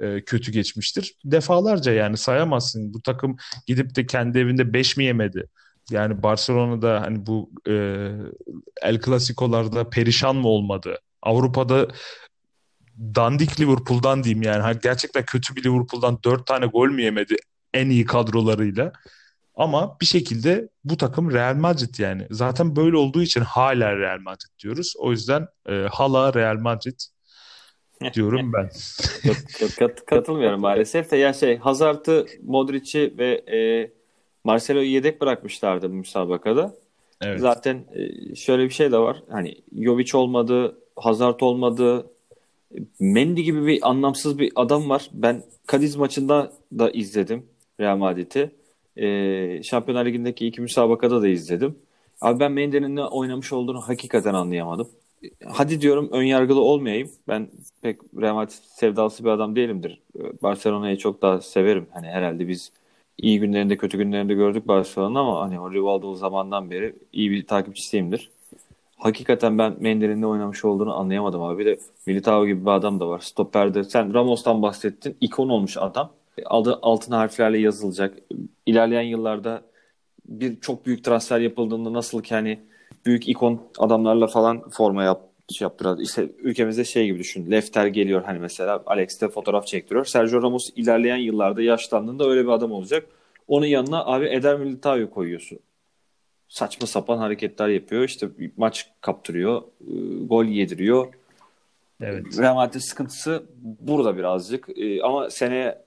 e, 0.00 0.24
kötü 0.24 0.52
geçmiştir? 0.52 1.14
Defalarca 1.24 1.92
yani 1.92 2.16
sayamazsın. 2.16 2.94
Bu 2.94 3.02
takım 3.02 3.36
gidip 3.66 3.94
de 3.94 4.06
kendi 4.06 4.38
evinde 4.38 4.72
5 4.72 4.96
mi 4.96 5.04
yemedi? 5.04 5.48
Yani 5.90 6.22
Barcelona'da 6.22 7.00
hani 7.00 7.26
bu 7.26 7.50
e, 7.68 7.72
El 8.82 9.00
Clasico'larda 9.00 9.90
perişan 9.90 10.36
mı 10.36 10.48
olmadı? 10.48 10.98
Avrupa'da 11.22 11.88
dandik 12.98 13.60
Liverpool'dan 13.60 14.24
diyeyim 14.24 14.42
yani. 14.42 14.78
Gerçekten 14.82 15.24
kötü 15.24 15.56
bir 15.56 15.64
Liverpool'dan 15.64 16.18
4 16.24 16.46
tane 16.46 16.66
gol 16.66 16.88
mü 16.88 17.02
yemedi 17.02 17.36
en 17.74 17.90
iyi 17.90 18.04
kadrolarıyla? 18.04 18.92
Ama 19.54 19.96
bir 20.00 20.06
şekilde 20.06 20.68
bu 20.84 20.96
takım 20.96 21.32
Real 21.32 21.54
Madrid 21.54 21.98
yani. 21.98 22.26
Zaten 22.30 22.76
böyle 22.76 22.96
olduğu 22.96 23.22
için 23.22 23.40
hala 23.40 23.96
Real 23.96 24.18
Madrid 24.18 24.58
diyoruz. 24.62 24.94
O 24.98 25.10
yüzden 25.10 25.46
e, 25.68 25.72
hala 25.72 26.34
Real 26.34 26.56
Madrid 26.56 27.00
diyorum 28.14 28.52
ben. 28.52 28.70
kat, 29.60 29.76
kat, 29.78 30.06
katılmıyorum 30.06 30.60
maalesef 30.60 31.10
de 31.10 31.16
ya 31.16 31.32
şey 31.32 31.56
Hazard'ı, 31.56 32.26
Modric'i 32.42 33.14
ve 33.18 33.30
e, 33.56 33.90
Marcelo'yu 34.44 34.90
yedek 34.90 35.20
bırakmışlardı 35.20 35.90
bu 35.90 35.94
müsabakada. 35.94 36.74
Evet. 37.20 37.40
Zaten 37.40 37.84
e, 37.94 38.34
şöyle 38.34 38.64
bir 38.64 38.70
şey 38.70 38.92
de 38.92 38.98
var. 38.98 39.22
Hani 39.30 39.54
Jovic 39.72 40.16
olmadı, 40.16 40.78
Hazard 40.96 41.40
olmadı. 41.40 42.06
Mendy 43.00 43.40
gibi 43.40 43.66
bir 43.66 43.90
anlamsız 43.90 44.38
bir 44.38 44.52
adam 44.56 44.90
var. 44.90 45.10
Ben 45.12 45.42
Kadiz 45.66 45.96
maçında 45.96 46.52
da 46.78 46.90
izledim 46.90 47.46
Real 47.80 47.96
Madrid'i. 47.96 48.50
E, 48.96 49.62
Şampiyonlar 49.62 50.06
Ligi'ndeki 50.06 50.46
iki 50.46 50.60
müsabakada 50.60 51.22
da 51.22 51.28
izledim. 51.28 51.78
Abi 52.20 52.40
ben 52.40 52.52
Mendy'nin 52.52 52.96
ne 52.96 53.04
oynamış 53.04 53.52
olduğunu 53.52 53.80
hakikaten 53.80 54.34
anlayamadım. 54.34 54.88
Hadi 55.46 55.80
diyorum 55.80 56.08
ön 56.12 56.22
yargılı 56.22 56.60
olmayayım. 56.60 57.10
Ben 57.28 57.48
pek 57.82 57.98
Real 58.20 58.34
Madrid 58.34 58.52
sevdalısı 58.52 59.24
bir 59.24 59.28
adam 59.28 59.56
değilimdir. 59.56 60.00
Barcelona'yı 60.42 60.96
çok 60.98 61.22
daha 61.22 61.40
severim. 61.40 61.86
Hani 61.92 62.06
herhalde 62.06 62.48
biz 62.48 62.72
iyi 63.18 63.40
günlerinde 63.40 63.76
kötü 63.76 63.98
günlerinde 63.98 64.34
gördük 64.34 64.68
Barcelona 64.68 65.20
ama 65.20 65.40
hani 65.40 65.60
o 65.60 65.72
Rivaldo 65.72 66.14
zamandan 66.14 66.70
beri 66.70 66.94
iyi 67.12 67.30
bir 67.30 67.46
takipçisiyimdir. 67.46 68.30
Hakikaten 68.96 69.58
ben 69.58 69.76
Mendy'nin 69.80 70.20
ne 70.20 70.26
oynamış 70.26 70.64
olduğunu 70.64 70.94
anlayamadım 70.94 71.42
abi. 71.42 71.58
Bir 71.58 71.66
de 71.66 71.78
Militao 72.06 72.46
gibi 72.46 72.64
bir 72.66 72.70
adam 72.70 73.00
da 73.00 73.08
var. 73.08 73.18
Stopper'de 73.18 73.84
sen 73.84 74.14
Ramos'tan 74.14 74.62
bahsettin. 74.62 75.16
İkon 75.20 75.48
olmuş 75.48 75.76
adam 75.76 76.12
adı 76.44 76.78
altın 76.82 77.12
harflerle 77.12 77.58
yazılacak. 77.58 78.18
İlerleyen 78.66 79.02
yıllarda 79.02 79.62
bir 80.26 80.60
çok 80.60 80.86
büyük 80.86 81.04
transfer 81.04 81.40
yapıldığında 81.40 81.92
nasıl 81.92 82.22
ki 82.22 82.34
hani 82.34 82.60
büyük 83.06 83.28
ikon 83.28 83.62
adamlarla 83.78 84.26
falan 84.26 84.70
forma 84.70 85.02
yap, 85.02 85.22
şey 85.52 85.64
yaptılar. 85.64 85.98
İşte 85.98 86.28
ülkemizde 86.38 86.84
şey 86.84 87.06
gibi 87.06 87.18
düşün. 87.18 87.50
Lefter 87.50 87.86
geliyor 87.86 88.22
hani 88.24 88.38
mesela 88.38 88.82
Alex 88.86 89.20
de 89.20 89.28
fotoğraf 89.28 89.66
çektiriyor. 89.66 90.04
Sergio 90.04 90.42
Ramos 90.42 90.70
ilerleyen 90.76 91.16
yıllarda 91.16 91.62
yaşlandığında 91.62 92.28
öyle 92.28 92.42
bir 92.42 92.48
adam 92.48 92.72
olacak. 92.72 93.06
Onun 93.48 93.66
yanına 93.66 94.04
abi 94.04 94.26
Eder 94.26 94.58
Militao'yu 94.58 95.10
koyuyorsun. 95.10 95.58
Saçma 96.48 96.86
sapan 96.86 97.18
hareketler 97.18 97.68
yapıyor. 97.68 98.04
İşte 98.04 98.28
maç 98.56 98.90
kaptırıyor. 99.00 99.62
Iı, 99.88 100.26
gol 100.28 100.44
yediriyor 100.44 101.14
Evet. 102.02 102.38
Real 102.38 102.54
Madrid 102.54 102.80
sıkıntısı 102.80 103.42
burada 103.62 104.16
birazcık. 104.16 104.68
Ee, 104.76 105.02
ama 105.02 105.30
seneye 105.30 105.84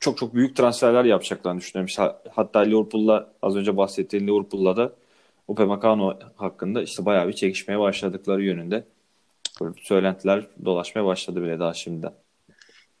çok 0.00 0.18
çok 0.18 0.34
büyük 0.34 0.56
transferler 0.56 1.04
yapacaklarını 1.04 1.60
düşünüyorum. 1.60 2.14
Hatta 2.30 2.58
Liverpool'la 2.58 3.32
az 3.42 3.56
önce 3.56 3.76
bahsettiğim 3.76 4.28
Liverpool'la 4.28 4.76
da 4.76 4.92
Upamecano 5.48 6.18
hakkında 6.36 6.82
işte 6.82 7.04
bayağı 7.04 7.28
bir 7.28 7.32
çekişmeye 7.32 7.80
başladıkları 7.80 8.42
yönünde. 8.42 8.84
Böyle 9.60 9.74
söylentiler 9.82 10.46
dolaşmaya 10.64 11.04
başladı 11.04 11.42
bile 11.42 11.58
daha 11.58 11.74
şimdiden. 11.74 12.12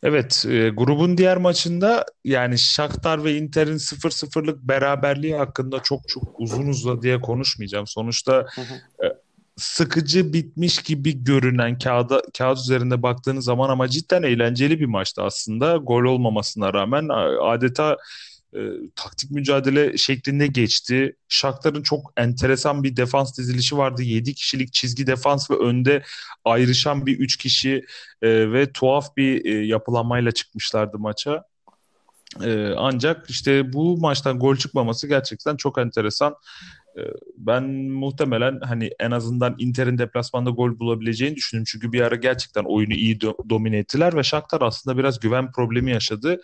Evet, 0.02 0.44
e, 0.48 0.68
grubun 0.68 1.18
diğer 1.18 1.36
maçında 1.36 2.04
yani 2.24 2.58
Shakhtar 2.58 3.24
ve 3.24 3.36
Inter'in 3.36 3.78
0-0'lık 3.78 4.62
beraberliği 4.62 5.34
hakkında 5.34 5.80
çok 5.82 6.08
çok 6.08 6.40
uzun 6.40 7.02
diye 7.02 7.20
konuşmayacağım. 7.20 7.86
Sonuçta 7.86 8.46
hı 8.54 8.60
hı. 8.60 9.06
E, 9.06 9.19
sıkıcı 9.60 10.32
bitmiş 10.32 10.82
gibi 10.82 11.24
görünen 11.24 11.78
kağıda, 11.78 12.22
kağıt 12.38 12.58
üzerinde 12.58 13.02
baktığınız 13.02 13.44
zaman 13.44 13.70
ama 13.70 13.88
cidden 13.88 14.22
eğlenceli 14.22 14.80
bir 14.80 14.86
maçtı 14.86 15.22
aslında. 15.22 15.76
Gol 15.76 16.04
olmamasına 16.04 16.74
rağmen 16.74 17.08
adeta 17.42 17.96
e, 18.54 18.60
taktik 18.96 19.30
mücadele 19.30 19.96
şeklinde 19.96 20.46
geçti. 20.46 21.16
Shakhtar'ın 21.28 21.82
çok 21.82 22.12
enteresan 22.16 22.82
bir 22.82 22.96
defans 22.96 23.38
dizilişi 23.38 23.76
vardı. 23.76 24.02
7 24.02 24.34
kişilik 24.34 24.72
çizgi 24.72 25.06
defans 25.06 25.50
ve 25.50 25.54
önde 25.54 26.02
ayrışan 26.44 27.06
bir 27.06 27.18
3 27.18 27.36
kişi 27.36 27.84
e, 28.22 28.52
ve 28.52 28.72
tuhaf 28.72 29.16
bir 29.16 29.44
e, 29.44 29.66
yapılanmayla 29.66 30.32
çıkmışlardı 30.32 30.98
maça. 30.98 31.44
E, 32.44 32.74
ancak 32.76 33.30
işte 33.30 33.72
bu 33.72 33.98
maçtan 33.98 34.38
gol 34.38 34.56
çıkmaması 34.56 35.08
gerçekten 35.08 35.56
çok 35.56 35.78
enteresan. 35.78 36.34
Ee, 36.96 37.00
ben 37.36 37.64
muhtemelen 37.74 38.60
hani 38.60 38.90
en 39.00 39.10
azından 39.10 39.54
Inter'in 39.58 39.98
deplasmanda 39.98 40.50
gol 40.50 40.78
bulabileceğini 40.78 41.36
düşünüyorum. 41.36 41.66
Çünkü 41.72 41.92
bir 41.92 42.00
ara 42.00 42.14
gerçekten 42.14 42.64
oyunu 42.64 42.92
iyi 42.92 43.18
do- 43.18 43.50
domine 43.50 43.78
ettiler 43.78 44.16
ve 44.16 44.22
Shakhtar 44.22 44.62
aslında 44.62 44.98
biraz 44.98 45.20
güven 45.20 45.52
problemi 45.52 45.90
yaşadı. 45.90 46.40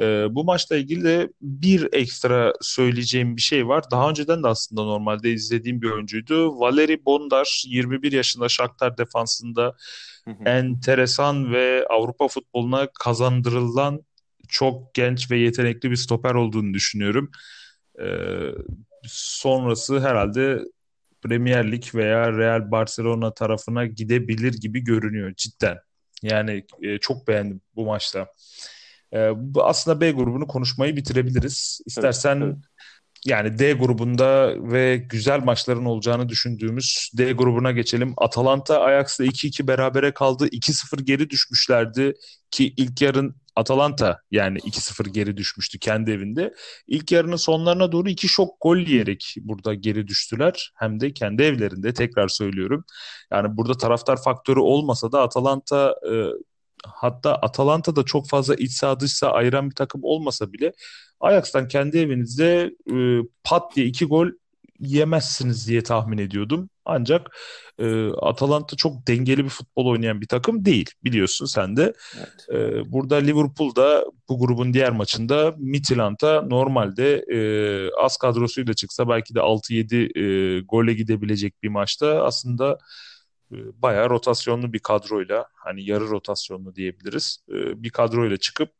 Ee, 0.00 0.26
bu 0.30 0.44
maçla 0.44 0.76
ilgili 0.76 1.04
de 1.04 1.32
bir 1.42 1.88
ekstra 1.92 2.52
söyleyeceğim 2.60 3.36
bir 3.36 3.42
şey 3.42 3.68
var. 3.68 3.84
Daha 3.90 4.10
önceden 4.10 4.42
de 4.42 4.48
aslında 4.48 4.82
normalde 4.82 5.32
izlediğim 5.32 5.82
bir 5.82 5.90
oyuncuydu. 5.90 6.60
Valeri 6.60 7.04
Bondar 7.04 7.62
21 7.66 8.12
yaşında 8.12 8.48
Shakhtar 8.48 8.98
defansında 8.98 9.76
enteresan 10.46 11.52
ve 11.52 11.86
Avrupa 11.90 12.28
futboluna 12.28 12.88
kazandırılan 13.00 14.00
çok 14.48 14.94
genç 14.94 15.30
ve 15.30 15.38
yetenekli 15.38 15.90
bir 15.90 15.96
stoper 15.96 16.34
olduğunu 16.34 16.74
düşünüyorum. 16.74 17.30
Ee, 18.00 18.04
sonrası 19.04 20.00
herhalde 20.00 20.64
Premier 21.22 21.72
Lig 21.72 21.94
veya 21.94 22.32
Real 22.32 22.70
Barcelona 22.70 23.34
tarafına 23.34 23.86
gidebilir 23.86 24.52
gibi 24.60 24.80
görünüyor 24.80 25.34
cidden. 25.36 25.78
Yani 26.22 26.64
e, 26.82 26.98
çok 26.98 27.28
beğendim 27.28 27.60
bu 27.76 27.84
maçta. 27.86 28.26
E, 29.12 29.30
aslında 29.56 30.00
B 30.00 30.10
grubunu 30.10 30.46
konuşmayı 30.46 30.96
bitirebiliriz. 30.96 31.80
İstersen 31.86 32.40
evet, 32.40 32.54
evet. 32.54 32.64
yani 33.24 33.58
D 33.58 33.72
grubunda 33.72 34.54
ve 34.72 34.96
güzel 34.96 35.40
maçların 35.40 35.84
olacağını 35.84 36.28
düşündüğümüz 36.28 37.10
D 37.18 37.32
grubuna 37.32 37.72
geçelim. 37.72 38.14
Atalanta 38.16 38.80
Ajax'la 38.80 39.24
2-2 39.24 39.66
berabere 39.68 40.14
kaldı. 40.14 40.48
2-0 40.48 41.02
geri 41.02 41.30
düşmüşlerdi 41.30 42.14
ki 42.50 42.74
ilk 42.76 43.02
yarın 43.02 43.36
Atalanta 43.60 44.20
yani 44.30 44.58
2-0 44.58 45.08
geri 45.08 45.36
düşmüştü 45.36 45.78
kendi 45.78 46.10
evinde. 46.10 46.54
İlk 46.86 47.12
yarının 47.12 47.36
sonlarına 47.36 47.92
doğru 47.92 48.08
iki 48.08 48.28
şok 48.28 48.60
gol 48.60 48.76
yiyerek 48.76 49.34
burada 49.40 49.74
geri 49.74 50.08
düştüler. 50.08 50.72
Hem 50.76 51.00
de 51.00 51.12
kendi 51.12 51.42
evlerinde 51.42 51.94
tekrar 51.94 52.28
söylüyorum. 52.28 52.84
Yani 53.32 53.56
burada 53.56 53.74
taraftar 53.74 54.22
faktörü 54.22 54.60
olmasa 54.60 55.12
da 55.12 55.22
Atalanta 55.22 55.94
e, 56.12 56.14
hatta 56.86 57.34
Atalanta 57.34 57.96
da 57.96 58.02
çok 58.04 58.28
fazla 58.28 58.54
iç 58.54 58.72
saha 58.72 59.00
dış 59.00 59.12
saha 59.12 59.32
ayıran 59.32 59.70
bir 59.70 59.74
takım 59.74 60.00
olmasa 60.04 60.52
bile 60.52 60.72
Ajax'tan 61.20 61.68
kendi 61.68 61.98
evinizde 61.98 62.74
e, 62.92 62.96
pat 63.44 63.76
diye 63.76 63.86
iki 63.86 64.04
gol 64.04 64.28
yemezsiniz 64.80 65.68
diye 65.68 65.82
tahmin 65.82 66.18
ediyordum. 66.18 66.70
Ancak 66.90 67.38
e, 67.78 68.08
Atalanta 68.08 68.76
çok 68.76 69.06
dengeli 69.08 69.44
bir 69.44 69.48
futbol 69.48 69.86
oynayan 69.86 70.20
bir 70.20 70.26
takım 70.26 70.64
değil 70.64 70.90
biliyorsun 71.04 71.46
sen 71.46 71.76
de. 71.76 71.92
Evet. 72.18 72.46
E, 72.52 72.92
burada 72.92 73.16
Liverpool 73.16 73.76
da 73.76 74.04
bu 74.28 74.38
grubun 74.38 74.74
diğer 74.74 74.90
maçında 74.92 75.54
Midtjylland'a 75.58 76.42
normalde 76.42 77.24
e, 77.32 77.40
az 78.04 78.16
kadrosuyla 78.16 78.74
çıksa 78.74 79.08
belki 79.08 79.34
de 79.34 79.38
6-7 79.38 80.18
e, 80.18 80.60
gole 80.60 80.94
gidebilecek 80.94 81.62
bir 81.62 81.68
maçta 81.68 82.24
aslında 82.24 82.78
e, 83.52 83.56
bayağı 83.82 84.10
rotasyonlu 84.10 84.72
bir 84.72 84.78
kadroyla 84.78 85.46
hani 85.54 85.84
yarı 85.84 86.10
rotasyonlu 86.10 86.74
diyebiliriz 86.74 87.38
e, 87.48 87.82
bir 87.82 87.90
kadroyla 87.90 88.36
çıkıp 88.36 88.79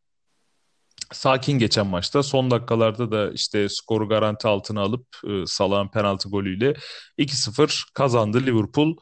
sakin 1.12 1.58
geçen 1.58 1.86
maçta 1.86 2.22
son 2.22 2.50
dakikalarda 2.50 3.12
da 3.12 3.32
işte 3.32 3.68
skoru 3.68 4.08
garanti 4.08 4.48
altına 4.48 4.80
alıp 4.80 5.06
e, 5.28 5.46
Salah'ın 5.46 5.88
penaltı 5.88 6.28
golüyle 6.28 6.74
2-0 7.18 7.84
kazandı 7.94 8.46
Liverpool. 8.46 8.96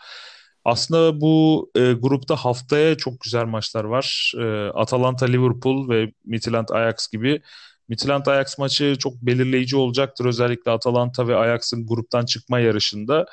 Aslında 0.65 1.21
bu 1.21 1.71
e, 1.77 1.93
grupta 1.93 2.37
haftaya 2.37 2.97
çok 2.97 3.21
güzel 3.21 3.45
maçlar 3.45 3.85
var. 3.85 4.33
E, 4.39 4.69
Atalanta 4.75 5.27
Liverpool 5.27 5.89
ve 5.89 6.13
Midtjylland 6.25 6.69
Ajax 6.69 7.09
gibi. 7.09 7.43
Midtjylland 7.89 8.27
Ajax 8.27 8.59
maçı 8.59 8.97
çok 8.99 9.15
belirleyici 9.23 9.77
olacaktır 9.77 10.25
özellikle 10.25 10.71
Atalanta 10.71 11.29
ve 11.29 11.37
Ajax'ın 11.37 11.87
gruptan 11.87 12.25
çıkma 12.25 12.61
yarışında. 12.61 13.27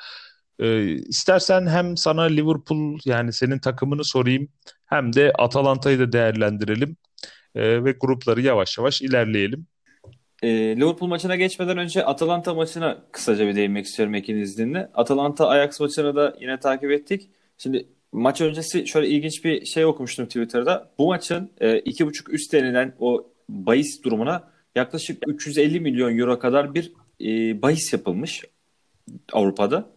E, 0.58 0.84
istersen 0.92 1.66
hem 1.66 1.96
sana 1.96 2.22
Liverpool 2.22 2.98
yani 3.04 3.32
senin 3.32 3.58
takımını 3.58 4.04
sorayım 4.04 4.48
hem 4.86 5.12
de 5.12 5.32
Atalanta'yı 5.38 5.98
da 5.98 6.12
değerlendirelim 6.12 6.96
e, 7.56 7.84
ve 7.84 7.92
grupları 7.92 8.40
yavaş 8.40 8.78
yavaş 8.78 9.02
ilerleyelim. 9.02 9.66
E, 10.42 10.48
Liverpool 10.76 11.08
maçına 11.08 11.36
geçmeden 11.36 11.78
önce 11.78 12.04
Atalanta 12.04 12.54
maçına 12.54 12.98
kısaca 13.12 13.46
bir 13.46 13.56
değinmek 13.56 13.86
istiyorum 13.86 14.14
Ekin 14.14 14.36
izninle. 14.36 14.90
Atalanta 14.94 15.48
Ajax 15.48 15.80
maçını 15.80 16.16
da 16.16 16.36
yine 16.40 16.60
takip 16.60 16.90
ettik. 16.90 17.30
Şimdi 17.58 17.88
maç 18.12 18.40
öncesi 18.40 18.86
şöyle 18.86 19.08
ilginç 19.08 19.44
bir 19.44 19.64
şey 19.64 19.84
okumuştum 19.84 20.26
Twitter'da. 20.26 20.90
Bu 20.98 21.06
maçın 21.06 21.50
e, 21.60 21.78
2.5 21.78 22.30
üst 22.30 22.52
denilen 22.52 22.94
o 23.00 23.30
bahis 23.48 24.02
durumuna 24.04 24.52
yaklaşık 24.74 25.22
350 25.28 25.80
milyon 25.80 26.18
euro 26.18 26.38
kadar 26.38 26.74
bir 26.74 26.92
e, 27.20 27.62
bahis 27.62 27.92
yapılmış 27.92 28.44
Avrupa'da. 29.32 29.90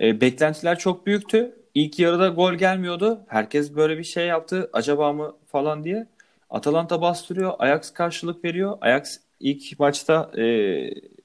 E, 0.00 0.20
beklentiler 0.20 0.78
çok 0.78 1.06
büyüktü. 1.06 1.54
İlk 1.74 1.98
yarıda 1.98 2.28
gol 2.28 2.54
gelmiyordu. 2.54 3.20
Herkes 3.28 3.76
böyle 3.76 3.98
bir 3.98 4.04
şey 4.04 4.26
yaptı. 4.26 4.70
Acaba 4.72 5.12
mı 5.12 5.36
falan 5.46 5.84
diye. 5.84 6.06
Atalanta 6.54 7.00
bastırıyor. 7.00 7.52
Ajax 7.58 7.90
karşılık 7.90 8.44
veriyor. 8.44 8.78
Ajax 8.80 9.18
ilk 9.40 9.80
maçta 9.80 10.30
e, 10.36 10.42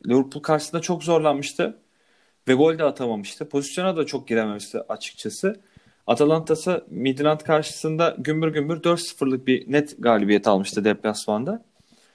Liverpool 0.08 0.44
karşısında 0.44 0.82
çok 0.82 1.04
zorlanmıştı. 1.04 1.78
Ve 2.48 2.54
gol 2.54 2.78
de 2.78 2.84
atamamıştı. 2.84 3.50
Pozisyona 3.50 3.98
da 3.98 4.06
çok 4.06 4.28
girememişti 4.28 4.80
açıkçası. 4.89 5.62
Atalanta'sı 6.08 6.86
Midland 6.89 7.39
karşısında 7.39 8.15
gümbür 8.18 8.48
gümbür 8.48 8.84
4-0'lık 8.84 9.48
bir 9.48 9.72
net 9.72 9.96
galibiyet 10.00 10.48
almıştı 10.48 10.86
deplasmanda. 10.86 11.65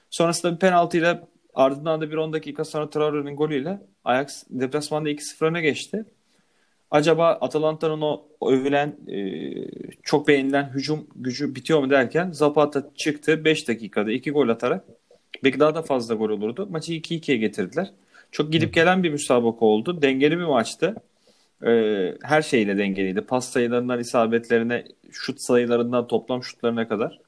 Sonrasında 0.09 0.53
bir 0.53 0.59
penaltıyla 0.59 1.27
ardından 1.53 2.01
da 2.01 2.11
bir 2.11 2.17
10 2.17 2.33
dakika 2.33 2.65
sonra 2.65 2.89
Traore'nin 2.89 3.35
golüyle 3.35 3.81
Ajax 4.03 4.43
deplasmanda 4.49 5.09
2-0 5.09 5.45
öne 5.45 5.61
geçti. 5.61 6.05
Acaba 6.91 7.29
Atalanta'nın 7.29 8.01
o 8.01 8.25
övülen 8.41 8.95
e, 9.07 9.17
çok 10.03 10.27
beğenilen 10.27 10.69
hücum 10.73 11.07
gücü 11.15 11.55
bitiyor 11.55 11.79
mu 11.79 11.89
derken 11.89 12.31
Zapata 12.31 12.89
çıktı 12.95 13.45
5 13.45 13.67
dakikada 13.67 14.11
2 14.11 14.31
gol 14.31 14.49
atarak 14.49 14.85
belki 15.43 15.59
daha 15.59 15.75
da 15.75 15.81
fazla 15.81 16.15
gol 16.15 16.29
olurdu. 16.29 16.67
Maçı 16.71 16.93
2-2'ye 16.93 17.37
getirdiler. 17.37 17.91
Çok 18.31 18.51
gidip 18.51 18.73
gelen 18.73 19.03
bir 19.03 19.09
müsabaka 19.09 19.65
oldu. 19.65 20.01
Dengeli 20.01 20.37
bir 20.39 20.43
maçtı. 20.43 20.95
Ee, 21.65 22.17
her 22.23 22.41
şeyle 22.41 22.77
dengeliydi. 22.77 23.21
Pas 23.21 23.49
sayılarından 23.49 23.99
isabetlerine, 23.99 24.85
şut 25.11 25.41
sayılarından 25.41 26.07
toplam 26.07 26.43
şutlarına 26.43 26.87
kadar. 26.87 27.19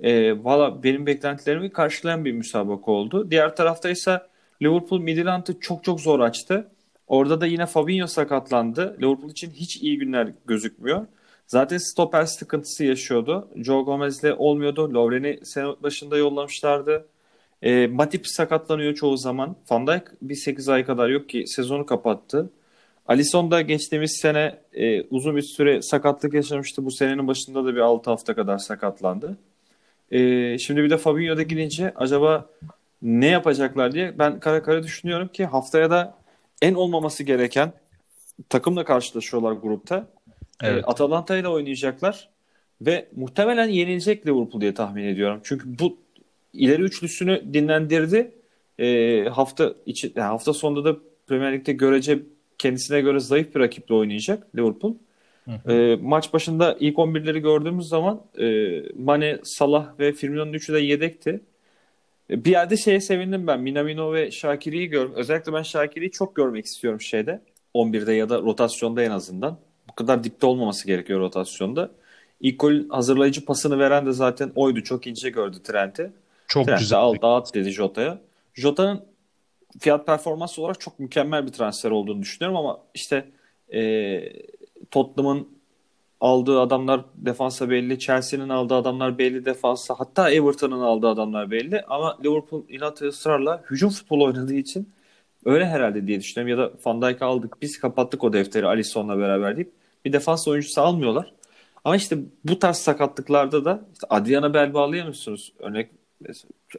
Ee, 0.00 0.44
Valla 0.44 0.82
benim 0.82 1.06
beklentilerimi 1.06 1.70
karşılayan 1.72 2.24
bir 2.24 2.32
müsabaka 2.32 2.92
oldu. 2.92 3.30
Diğer 3.30 3.56
tarafta 3.56 3.90
ise 3.90 4.20
Liverpool 4.62 5.00
Midland'ı 5.00 5.60
çok 5.60 5.84
çok 5.84 6.00
zor 6.00 6.20
açtı. 6.20 6.68
Orada 7.06 7.40
da 7.40 7.46
yine 7.46 7.66
Fabinho 7.66 8.06
sakatlandı. 8.06 8.96
Liverpool 9.02 9.30
için 9.30 9.50
hiç 9.50 9.76
iyi 9.76 9.98
günler 9.98 10.32
gözükmüyor. 10.46 11.06
Zaten 11.46 11.78
stoper 11.78 12.24
sıkıntısı 12.24 12.84
yaşıyordu. 12.84 13.48
Joe 13.56 13.82
Gomez'le 13.82 14.34
olmuyordu. 14.38 14.94
Lovren'i 14.94 15.40
sene 15.42 15.66
başında 15.82 16.16
yollamışlardı. 16.16 17.06
E, 17.62 17.86
Matip 17.86 18.26
sakatlanıyor 18.26 18.94
çoğu 18.94 19.16
zaman. 19.16 19.56
Van 19.70 19.86
Dijk 19.86 20.02
bir 20.22 20.34
8 20.34 20.68
ay 20.68 20.84
kadar 20.86 21.08
yok 21.08 21.28
ki 21.28 21.44
sezonu 21.46 21.86
kapattı. 21.86 22.50
Alisson 23.08 23.50
da 23.50 23.60
geçtiğimiz 23.60 24.18
sene 24.22 24.58
e, 24.72 25.02
uzun 25.02 25.36
bir 25.36 25.42
süre 25.42 25.82
sakatlık 25.82 26.34
yaşamıştı. 26.34 26.84
Bu 26.84 26.90
senenin 26.90 27.28
başında 27.28 27.64
da 27.64 27.74
bir 27.74 27.80
6 27.80 28.10
hafta 28.10 28.34
kadar 28.34 28.58
sakatlandı. 28.58 29.36
E, 30.10 30.58
şimdi 30.58 30.82
bir 30.82 30.90
de 30.90 30.96
Fabinho 30.96 31.42
gidince 31.42 31.92
acaba 31.96 32.46
ne 33.02 33.26
yapacaklar 33.26 33.92
diye 33.92 34.18
ben 34.18 34.40
kara 34.40 34.62
kara 34.62 34.82
düşünüyorum 34.82 35.28
ki 35.28 35.44
haftaya 35.44 35.90
da 35.90 36.14
en 36.62 36.74
olmaması 36.74 37.22
gereken 37.22 37.72
takımla 38.48 38.84
karşılaşıyorlar 38.84 39.52
grupta. 39.52 40.08
Evet. 40.62 40.84
E, 40.84 40.86
Atalanta 40.86 41.36
ile 41.36 41.48
oynayacaklar 41.48 42.28
ve 42.80 43.08
muhtemelen 43.16 43.68
yenilecek 43.68 44.26
Liverpool 44.26 44.60
diye 44.60 44.74
tahmin 44.74 45.04
ediyorum. 45.04 45.40
Çünkü 45.44 45.78
bu 45.78 45.98
ileri 46.52 46.82
üçlüsünü 46.82 47.54
dinlendirdi. 47.54 48.32
E, 48.78 49.24
hafta 49.28 49.74
içi 49.86 50.12
yani 50.16 50.26
hafta 50.26 50.52
sonunda 50.52 50.84
da 50.84 50.98
Premier 51.26 51.52
Lig'de 51.52 51.72
görece 51.72 52.18
kendisine 52.58 53.00
göre 53.00 53.20
zayıf 53.20 53.54
bir 53.54 53.60
rakiple 53.60 53.94
oynayacak 53.94 54.56
Liverpool. 54.56 54.94
Hı 55.44 55.50
hı. 55.50 55.72
E, 55.72 55.96
maç 55.96 56.32
başında 56.32 56.76
ilk 56.80 56.96
11'leri 56.96 57.38
gördüğümüz 57.38 57.88
zaman 57.88 58.22
e, 58.38 58.82
Mane, 58.94 59.38
Salah 59.42 59.98
ve 59.98 60.12
Firmino'nun 60.12 60.52
üçü 60.52 60.72
de 60.72 60.80
yedekti. 60.80 61.40
Bir 62.30 62.50
yerde 62.50 62.76
şeye 62.76 63.00
sevindim 63.00 63.46
ben. 63.46 63.60
Minamino 63.60 64.12
ve 64.12 64.30
Şakiri'yi 64.30 64.88
gör. 64.88 65.10
Özellikle 65.10 65.52
ben 65.52 65.62
Şakiri'yi 65.62 66.10
çok 66.10 66.36
görmek 66.36 66.66
istiyorum 66.66 67.00
şeyde. 67.00 67.40
11'de 67.74 68.12
ya 68.12 68.28
da 68.28 68.38
rotasyonda 68.38 69.02
en 69.02 69.10
azından. 69.10 69.58
Bu 69.88 69.94
kadar 69.94 70.24
dipte 70.24 70.46
olmaması 70.46 70.86
gerekiyor 70.86 71.20
rotasyonda. 71.20 71.90
İlk 72.40 72.60
gol 72.60 72.88
hazırlayıcı 72.88 73.44
pasını 73.44 73.78
veren 73.78 74.06
de 74.06 74.12
zaten 74.12 74.52
oydu. 74.54 74.82
Çok 74.82 75.06
ince 75.06 75.30
gördü 75.30 75.56
Trent'i. 75.64 76.12
Çok 76.48 76.66
Trent'i 76.66 76.80
güzel. 76.80 76.98
al 76.98 77.14
dağıt 77.22 77.54
dedi 77.54 77.70
Jota'ya. 77.70 78.18
Jota'nın 78.54 79.04
fiyat 79.80 80.06
performans 80.06 80.58
olarak 80.58 80.80
çok 80.80 80.98
mükemmel 80.98 81.46
bir 81.46 81.52
transfer 81.52 81.90
olduğunu 81.90 82.22
düşünüyorum 82.22 82.56
ama 82.56 82.80
işte 82.94 83.28
e, 83.74 84.20
Tottenham'ın 84.90 85.48
aldığı 86.20 86.60
adamlar 86.60 87.04
defansa 87.14 87.70
belli. 87.70 87.98
Chelsea'nin 87.98 88.48
aldığı 88.48 88.74
adamlar 88.74 89.18
belli 89.18 89.44
defansa. 89.44 89.94
Hatta 89.98 90.30
Everton'ın 90.30 90.80
aldığı 90.80 91.08
adamlar 91.08 91.50
belli. 91.50 91.82
Ama 91.88 92.18
Liverpool 92.24 92.64
inat 92.68 93.02
ısrarla 93.02 93.64
hücum 93.70 93.90
futbolu 93.90 94.24
oynadığı 94.24 94.54
için 94.54 94.88
öyle 95.44 95.66
herhalde 95.66 96.06
diye 96.06 96.20
düşünüyorum. 96.20 96.60
Ya 96.60 96.66
da 96.66 96.72
Van 96.86 97.02
Dijk'ı 97.02 97.24
aldık 97.24 97.62
biz 97.62 97.80
kapattık 97.80 98.24
o 98.24 98.32
defteri 98.32 98.66
Alisson'la 98.66 99.18
beraber 99.18 99.56
deyip 99.56 99.72
bir 100.04 100.12
defans 100.12 100.48
oyuncusu 100.48 100.80
almıyorlar. 100.80 101.32
Ama 101.84 101.96
işte 101.96 102.18
bu 102.44 102.58
tarz 102.58 102.76
sakatlıklarda 102.76 103.64
da 103.64 103.84
işte 103.92 104.06
Adriana 104.10 104.54
Bel 104.54 104.74
bağlayamıyorsunuz. 104.74 105.52
Örnek 105.58 105.90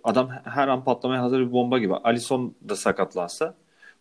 adam 0.04 0.30
her 0.43 0.67
an 0.67 0.84
patlamaya 0.84 1.21
hazır 1.23 1.39
bir 1.39 1.52
bomba 1.52 1.80
gibi. 1.80 1.95
Alisson 1.95 2.56
da 2.69 2.76
sakatlansa 2.76 3.56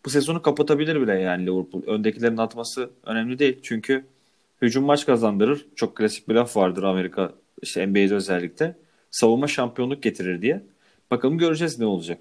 bu 0.04 0.10
sezonu 0.10 0.42
kapatabilir 0.42 1.00
bile 1.00 1.14
yani 1.14 1.46
Liverpool. 1.46 1.82
Öndekilerin 1.86 2.36
atması 2.36 2.90
önemli 3.04 3.38
değil. 3.38 3.60
Çünkü 3.62 4.06
Hücum 4.62 4.84
maç 4.84 5.06
kazandırır. 5.06 5.66
Çok 5.76 5.96
klasik 5.96 6.28
bir 6.28 6.34
laf 6.34 6.56
vardır 6.56 6.82
Amerika 6.82 7.32
işte 7.62 7.86
NBA'de 7.86 8.14
özellikle. 8.14 8.76
Savunma 9.10 9.46
şampiyonluk 9.46 10.02
getirir 10.02 10.42
diye. 10.42 10.66
Bakalım 11.10 11.38
göreceğiz 11.38 11.78
ne 11.78 11.86
olacak. 11.86 12.20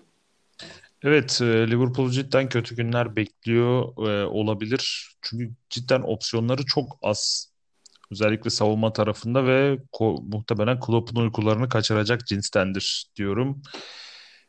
Evet, 1.04 1.39
e, 1.41 1.45
Liverpool 1.45 2.10
cidden 2.10 2.50
kötü 2.50 2.76
günler 2.76 3.15
bekliyor 3.15 4.08
e, 4.08 4.26
olabilir. 4.26 5.15
Çünkü 5.21 5.52
cidden 5.69 6.02
opsiyonları 6.02 6.65
çok 6.65 6.98
az. 7.02 7.52
Özellikle 8.12 8.50
savunma 8.50 8.93
tarafında 8.93 9.45
ve 9.45 9.80
ko- 9.93 10.36
muhtemelen 10.36 10.80
Klopp'un 10.80 11.21
uykularını 11.21 11.69
kaçıracak 11.69 12.28
cinstendir 12.28 13.06
diyorum. 13.15 13.62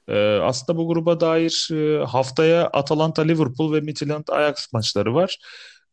Ee, 0.08 0.38
aslında 0.42 0.78
bu 0.78 0.88
gruba 0.88 1.20
dair 1.20 1.68
e, 1.72 2.04
haftaya 2.04 2.66
Atalanta, 2.66 3.22
Liverpool 3.22 3.72
ve 3.72 3.80
Midtjylland 3.80 4.28
Ajax 4.28 4.72
maçları 4.72 5.14
var. 5.14 5.38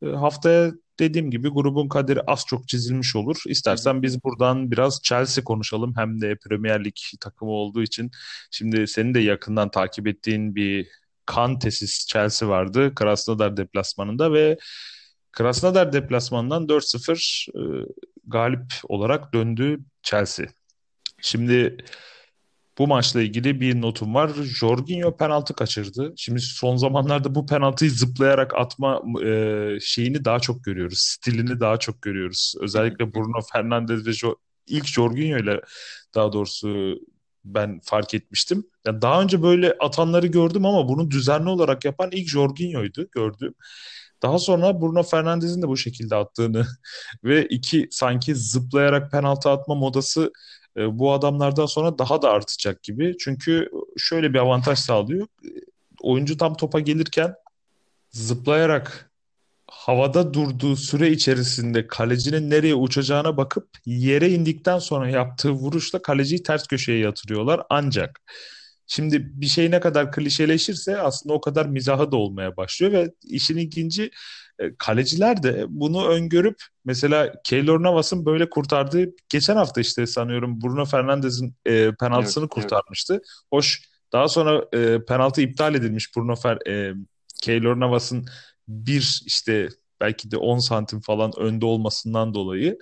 E, 0.03 0.07
haftaya 0.07 0.71
dediğim 0.99 1.31
gibi 1.31 1.49
grubun 1.49 1.87
kaderi 1.87 2.21
az 2.21 2.45
çok 2.47 2.67
çizilmiş 2.67 3.15
olur. 3.15 3.41
İstersen 3.47 4.01
biz 4.01 4.23
buradan 4.23 4.71
biraz 4.71 5.01
Chelsea 5.03 5.43
konuşalım. 5.43 5.93
Hem 5.97 6.21
de 6.21 6.35
Premier 6.35 6.85
Lig 6.85 6.95
takımı 7.19 7.51
olduğu 7.51 7.83
için. 7.83 8.11
Şimdi 8.51 8.87
senin 8.87 9.13
de 9.13 9.19
yakından 9.19 9.71
takip 9.71 10.07
ettiğin 10.07 10.55
bir 10.55 10.87
kan 11.25 11.59
tesis 11.59 12.07
Chelsea 12.07 12.49
vardı. 12.49 12.95
Krasnodar 12.95 13.57
deplasmanında 13.57 14.33
ve 14.33 14.57
Krasnodar 15.31 15.93
deplasmanından 15.93 16.67
4-0 16.67 17.49
e, 17.57 17.85
galip 18.27 18.73
olarak 18.83 19.33
döndü 19.33 19.79
Chelsea. 20.03 20.45
Şimdi 21.21 21.77
bu 22.77 22.87
maçla 22.87 23.21
ilgili 23.21 23.61
bir 23.61 23.81
notum 23.81 24.15
var. 24.15 24.31
Jorginho 24.43 25.17
penaltı 25.17 25.53
kaçırdı. 25.55 26.13
Şimdi 26.17 26.41
son 26.41 26.75
zamanlarda 26.75 27.35
bu 27.35 27.45
penaltıyı 27.45 27.91
zıplayarak 27.91 28.53
atma 28.55 29.01
e, 29.25 29.77
şeyini 29.81 30.25
daha 30.25 30.39
çok 30.39 30.63
görüyoruz. 30.63 30.99
Stilini 30.99 31.59
daha 31.59 31.77
çok 31.77 32.01
görüyoruz. 32.01 32.53
Özellikle 32.61 33.13
Bruno 33.13 33.41
Fernandes 33.53 34.05
ve 34.05 34.13
jo 34.13 34.35
ilk 34.67 34.85
Jorginho 34.87 35.37
ile 35.37 35.61
daha 36.15 36.33
doğrusu 36.33 36.99
ben 37.45 37.79
fark 37.83 38.13
etmiştim. 38.13 38.65
Yani 38.87 39.01
daha 39.01 39.21
önce 39.21 39.43
böyle 39.43 39.75
atanları 39.79 40.27
gördüm 40.27 40.65
ama 40.65 40.87
bunu 40.89 41.11
düzenli 41.11 41.49
olarak 41.49 41.85
yapan 41.85 42.09
ilk 42.11 42.29
Jorginho'ydu 42.29 43.07
gördüğüm. 43.11 43.53
Daha 44.21 44.39
sonra 44.39 44.81
Bruno 44.81 45.03
Fernandes'in 45.03 45.61
de 45.61 45.67
bu 45.67 45.77
şekilde 45.77 46.15
attığını 46.15 46.65
ve 47.23 47.45
iki 47.45 47.87
sanki 47.91 48.35
zıplayarak 48.35 49.11
penaltı 49.11 49.49
atma 49.49 49.75
modası 49.75 50.31
e, 50.77 50.99
bu 50.99 51.13
adamlardan 51.13 51.65
sonra 51.65 51.97
daha 51.97 52.21
da 52.21 52.29
artacak 52.31 52.83
gibi. 52.83 53.15
Çünkü 53.19 53.69
şöyle 53.97 54.33
bir 54.33 54.39
avantaj 54.39 54.79
sağlıyor. 54.79 55.27
Oyuncu 56.01 56.37
tam 56.37 56.57
topa 56.57 56.79
gelirken 56.79 57.33
zıplayarak 58.11 59.11
havada 59.67 60.33
durduğu 60.33 60.75
süre 60.75 61.11
içerisinde 61.11 61.87
kalecinin 61.87 62.49
nereye 62.49 62.75
uçacağına 62.75 63.37
bakıp 63.37 63.69
yere 63.85 64.29
indikten 64.29 64.79
sonra 64.79 65.09
yaptığı 65.09 65.51
vuruşla 65.51 66.01
kaleciyi 66.01 66.43
ters 66.43 66.67
köşeye 66.67 66.99
yatırıyorlar. 66.99 67.61
Ancak 67.69 68.21
şimdi 68.87 69.41
bir 69.41 69.45
şey 69.45 69.71
ne 69.71 69.79
kadar 69.79 70.11
klişeleşirse 70.11 70.97
aslında 70.97 71.33
o 71.33 71.41
kadar 71.41 71.65
mizahı 71.65 72.11
da 72.11 72.17
olmaya 72.17 72.57
başlıyor 72.57 72.91
ve 72.91 73.11
işin 73.23 73.57
ilginci 73.57 74.03
e, 74.03 74.09
kaleciler 74.77 75.43
de 75.43 75.65
bunu 75.69 76.07
öngörüp 76.07 76.55
mesela 76.85 77.33
Keylor 77.43 77.83
Navas'ın 77.83 78.25
böyle 78.25 78.49
kurtardığı 78.49 79.05
geçen 79.29 79.55
hafta 79.55 79.81
işte 79.81 80.05
sanıyorum 80.05 80.61
Bruno 80.61 80.85
Fernandes'in 80.85 81.55
e, 81.65 81.91
penaltısını 81.99 82.43
evet, 82.43 82.51
kurtarmıştı. 82.51 83.13
Evet. 83.13 83.23
Hoş 83.49 83.81
daha 84.13 84.27
sonra 84.27 84.65
e, 84.73 85.05
penaltı 85.05 85.41
iptal 85.41 85.75
edilmiş 85.75 86.15
Bruno 86.17 86.35
Fer 86.35 86.67
e, 86.67 86.93
Keylor 87.41 87.79
Navas'ın 87.79 88.25
bir 88.67 89.21
işte 89.25 89.69
belki 90.01 90.31
de 90.31 90.37
10 90.37 90.59
santim 90.59 91.01
falan 91.01 91.31
önde 91.37 91.65
olmasından 91.65 92.33
dolayı 92.33 92.77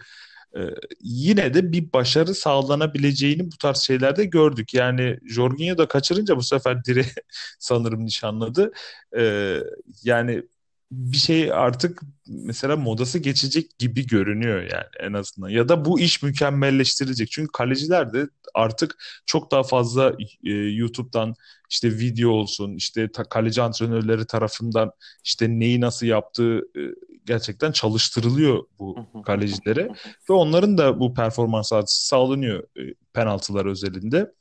e, 0.55 0.59
yine 1.01 1.53
de 1.53 1.71
bir 1.71 1.93
başarı 1.93 2.35
sağlanabileceğini 2.35 3.51
bu 3.51 3.57
tarz 3.57 3.77
şeylerde 3.77 4.25
gördük. 4.25 4.73
Yani 4.73 5.17
Jorginho 5.25 5.77
da 5.77 5.87
kaçırınca 5.87 6.37
bu 6.37 6.43
sefer 6.43 6.85
dire 6.85 7.05
sanırım 7.59 8.05
nişanladı. 8.05 8.71
E, 9.17 9.57
yani 10.03 10.43
bir 10.91 11.17
şey 11.17 11.53
artık 11.53 12.01
mesela 12.27 12.75
modası 12.75 13.19
geçecek 13.19 13.79
gibi 13.79 14.07
görünüyor 14.07 14.61
yani 14.61 14.85
en 14.99 15.13
azından. 15.13 15.49
Ya 15.49 15.69
da 15.69 15.85
bu 15.85 15.99
iş 15.99 16.23
mükemmelleştirilecek. 16.23 17.31
Çünkü 17.31 17.51
kaleciler 17.51 18.13
de 18.13 18.27
artık 18.53 18.95
çok 19.25 19.51
daha 19.51 19.63
fazla 19.63 20.15
e, 20.43 20.51
YouTube'dan 20.51 21.35
işte 21.69 21.91
video 21.91 22.29
olsun, 22.29 22.75
işte 22.75 23.11
ta, 23.11 23.23
kaleci 23.23 23.61
antrenörleri 23.61 24.25
tarafından 24.27 24.91
işte 25.23 25.49
neyi 25.49 25.81
nasıl 25.81 26.05
yaptığı 26.05 26.57
e, 26.57 26.81
gerçekten 27.25 27.71
çalıştırılıyor 27.71 28.63
bu 28.79 29.07
kalecilere 29.25 29.89
ve 30.29 30.33
onların 30.33 30.77
da 30.77 30.99
bu 30.99 31.13
performans 31.13 31.73
artışı 31.73 32.07
sağlanıyor 32.07 32.63
e, 32.63 32.81
penaltılar 33.13 33.65
özelinde. 33.65 34.31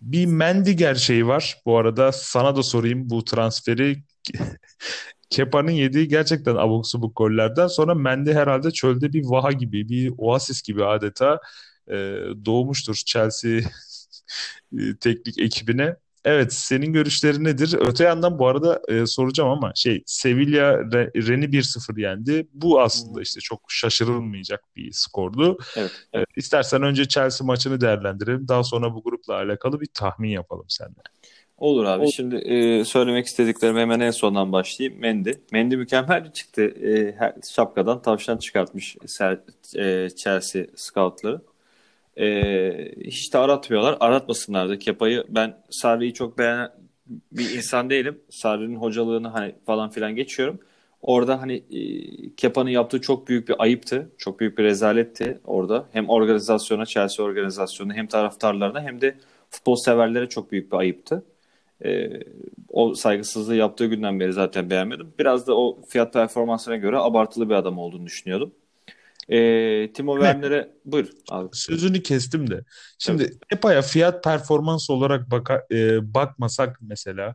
Bir 0.00 0.26
Mendy 0.26 0.70
gerçeği 0.70 1.26
var. 1.26 1.56
Bu 1.66 1.78
arada 1.78 2.12
sana 2.12 2.56
da 2.56 2.62
sorayım 2.62 3.10
bu 3.10 3.24
transferi 3.24 4.02
Kepa'nın 5.30 5.70
yediği 5.70 6.08
gerçekten 6.08 6.56
abuk 6.56 6.86
subuk 6.86 7.16
gollerden 7.16 7.66
sonra 7.66 7.94
Mendy 7.94 8.32
herhalde 8.32 8.70
çölde 8.70 9.12
bir 9.12 9.24
vaha 9.24 9.52
gibi, 9.52 9.88
bir 9.88 10.12
oasis 10.18 10.62
gibi 10.62 10.84
adeta 10.84 11.40
e, 11.90 11.94
doğmuştur 12.44 12.94
Chelsea 12.94 13.60
e, 14.78 14.96
teknik 15.00 15.38
ekibine. 15.38 15.96
Evet, 16.26 16.52
senin 16.52 16.92
görüşlerin 16.92 17.44
nedir? 17.44 17.76
Öte 17.80 18.04
yandan 18.04 18.38
bu 18.38 18.46
arada 18.46 18.82
e, 18.88 19.06
soracağım 19.06 19.50
ama 19.50 19.72
şey 19.74 20.02
Sevilla 20.06 20.78
Re, 20.78 21.10
Ren'i 21.16 21.44
1-0 21.44 22.00
yendi. 22.00 22.48
Bu 22.52 22.80
aslında 22.80 23.22
işte 23.22 23.40
çok 23.40 23.60
şaşırılmayacak 23.68 24.64
bir 24.76 24.92
skordu. 24.92 25.58
Evet, 25.76 25.90
evet. 26.12 26.26
E, 26.28 26.40
istersen 26.40 26.82
önce 26.82 27.08
Chelsea 27.08 27.46
maçını 27.46 27.80
değerlendirelim. 27.80 28.48
Daha 28.48 28.64
sonra 28.64 28.94
bu 28.94 29.02
grupla 29.02 29.34
alakalı 29.34 29.80
bir 29.80 29.88
tahmin 29.94 30.28
yapalım 30.28 30.66
seninle. 30.68 31.02
Olur 31.58 31.84
abi. 31.84 32.02
Olur. 32.02 32.12
Şimdi 32.16 32.36
e, 32.36 32.84
söylemek 32.84 33.26
istediklerim 33.26 33.76
hemen 33.76 34.00
en 34.00 34.10
sondan 34.10 34.52
başlayayım. 34.52 35.00
Mendy. 35.00 35.30
Mendy 35.52 35.76
mükemmel 35.76 36.24
bir 36.24 36.30
çıktı. 36.30 36.62
E, 36.62 37.14
her, 37.18 37.34
şapkadan 37.54 38.02
tavşan 38.02 38.36
çıkartmış 38.36 38.96
ser, 39.06 39.38
e, 39.76 40.08
Chelsea 40.10 40.64
scoutları. 40.74 41.40
E, 42.16 42.26
hiç 43.00 43.34
de 43.34 43.38
aratmıyorlar. 43.38 43.96
Aratmasınlar 44.00 44.68
da 44.68 44.78
Kepa'yı. 44.78 45.24
Ben 45.28 45.56
Sarri'yi 45.70 46.14
çok 46.14 46.38
beğenen 46.38 46.70
bir 47.32 47.50
insan 47.50 47.90
değilim. 47.90 48.20
Sarri'nin 48.30 48.76
hocalığını 48.76 49.28
hani 49.28 49.54
falan 49.66 49.90
filan 49.90 50.16
geçiyorum. 50.16 50.58
Orada 51.02 51.40
hani 51.40 51.54
e, 51.54 51.80
Kepa'nın 52.36 52.70
yaptığı 52.70 53.00
çok 53.00 53.28
büyük 53.28 53.48
bir 53.48 53.54
ayıptı. 53.58 54.10
Çok 54.18 54.40
büyük 54.40 54.58
bir 54.58 54.64
rezaletti 54.64 55.40
orada. 55.44 55.86
Hem 55.92 56.08
organizasyona, 56.08 56.86
Chelsea 56.86 57.26
organizasyonu 57.26 57.94
hem 57.94 58.06
taraftarlarına 58.06 58.82
hem 58.82 59.00
de 59.00 59.16
futbol 59.50 59.76
severlere 59.76 60.28
çok 60.28 60.52
büyük 60.52 60.72
bir 60.72 60.76
ayıptı. 60.76 61.24
E, 61.84 62.10
o 62.68 62.94
saygısızlığı 62.94 63.56
yaptığı 63.56 63.86
günden 63.86 64.20
beri 64.20 64.32
zaten 64.32 64.70
beğenmedim. 64.70 65.14
Biraz 65.18 65.46
da 65.46 65.56
o 65.56 65.82
fiyat 65.88 66.12
performansına 66.12 66.76
göre 66.76 66.98
abartılı 66.98 67.48
bir 67.48 67.54
adam 67.54 67.78
olduğunu 67.78 68.06
düşünüyordum. 68.06 68.52
E, 69.28 69.92
Timo 69.92 70.18
Werner'e 70.18 70.68
buyur 70.84 71.08
abi. 71.30 71.48
Sözünü 71.52 72.02
kestim 72.02 72.50
de. 72.50 72.64
Şimdi 72.98 73.22
evet. 73.22 73.36
EPA'ya 73.50 73.82
fiyat 73.82 74.24
performans 74.24 74.90
olarak 74.90 75.30
baka, 75.30 75.66
e, 75.72 76.14
bakmasak 76.14 76.78
mesela 76.80 77.34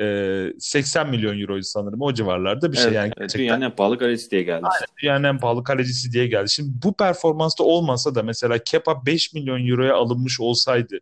e, 0.00 0.52
80 0.58 1.10
milyon 1.10 1.40
euroydu 1.40 1.64
sanırım 1.64 2.02
o 2.02 2.14
civarlarda 2.14 2.72
bir 2.72 2.76
şey 2.76 2.84
evet, 2.84 2.92
şey 2.92 3.02
yani. 3.02 3.12
Gerçekten... 3.18 3.42
Dünyanın 3.42 3.62
en 3.62 3.76
pahalı 3.76 3.98
kalecisi 3.98 4.30
diye 4.30 4.42
geldi. 4.42 4.64
Aynen, 4.64 4.86
dünyanın 5.02 5.24
en 5.24 5.38
pahalı 5.38 5.64
kalecisi 5.64 6.12
diye 6.12 6.26
geldi. 6.26 6.50
Şimdi 6.50 6.70
bu 6.84 6.96
performansta 6.96 7.64
olmasa 7.64 8.14
da 8.14 8.22
mesela 8.22 8.58
Kepa 8.58 9.06
5 9.06 9.32
milyon 9.32 9.68
euroya 9.68 9.94
alınmış 9.94 10.40
olsaydı 10.40 10.98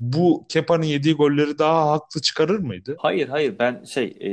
bu 0.00 0.44
Kepa'nın 0.48 0.82
yediği 0.82 1.14
golleri 1.14 1.58
daha 1.58 1.90
haklı 1.90 2.20
çıkarır 2.20 2.58
mıydı? 2.58 2.96
Hayır 2.98 3.28
hayır 3.28 3.54
ben 3.58 3.84
şey 3.84 4.04
e, 4.20 4.30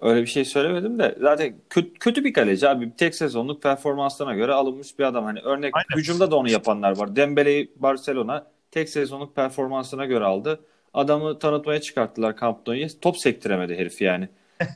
öyle 0.00 0.22
bir 0.22 0.26
şey 0.26 0.44
söylemedim 0.44 0.98
de 0.98 1.18
zaten 1.20 1.54
kötü, 1.70 1.94
kötü 1.94 2.24
bir 2.24 2.32
kaleci 2.32 2.68
abi. 2.68 2.92
Tek 2.96 3.14
sezonluk 3.14 3.62
performanslarına 3.62 4.34
göre 4.34 4.52
alınmış 4.52 4.98
bir 4.98 5.04
adam. 5.04 5.24
Hani 5.24 5.40
örnek 5.40 5.74
Aynen. 5.76 6.00
hücumda 6.00 6.30
da 6.30 6.36
onu 6.36 6.50
yapanlar 6.50 6.98
var. 6.98 7.16
Dembele'yi 7.16 7.72
Barcelona 7.76 8.46
tek 8.70 8.88
sezonluk 8.88 9.36
performansına 9.36 10.04
göre 10.04 10.24
aldı. 10.24 10.60
Adamı 10.94 11.38
tanıtmaya 11.38 11.80
çıkarttılar 11.80 12.36
Camp 12.40 12.66
Nou'yu. 12.66 12.86
Top 13.00 13.18
sektiremedi 13.18 13.76
herif 13.76 14.02
yani. 14.02 14.28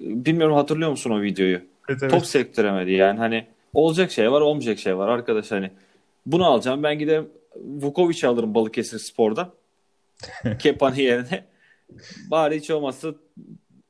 Bilmiyorum 0.00 0.56
hatırlıyor 0.56 0.90
musun 0.90 1.10
o 1.10 1.22
videoyu? 1.22 1.60
Evet, 1.88 2.02
evet. 2.02 2.10
Top 2.10 2.26
sektiremedi 2.26 2.92
yani 2.92 3.18
hani 3.18 3.46
olacak 3.74 4.10
şey 4.10 4.32
var 4.32 4.40
olmayacak 4.40 4.78
şey 4.78 4.96
var 4.98 5.08
arkadaş 5.08 5.50
hani 5.50 5.70
bunu 6.26 6.46
alacağım 6.46 6.82
ben 6.82 6.98
giderim 6.98 7.28
Vukovic 7.56 8.26
alırım 8.26 8.54
Balıkesir 8.54 8.98
Spor'da. 8.98 9.52
Kepa'nın 10.58 10.96
yerine. 10.96 11.44
Bari 12.30 12.56
hiç 12.60 12.70
olmazsa 12.70 13.14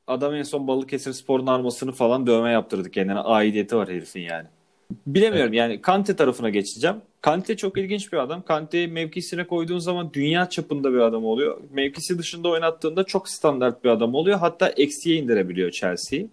adam 0.07 0.35
en 0.35 0.43
son 0.43 0.67
Balıkesir 0.67 1.13
Spor'un 1.13 1.47
armasını 1.47 1.91
falan 1.91 2.27
dövme 2.27 2.51
yaptırdık 2.51 2.93
kendine. 2.93 3.19
Aidiyeti 3.19 3.75
var 3.75 3.89
herifin 3.89 4.21
yani. 4.21 4.47
Bilemiyorum 5.07 5.53
evet. 5.53 5.59
yani 5.59 5.81
Kante 5.81 6.15
tarafına 6.15 6.49
geçeceğim. 6.49 6.95
Kante 7.21 7.57
çok 7.57 7.77
ilginç 7.77 8.13
bir 8.13 8.17
adam. 8.17 8.41
Kante'yi 8.41 8.87
mevkisine 8.87 9.47
koyduğun 9.47 9.79
zaman 9.79 10.13
dünya 10.13 10.49
çapında 10.49 10.93
bir 10.93 10.99
adam 10.99 11.25
oluyor. 11.25 11.61
Mevkisi 11.71 12.19
dışında 12.19 12.49
oynattığında 12.49 13.03
çok 13.03 13.29
standart 13.29 13.83
bir 13.83 13.89
adam 13.89 14.15
oluyor. 14.15 14.39
Hatta 14.39 14.69
eksiye 14.69 15.15
indirebiliyor 15.15 15.71
Chelsea'yi. 15.71 16.29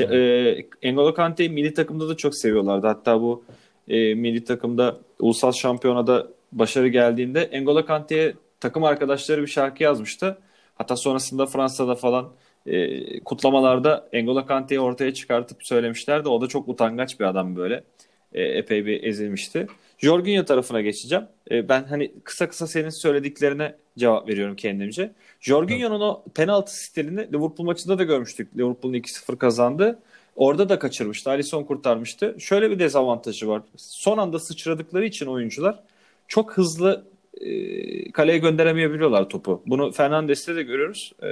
Evet. 0.00 0.66
E, 0.82 1.14
Kante'yi 1.14 1.50
milli 1.50 1.74
takımda 1.74 2.08
da 2.08 2.16
çok 2.16 2.36
seviyorlardı. 2.36 2.86
Hatta 2.86 3.20
bu 3.20 3.44
e, 3.88 4.14
milli 4.14 4.44
takımda 4.44 4.96
ulusal 5.20 5.52
şampiyonada 5.52 6.28
başarı 6.52 6.88
geldiğinde 6.88 7.50
N'Golo 7.52 7.84
Kante'ye 7.86 8.34
takım 8.60 8.84
arkadaşları 8.84 9.42
bir 9.42 9.46
şarkı 9.46 9.82
yazmıştı. 9.82 10.38
Hatta 10.74 10.96
sonrasında 10.96 11.46
Fransa'da 11.46 11.94
falan 11.94 12.32
e, 12.66 13.20
kutlamalarda 13.24 14.08
N'Golo 14.12 14.46
Kante'yi 14.46 14.80
ortaya 14.80 15.14
çıkartıp 15.14 15.64
söylemişlerdi. 15.66 16.28
O 16.28 16.40
da 16.40 16.46
çok 16.46 16.68
utangaç 16.68 17.20
bir 17.20 17.24
adam 17.24 17.56
böyle. 17.56 17.84
e, 18.32 18.42
epey 18.42 18.86
bir 18.86 19.02
ezilmişti. 19.02 19.66
Jorginho 19.98 20.44
tarafına 20.44 20.80
geçeceğim. 20.80 21.24
E, 21.50 21.68
ben 21.68 21.84
hani 21.84 22.12
kısa 22.24 22.48
kısa 22.48 22.66
senin 22.66 22.90
söylediklerine 22.90 23.74
cevap 23.98 24.28
veriyorum 24.28 24.56
kendimce. 24.56 25.12
Jorginho'nun 25.40 26.00
o 26.00 26.24
penaltı 26.34 26.76
stilini 26.78 27.20
Liverpool 27.20 27.66
maçında 27.66 27.98
da 27.98 28.04
görmüştük. 28.04 28.56
Liverpool'un 28.56 28.94
2-0 28.94 29.36
kazandı. 29.38 29.98
Orada 30.36 30.68
da 30.68 30.78
kaçırmıştı. 30.78 31.30
Alisson 31.30 31.64
kurtarmıştı. 31.64 32.36
Şöyle 32.38 32.70
bir 32.70 32.78
dezavantajı 32.78 33.48
var. 33.48 33.62
Son 33.76 34.18
anda 34.18 34.38
sıçradıkları 34.38 35.04
için 35.06 35.26
oyuncular 35.26 35.82
çok 36.28 36.52
hızlı 36.52 37.04
e, 37.40 38.12
kaleye 38.12 38.38
gönderemeyebiliyorlar 38.38 39.28
topu. 39.28 39.62
Bunu 39.66 39.92
Fernandes'te 39.92 40.56
de 40.56 40.62
görüyoruz. 40.62 41.12
E, 41.22 41.28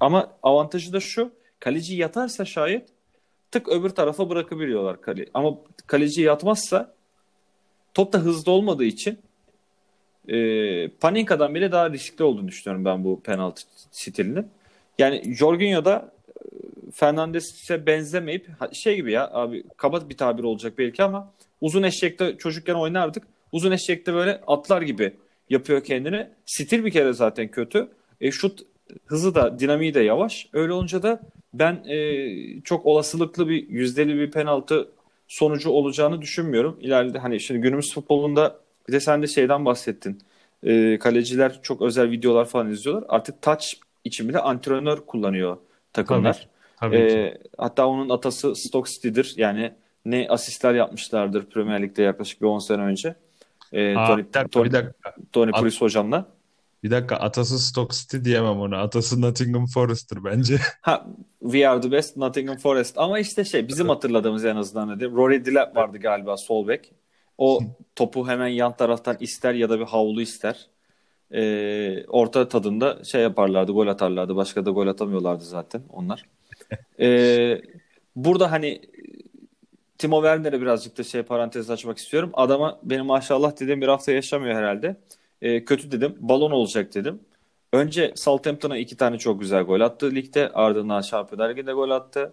ama 0.00 0.32
avantajı 0.42 0.92
da 0.92 1.00
şu. 1.00 1.30
Kaleci 1.60 1.96
yatarsa 1.96 2.44
şayet 2.44 2.88
tık 3.50 3.68
öbür 3.68 3.90
tarafa 3.90 4.30
bırakabiliyorlar 4.30 5.00
kale. 5.00 5.26
Ama 5.34 5.58
kaleci 5.86 6.22
yatmazsa 6.22 6.94
top 7.94 8.12
da 8.12 8.18
hızlı 8.18 8.52
olmadığı 8.52 8.84
için 8.84 9.18
e, 10.28 10.88
Paninka'dan 10.88 11.54
bile 11.54 11.72
daha 11.72 11.90
riskli 11.90 12.22
olduğunu 12.22 12.48
düşünüyorum 12.48 12.84
ben 12.84 13.04
bu 13.04 13.20
penaltı 13.20 13.62
stilinin. 13.90 14.48
Yani 14.98 15.34
Jorginho 15.34 15.84
da 15.84 16.12
e, 16.28 16.42
Fernandes'e 16.92 17.86
benzemeyip 17.86 18.48
şey 18.72 18.96
gibi 18.96 19.12
ya 19.12 19.30
abi 19.32 19.64
kaba 19.76 20.08
bir 20.08 20.16
tabir 20.16 20.44
olacak 20.44 20.78
belki 20.78 21.02
ama 21.02 21.32
uzun 21.60 21.82
eşekte 21.82 22.36
çocukken 22.38 22.74
oynardık. 22.74 23.22
Uzun 23.56 23.72
eşekte 23.72 24.14
böyle 24.14 24.40
atlar 24.46 24.82
gibi 24.82 25.12
yapıyor 25.50 25.84
kendini. 25.84 26.26
Stil 26.46 26.84
bir 26.84 26.90
kere 26.90 27.12
zaten 27.12 27.48
kötü. 27.48 27.88
E, 28.20 28.30
şut 28.30 28.60
hızı 29.06 29.34
da 29.34 29.58
dinamiği 29.58 29.94
de 29.94 30.00
yavaş. 30.00 30.48
Öyle 30.52 30.72
olunca 30.72 31.02
da 31.02 31.20
ben 31.54 31.84
e, 31.88 32.60
çok 32.60 32.86
olasılıklı 32.86 33.48
bir 33.48 33.68
yüzdeli 33.68 34.16
bir 34.16 34.30
penaltı 34.30 34.88
sonucu 35.28 35.70
olacağını 35.70 36.22
düşünmüyorum. 36.22 36.78
İleride 36.80 37.18
hani 37.18 37.40
şimdi 37.40 37.60
günümüz 37.60 37.94
futbolunda 37.94 38.60
bir 38.88 38.92
de 38.92 39.00
sen 39.00 39.22
de 39.22 39.26
şeyden 39.26 39.64
bahsettin. 39.64 40.18
E, 40.62 40.98
kaleciler 40.98 41.62
çok 41.62 41.82
özel 41.82 42.10
videolar 42.10 42.44
falan 42.44 42.70
izliyorlar. 42.70 43.04
Artık 43.08 43.42
touch 43.42 43.66
için 44.04 44.28
bile 44.28 44.38
antrenör 44.38 44.98
kullanıyor 45.06 45.56
takımlar. 45.92 46.48
Tabii, 46.80 46.96
tabii 46.96 47.12
e, 47.12 47.38
hatta 47.58 47.86
onun 47.86 48.08
atası 48.08 48.54
Stoke 48.54 48.90
City'dir. 48.90 49.34
Yani 49.36 49.72
ne 50.04 50.26
asistler 50.28 50.74
yapmışlardır 50.74 51.46
Premier 51.46 51.82
Lig'de 51.82 52.02
yaklaşık 52.02 52.42
bir 52.42 52.46
10 52.46 52.58
sene 52.58 52.82
önce. 52.82 53.14
E, 53.72 53.96
Aa, 53.96 54.06
Tony, 54.06 54.18
bir 54.18 54.32
dakika, 54.32 54.48
Tony, 54.48 54.64
bir 54.64 54.72
dakika. 54.72 55.14
Tony 55.32 55.50
Pulis 55.50 55.80
hocamla. 55.80 56.36
Bir 56.82 56.90
dakika 56.90 57.16
atası 57.16 57.58
Stoke 57.58 57.96
City 57.96 58.16
diyemem 58.24 58.60
ona. 58.60 58.78
Atası 58.82 59.20
Nottingham 59.20 59.66
Forest'tır 59.66 60.24
bence. 60.24 60.58
Ha, 60.82 61.06
we 61.40 61.68
are 61.68 61.80
the 61.80 61.92
best 61.92 62.16
Nottingham 62.16 62.56
Forest. 62.56 62.98
Ama 62.98 63.18
işte 63.18 63.44
şey 63.44 63.68
bizim 63.68 63.88
hatırladığımız 63.88 64.44
en 64.44 64.56
azından 64.56 64.88
hadi. 64.88 65.10
Rory 65.10 65.44
Delap 65.44 65.76
vardı 65.76 65.98
galiba 65.98 66.36
sol 66.36 66.68
bek. 66.68 66.92
O 67.38 67.60
topu 67.96 68.28
hemen 68.28 68.46
yan 68.46 68.76
taraftan 68.76 69.16
ister 69.20 69.54
ya 69.54 69.70
da 69.70 69.80
bir 69.80 69.84
havlu 69.84 70.20
ister. 70.20 70.66
Ee, 71.30 72.04
orta 72.08 72.48
tadında 72.48 73.04
şey 73.04 73.22
yaparlardı, 73.22 73.72
gol 73.72 73.86
atarlardı. 73.86 74.36
Başka 74.36 74.66
da 74.66 74.70
gol 74.70 74.86
atamıyorlardı 74.86 75.44
zaten 75.44 75.82
onlar. 75.92 76.22
Ee, 77.00 77.62
burada 78.16 78.50
hani 78.52 78.80
Timo 79.98 80.22
Werner'e 80.22 80.60
birazcık 80.60 80.98
da 80.98 81.02
şey 81.02 81.22
parantez 81.22 81.70
açmak 81.70 81.98
istiyorum. 81.98 82.30
Adama 82.34 82.80
benim 82.82 83.06
maşallah 83.06 83.60
dediğim 83.60 83.80
bir 83.80 83.88
hafta 83.88 84.12
yaşamıyor 84.12 84.54
herhalde. 84.54 84.96
E, 85.42 85.64
kötü 85.64 85.92
dedim. 85.92 86.16
Balon 86.20 86.50
olacak 86.50 86.94
dedim. 86.94 87.20
Önce 87.72 88.12
Southampton'a 88.16 88.76
iki 88.78 88.96
tane 88.96 89.18
çok 89.18 89.40
güzel 89.40 89.62
gol 89.62 89.80
attı 89.80 90.14
ligde. 90.14 90.48
Ardından 90.48 91.00
Şampiyonlar 91.00 91.50
Ligi'nde 91.50 91.72
gol 91.72 91.90
attı. 91.90 92.32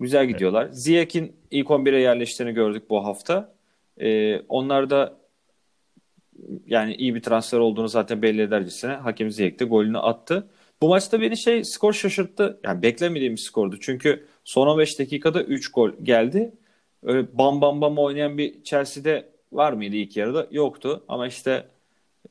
Güzel 0.00 0.26
gidiyorlar. 0.26 0.64
Evet. 0.64 0.76
Ziyech'in 0.76 1.36
ilk 1.50 1.66
11'e 1.66 1.98
yerleştiğini 1.98 2.52
gördük 2.52 2.90
bu 2.90 3.04
hafta. 3.04 3.54
E, 4.00 4.38
onlar 4.40 4.90
da 4.90 5.16
yani 6.66 6.94
iyi 6.94 7.14
bir 7.14 7.22
transfer 7.22 7.58
olduğunu 7.58 7.88
zaten 7.88 8.22
belli 8.22 8.42
edercesine 8.42 8.92
Hakim 8.92 9.30
Ziyech 9.30 9.58
de 9.58 9.64
golünü 9.64 9.98
attı. 9.98 10.48
Bu 10.82 10.88
maçta 10.88 11.20
beni 11.20 11.36
şey 11.36 11.64
skor 11.64 11.92
şaşırttı. 11.92 12.60
Yani 12.64 12.82
beklemediğim 12.82 13.32
bir 13.32 13.40
skordu. 13.40 13.76
Çünkü 13.80 14.26
son 14.44 14.66
15 14.66 14.98
dakikada 14.98 15.42
3 15.42 15.72
gol 15.72 15.90
geldi. 16.02 16.52
Öyle 17.02 17.38
bam 17.38 17.60
bam 17.60 17.80
bam 17.80 17.98
oynayan 17.98 18.38
bir 18.38 18.62
Chelsea'de 18.62 19.28
var 19.52 19.72
mıydı 19.72 19.96
ilk 19.96 20.16
yarıda? 20.16 20.46
Yoktu. 20.50 21.04
Ama 21.08 21.26
işte 21.26 21.66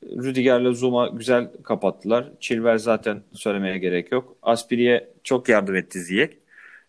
Rüdiger'le 0.04 0.72
Zuma 0.72 1.08
güzel 1.08 1.50
kapattılar. 1.62 2.28
Chilwell 2.40 2.78
zaten 2.78 3.22
söylemeye 3.32 3.78
gerek 3.78 4.12
yok. 4.12 4.36
Aspiri'ye 4.42 5.10
çok 5.24 5.48
yardım 5.48 5.76
etti 5.76 6.00
Ziyech. 6.00 6.34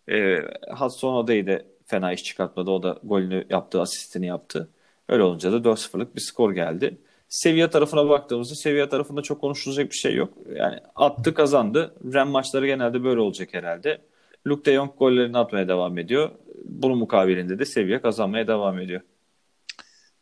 E, 0.08 0.38
Hudson 0.78 1.14
Oda'yı 1.14 1.46
da 1.46 1.62
fena 1.86 2.12
iş 2.12 2.24
çıkartmadı. 2.24 2.70
O 2.70 2.82
da 2.82 2.98
golünü 3.04 3.46
yaptı, 3.50 3.80
asistini 3.80 4.26
yaptı. 4.26 4.68
Öyle 5.08 5.22
olunca 5.22 5.52
da 5.52 5.56
4-0'lık 5.56 6.16
bir 6.16 6.20
skor 6.20 6.52
geldi. 6.52 6.98
Seviye 7.28 7.70
tarafına 7.70 8.08
baktığımızda 8.08 8.54
seviye 8.54 8.88
tarafında 8.88 9.22
çok 9.22 9.40
konuşulacak 9.40 9.90
bir 9.90 9.96
şey 9.96 10.14
yok. 10.14 10.34
Yani 10.56 10.78
attı 10.94 11.34
kazandı. 11.34 11.94
Ren 12.14 12.28
maçları 12.28 12.66
genelde 12.66 13.04
böyle 13.04 13.20
olacak 13.20 13.48
herhalde. 13.52 13.98
Luke 14.46 14.64
de 14.64 14.74
Jong 14.74 14.90
gollerini 14.98 15.38
atmaya 15.38 15.68
devam 15.68 15.98
ediyor. 15.98 16.30
Bunun 16.64 16.98
mukabilinde 16.98 17.58
de 17.58 17.64
seviye 17.64 18.00
kazanmaya 18.00 18.48
devam 18.48 18.78
ediyor. 18.78 19.00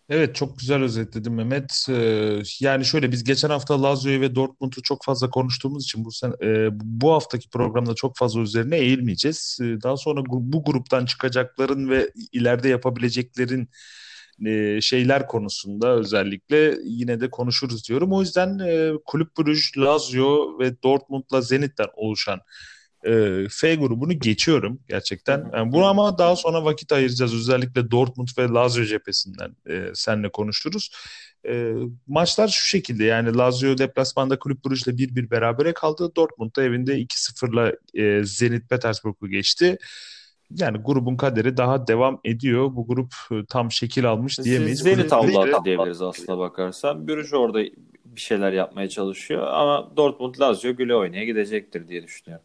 Evet 0.09 0.35
çok 0.35 0.59
güzel 0.59 0.83
özetledin 0.83 1.33
Mehmet. 1.33 1.87
Ee, 1.89 2.43
yani 2.61 2.85
şöyle 2.85 3.13
biz 3.13 3.25
geçen 3.25 3.51
hafta 3.51 3.83
Lazio'yu 3.83 4.21
ve 4.21 4.35
Dortmund'u 4.35 4.83
çok 4.83 5.05
fazla 5.05 5.31
konuştuğumuz 5.31 5.85
için 5.85 6.05
bu 6.05 6.13
sen, 6.13 6.35
e, 6.43 6.69
bu 6.73 7.13
haftaki 7.13 7.51
programda 7.51 7.95
çok 7.95 8.17
fazla 8.17 8.41
üzerine 8.41 8.79
eğilmeyeceğiz. 8.79 9.59
Ee, 9.63 9.65
daha 9.65 9.97
sonra 9.97 10.21
bu 10.27 10.65
gruptan 10.65 11.07
çıkacakların 11.07 11.91
ve 11.91 12.11
ileride 12.33 12.69
yapabileceklerin 12.69 13.69
e, 14.47 14.81
şeyler 14.81 15.27
konusunda 15.27 15.89
özellikle 15.91 16.75
yine 16.85 17.21
de 17.21 17.31
konuşuruz 17.31 17.89
diyorum. 17.89 18.13
O 18.13 18.21
yüzden 18.21 18.59
e, 18.59 18.93
Kulüp 19.05 19.39
Brugge, 19.39 19.81
Lazio 19.81 20.59
ve 20.59 20.83
Dortmund'la 20.83 21.41
Zenit'ten 21.41 21.89
oluşan 21.95 22.41
e, 23.05 23.45
F 23.51 23.75
grubunu 23.75 24.19
geçiyorum 24.19 24.81
gerçekten. 24.89 25.51
Yani 25.53 25.73
bunu 25.73 25.85
ama 25.85 26.19
daha 26.19 26.37
sonra 26.37 26.65
vakit 26.65 26.93
ayıracağız. 26.93 27.35
Özellikle 27.35 27.91
Dortmund 27.91 28.29
ve 28.39 28.49
Lazio 28.49 28.85
cephesinden 28.85 29.57
e, 29.69 29.91
seninle 29.95 30.29
konuşuruz. 30.29 30.91
E, 31.49 31.73
maçlar 32.07 32.49
şu 32.49 32.67
şekilde 32.67 33.05
yani 33.05 33.37
Lazio 33.37 33.79
deplasmanda 33.79 34.39
Kulüp 34.39 34.65
Brugge'le 34.65 34.93
1-1 34.93 35.31
berabere 35.31 35.73
kaldı. 35.73 36.13
Dortmund 36.17 36.57
da 36.57 36.63
evinde 36.63 37.01
2-0'la 37.01 37.73
e, 38.03 38.25
Zenit 38.25 38.71
Petersburg'u 38.71 39.29
geçti. 39.29 39.79
Yani 40.57 40.79
grubun 40.79 41.17
kaderi 41.17 41.57
daha 41.57 41.87
devam 41.87 42.21
ediyor. 42.25 42.77
Bu 42.77 42.87
grup 42.87 43.15
e, 43.33 43.35
tam 43.49 43.73
şekil 43.73 44.11
almış 44.11 44.39
diyemeyiz. 44.39 44.79
Zenit 44.79 45.13
avladı 45.13 45.65
diyebiliriz 45.65 46.03
aslına 46.03 46.39
bakarsan. 46.39 47.09
Brugge 47.09 47.37
orada 47.37 47.63
bir 48.05 48.21
şeyler 48.21 48.53
yapmaya 48.53 48.89
çalışıyor 48.89 49.47
ama 49.47 49.97
Dortmund 49.97 50.35
Lazio 50.41 50.77
güle 50.77 50.95
oynaya 50.95 51.25
gidecektir 51.25 51.89
diye 51.89 52.03
düşünüyorum. 52.03 52.45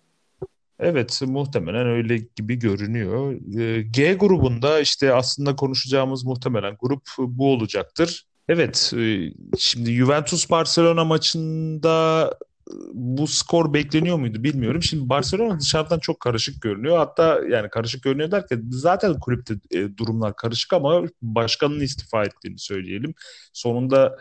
Evet, 0.80 1.22
muhtemelen 1.28 1.88
öyle 1.88 2.18
gibi 2.36 2.56
görünüyor. 2.56 3.34
Ee, 3.60 3.82
G 3.82 4.14
grubunda 4.14 4.80
işte 4.80 5.14
aslında 5.14 5.56
konuşacağımız 5.56 6.24
muhtemelen 6.24 6.78
grup 6.80 7.02
bu 7.18 7.54
olacaktır. 7.54 8.26
Evet, 8.50 8.94
e, 8.98 9.32
şimdi 9.58 9.92
Juventus 9.94 10.50
Barcelona 10.50 11.06
maçında 11.06 12.30
e, 12.70 12.74
bu 12.94 13.28
skor 13.28 13.74
bekleniyor 13.74 14.18
muydu 14.18 14.44
bilmiyorum. 14.44 14.84
Şimdi 14.84 15.10
Barcelona 15.10 15.60
dışarıdan 15.60 16.00
çok 16.00 16.20
karışık 16.20 16.62
görünüyor. 16.62 16.98
Hatta 16.98 17.42
yani 17.50 17.70
karışık 17.70 18.04
görünüyor 18.04 18.32
derken 18.32 18.64
zaten 18.70 19.20
kulüpte 19.20 19.54
e, 19.72 19.98
durumlar 19.98 20.36
karışık 20.36 20.74
ama 20.74 21.04
başkanın 21.22 21.80
istifa 21.80 22.24
ettiğini 22.24 22.60
söyleyelim. 22.60 23.14
Sonunda 23.54 24.18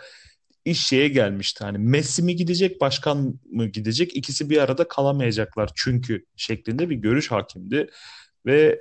iş 0.67 0.87
şeye 0.87 1.09
gelmişti. 1.09 1.65
Hani 1.65 1.79
Messi 1.79 2.23
mi 2.23 2.37
gidecek, 2.37 2.81
başkan 2.81 3.41
mı 3.53 3.67
gidecek? 3.67 4.17
İkisi 4.17 4.51
bir 4.51 4.59
arada 4.59 4.89
kalamayacaklar 4.89 5.71
çünkü 5.75 6.25
şeklinde 6.37 6.91
bir 6.91 6.97
görüş 6.97 7.31
hakimdi. 7.31 7.87
Ve 8.47 8.81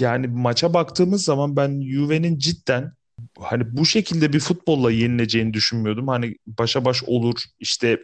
yani 0.00 0.26
maça 0.26 0.74
baktığımız 0.74 1.24
zaman 1.24 1.56
ben 1.56 1.82
Juve'nin 1.82 2.38
cidden 2.38 2.92
hani 3.38 3.76
bu 3.76 3.86
şekilde 3.86 4.32
bir 4.32 4.40
futbolla 4.40 4.90
yenileceğini 4.90 5.54
düşünmüyordum. 5.54 6.08
Hani 6.08 6.36
başa 6.46 6.84
baş 6.84 7.04
olur, 7.04 7.40
işte 7.58 7.98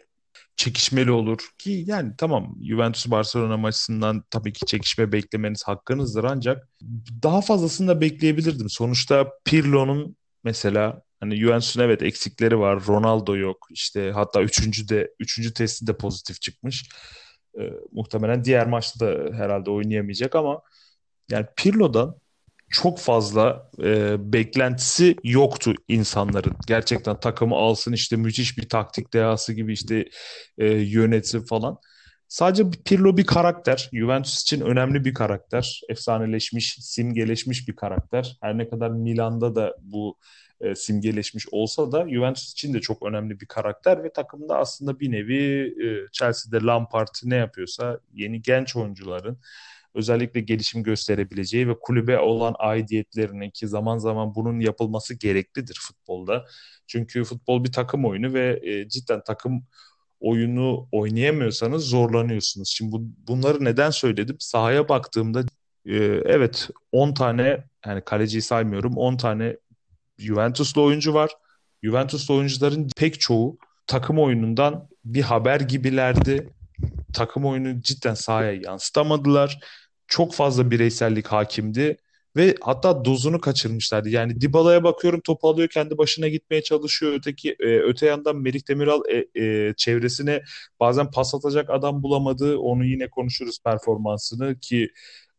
çekişmeli 0.56 1.10
olur 1.10 1.48
ki 1.58 1.84
yani 1.86 2.12
tamam 2.18 2.56
Juventus 2.62 3.10
Barcelona 3.10 3.56
maçından 3.56 4.24
tabii 4.30 4.52
ki 4.52 4.66
çekişme 4.66 5.12
beklemeniz 5.12 5.62
hakkınızdır 5.64 6.24
ancak 6.24 6.68
daha 7.22 7.40
fazlasını 7.40 7.88
da 7.88 8.00
bekleyebilirdim. 8.00 8.70
Sonuçta 8.70 9.32
Pirlo'nun 9.44 10.16
mesela 10.44 11.02
Hani 11.20 11.36
Juventus'un 11.36 11.82
evet 11.82 12.02
eksikleri 12.02 12.58
var. 12.58 12.86
Ronaldo 12.88 13.36
yok. 13.36 13.66
İşte 13.70 14.10
hatta 14.14 14.42
üçüncü 14.42 14.88
de 14.88 15.14
üçüncü 15.20 15.54
testi 15.54 15.86
de 15.86 15.96
pozitif 15.96 16.40
çıkmış. 16.40 16.88
E, 17.58 17.62
muhtemelen 17.92 18.44
diğer 18.44 18.66
maçta 18.66 19.06
da 19.06 19.36
herhalde 19.36 19.70
oynayamayacak 19.70 20.34
ama 20.34 20.60
yani 21.30 21.46
Pirlo'dan 21.56 22.16
çok 22.70 22.98
fazla 22.98 23.70
e, 23.84 24.16
beklentisi 24.32 25.16
yoktu 25.24 25.74
insanların. 25.88 26.56
Gerçekten 26.66 27.20
takımı 27.20 27.54
alsın 27.54 27.92
işte 27.92 28.16
müthiş 28.16 28.58
bir 28.58 28.68
taktik 28.68 29.12
dehası 29.12 29.52
gibi 29.52 29.72
işte 29.72 30.08
e, 30.58 30.66
yönetsin 30.66 31.44
falan. 31.44 31.78
Sadece 32.28 32.64
Pirlo 32.84 33.16
bir 33.16 33.26
karakter. 33.26 33.90
Juventus 33.92 34.42
için 34.42 34.60
önemli 34.60 35.04
bir 35.04 35.14
karakter. 35.14 35.80
Efsaneleşmiş, 35.88 36.76
simgeleşmiş 36.80 37.68
bir 37.68 37.76
karakter. 37.76 38.38
Her 38.42 38.58
ne 38.58 38.68
kadar 38.68 38.90
Milan'da 38.90 39.54
da 39.54 39.76
bu 39.82 40.18
e, 40.60 40.74
simgeleşmiş 40.74 41.46
olsa 41.52 41.92
da 41.92 42.08
Juventus 42.08 42.52
için 42.52 42.74
de 42.74 42.80
çok 42.80 43.02
önemli 43.02 43.40
bir 43.40 43.46
karakter 43.46 44.04
ve 44.04 44.12
takımda 44.12 44.58
aslında 44.58 45.00
bir 45.00 45.12
nevi 45.12 45.66
e, 45.66 46.06
Chelsea'de 46.12 46.66
Lampard 46.66 47.14
ne 47.24 47.36
yapıyorsa 47.36 48.00
yeni 48.12 48.42
genç 48.42 48.76
oyuncuların 48.76 49.38
özellikle 49.94 50.40
gelişim 50.40 50.82
gösterebileceği 50.82 51.68
ve 51.68 51.78
kulübe 51.80 52.18
olan 52.18 52.54
aidiyetlerinin 52.58 53.50
ki 53.50 53.68
zaman 53.68 53.98
zaman 53.98 54.34
bunun 54.34 54.60
yapılması 54.60 55.14
gereklidir 55.14 55.78
futbolda. 55.82 56.44
Çünkü 56.86 57.24
futbol 57.24 57.64
bir 57.64 57.72
takım 57.72 58.04
oyunu 58.04 58.34
ve 58.34 58.60
e, 58.62 58.88
cidden 58.88 59.24
takım 59.24 59.62
oyunu 60.20 60.88
oynayamıyorsanız 60.92 61.84
zorlanıyorsunuz. 61.84 62.68
Şimdi 62.68 62.92
bu, 62.92 63.02
bunları 63.28 63.64
neden 63.64 63.90
söyledim? 63.90 64.36
Sahaya 64.38 64.88
baktığımda 64.88 65.40
e, 65.86 65.96
evet 66.26 66.70
10 66.92 67.14
tane 67.14 67.64
yani 67.86 68.04
kaleciyi 68.04 68.42
saymıyorum 68.42 68.96
10 68.96 69.16
tane 69.16 69.56
Juventuslu 70.20 70.82
oyuncu 70.82 71.14
var. 71.14 71.30
Juventuslu 71.82 72.34
oyuncuların 72.34 72.88
pek 72.96 73.20
çoğu 73.20 73.58
takım 73.86 74.18
oyunundan 74.18 74.88
bir 75.04 75.22
haber 75.22 75.60
gibilerdi. 75.60 76.48
Takım 77.12 77.44
oyunu 77.44 77.82
cidden 77.82 78.14
sahaya 78.14 78.52
yansıtamadılar. 78.52 79.58
Çok 80.08 80.34
fazla 80.34 80.70
bireysellik 80.70 81.26
hakimdi 81.26 81.96
ve 82.36 82.54
hatta 82.60 83.04
dozunu 83.04 83.40
kaçırmışlardı. 83.40 84.08
Yani 84.08 84.40
Dybala'ya 84.40 84.84
bakıyorum 84.84 85.20
topu 85.20 85.48
alıyor 85.48 85.68
kendi 85.68 85.98
başına 85.98 86.28
gitmeye 86.28 86.62
çalışıyor. 86.62 87.12
Öteki 87.12 87.56
e, 87.60 87.78
öte 87.78 88.06
yandan 88.06 88.36
Merih 88.36 88.68
Demiral 88.68 89.00
e, 89.08 89.42
e, 89.44 89.74
çevresine 89.76 90.42
bazen 90.80 91.10
pas 91.10 91.34
atacak 91.34 91.70
adam 91.70 92.02
bulamadı. 92.02 92.58
Onu 92.58 92.84
yine 92.84 93.10
konuşuruz 93.10 93.58
performansını 93.64 94.60
ki 94.60 94.90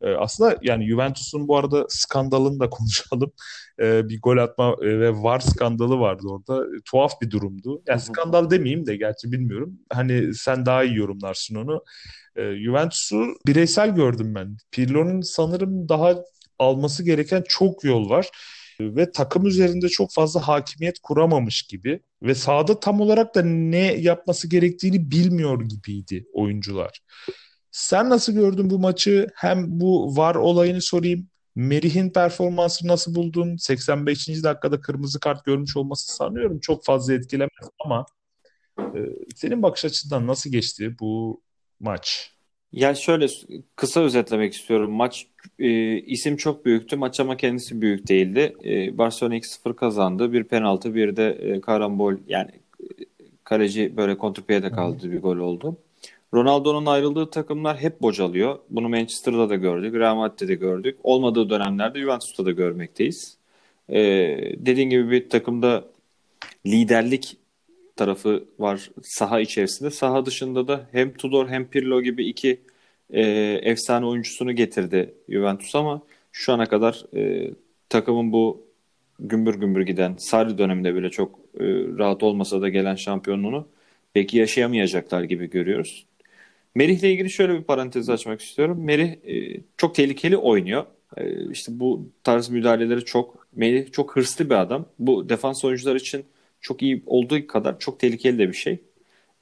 e, 0.02 0.10
aslında 0.10 0.58
yani 0.62 0.88
Juventus'un 0.88 1.48
bu 1.48 1.58
arada 1.58 1.86
skandalını 1.90 2.60
da 2.60 2.70
konuşalım. 2.70 3.32
E, 3.80 4.10
bir 4.10 4.22
gol 4.22 4.38
atma 4.38 4.76
e, 4.82 5.00
ve 5.00 5.24
VAR 5.24 5.40
skandalı 5.40 6.00
vardı 6.00 6.24
orada. 6.30 6.66
E, 6.66 6.82
tuhaf 6.86 7.22
bir 7.22 7.32
durumdu. 7.32 7.82
Yani 7.88 8.02
skandal 8.02 8.50
demeyeyim 8.50 8.86
de 8.86 8.96
gerçi 8.96 9.32
bilmiyorum. 9.32 9.80
Hani 9.94 10.34
sen 10.34 10.66
daha 10.66 10.84
iyi 10.84 10.98
yorumlarsın 10.98 11.56
onu. 11.56 11.84
E, 12.36 12.42
Juventus'u 12.66 13.26
bireysel 13.48 13.96
gördüm 13.96 14.36
ben. 14.36 14.58
Pirlo'nun 14.72 15.22
sanırım 15.22 15.90
daha 15.90 16.16
alması 16.60 17.04
gereken 17.04 17.44
çok 17.48 17.84
yol 17.84 18.10
var 18.10 18.30
ve 18.82 19.12
takım 19.12 19.48
üzerinde 19.48 19.90
çok 19.90 20.14
fazla 20.14 20.48
hakimiyet 20.48 21.00
kuramamış 21.00 21.64
gibi 21.64 22.00
ve 22.24 22.36
sahada 22.36 22.80
tam 22.80 23.02
olarak 23.02 23.36
da 23.36 23.42
ne 23.42 23.94
yapması 23.94 24.50
gerektiğini 24.50 25.12
bilmiyor 25.12 25.62
gibiydi 25.62 26.26
oyuncular. 26.34 27.02
Sen 27.72 28.10
nasıl 28.10 28.34
gördün 28.34 28.70
bu 28.70 28.80
maçı? 28.80 29.28
Hem 29.36 29.66
bu 29.80 30.18
var 30.18 30.36
olayını 30.36 30.82
sorayım. 30.82 31.28
Merih'in 31.56 32.10
performansını 32.10 32.92
nasıl 32.92 33.16
buldun? 33.16 33.56
85. 33.56 34.28
dakikada 34.44 34.82
kırmızı 34.82 35.20
kart 35.20 35.46
görmüş 35.46 35.78
olması 35.78 36.16
sanıyorum 36.16 36.60
çok 36.60 36.86
fazla 36.86 37.14
etkilemez 37.14 37.70
ama 37.86 38.06
e, 38.80 39.00
senin 39.36 39.64
bakış 39.64 39.86
açından 39.86 40.28
nasıl 40.28 40.52
geçti 40.52 40.96
bu 41.00 41.42
maç? 41.80 42.32
Ya 42.72 42.96
şöyle 42.96 43.28
kısa 43.76 44.02
özetlemek 44.02 44.54
istiyorum. 44.54 44.92
Maç 44.92 45.28
e, 45.60 45.98
isim 45.98 46.38
çok 46.38 46.66
büyüktü. 46.66 46.96
Maç 46.96 47.20
ama 47.20 47.38
kendisi 47.38 47.82
büyük 47.82 48.08
değildi. 48.08 48.56
E, 48.66 48.98
Barcelona 48.98 49.36
2-0 49.36 49.76
kazandı. 49.76 50.34
Bir 50.34 50.44
penaltı, 50.44 50.96
bir 50.96 51.16
de 51.16 51.30
e, 51.30 51.62
karambol 51.62 52.16
yani 52.28 52.52
e, 52.82 52.88
kaleci 53.44 53.98
böyle 53.98 54.18
kontrpiyede 54.18 54.72
kaldı 54.72 55.12
bir 55.12 55.22
gol 55.22 55.38
oldu. 55.38 55.78
Ronaldo'nun 56.34 56.86
ayrıldığı 56.86 57.30
takımlar 57.30 57.78
hep 57.78 58.02
bocalıyor. 58.02 58.60
Bunu 58.70 58.90
Manchester'da 58.90 59.50
da 59.50 59.56
gördük, 59.56 59.96
Real 59.96 60.16
Madrid'de 60.16 60.56
gördük. 60.56 60.98
Olmadığı 61.04 61.50
dönemlerde 61.50 62.00
Juventus'ta 62.00 62.46
da 62.46 62.52
görmekteyiz. 62.52 63.38
Ee, 63.90 63.98
dediğin 64.58 64.90
gibi 64.90 65.12
bir 65.12 65.30
takımda 65.30 65.86
liderlik 66.66 67.38
tarafı 67.96 68.44
var 68.60 68.92
saha 69.04 69.40
içerisinde. 69.40 69.92
Saha 69.92 70.26
dışında 70.26 70.68
da 70.68 70.90
hem 70.92 71.14
Tudor 71.14 71.50
hem 71.50 71.68
Pirlo 71.68 72.02
gibi 72.02 72.26
iki 72.26 72.62
e, 73.10 73.22
efsane 73.64 74.06
oyuncusunu 74.06 74.52
getirdi 74.52 75.14
Juventus 75.30 75.76
ama 75.76 76.02
şu 76.32 76.54
ana 76.54 76.66
kadar 76.66 77.06
e, 77.16 77.52
takımın 77.90 78.32
bu 78.32 78.66
gümbür 79.20 79.56
gümbür 79.56 79.82
giden 79.82 80.16
Sarri 80.20 80.58
döneminde 80.58 80.96
bile 80.96 81.10
çok 81.10 81.40
e, 81.60 81.66
rahat 81.98 82.24
olmasa 82.24 82.62
da 82.62 82.70
gelen 82.70 82.96
şampiyonluğunu 82.96 83.68
belki 84.16 84.38
yaşayamayacaklar 84.38 85.24
gibi 85.24 85.50
görüyoruz. 85.50 86.06
Merih'le 86.76 87.04
ilgili 87.04 87.30
şöyle 87.30 87.54
bir 87.54 87.64
parantez 87.64 88.10
açmak 88.10 88.42
istiyorum. 88.42 88.84
Merih 88.84 89.12
e, 89.24 89.62
çok 89.78 89.96
tehlikeli 89.96 90.38
oynuyor. 90.38 90.86
E, 91.18 91.52
işte 91.52 91.80
bu 91.80 92.10
tarz 92.24 92.50
müdahaleleri 92.50 93.06
çok. 93.06 93.48
Merih 93.56 93.92
çok 93.92 94.16
hırslı 94.16 94.50
bir 94.50 94.56
adam. 94.56 94.86
Bu 95.00 95.30
defans 95.30 95.66
oyuncular 95.66 95.96
için 95.96 96.26
çok 96.62 96.82
iyi 96.82 97.04
olduğu 97.06 97.48
kadar 97.48 97.80
çok 97.80 98.00
tehlikeli 98.00 98.40
de 98.40 98.48
bir 98.50 98.54
şey. 98.54 98.80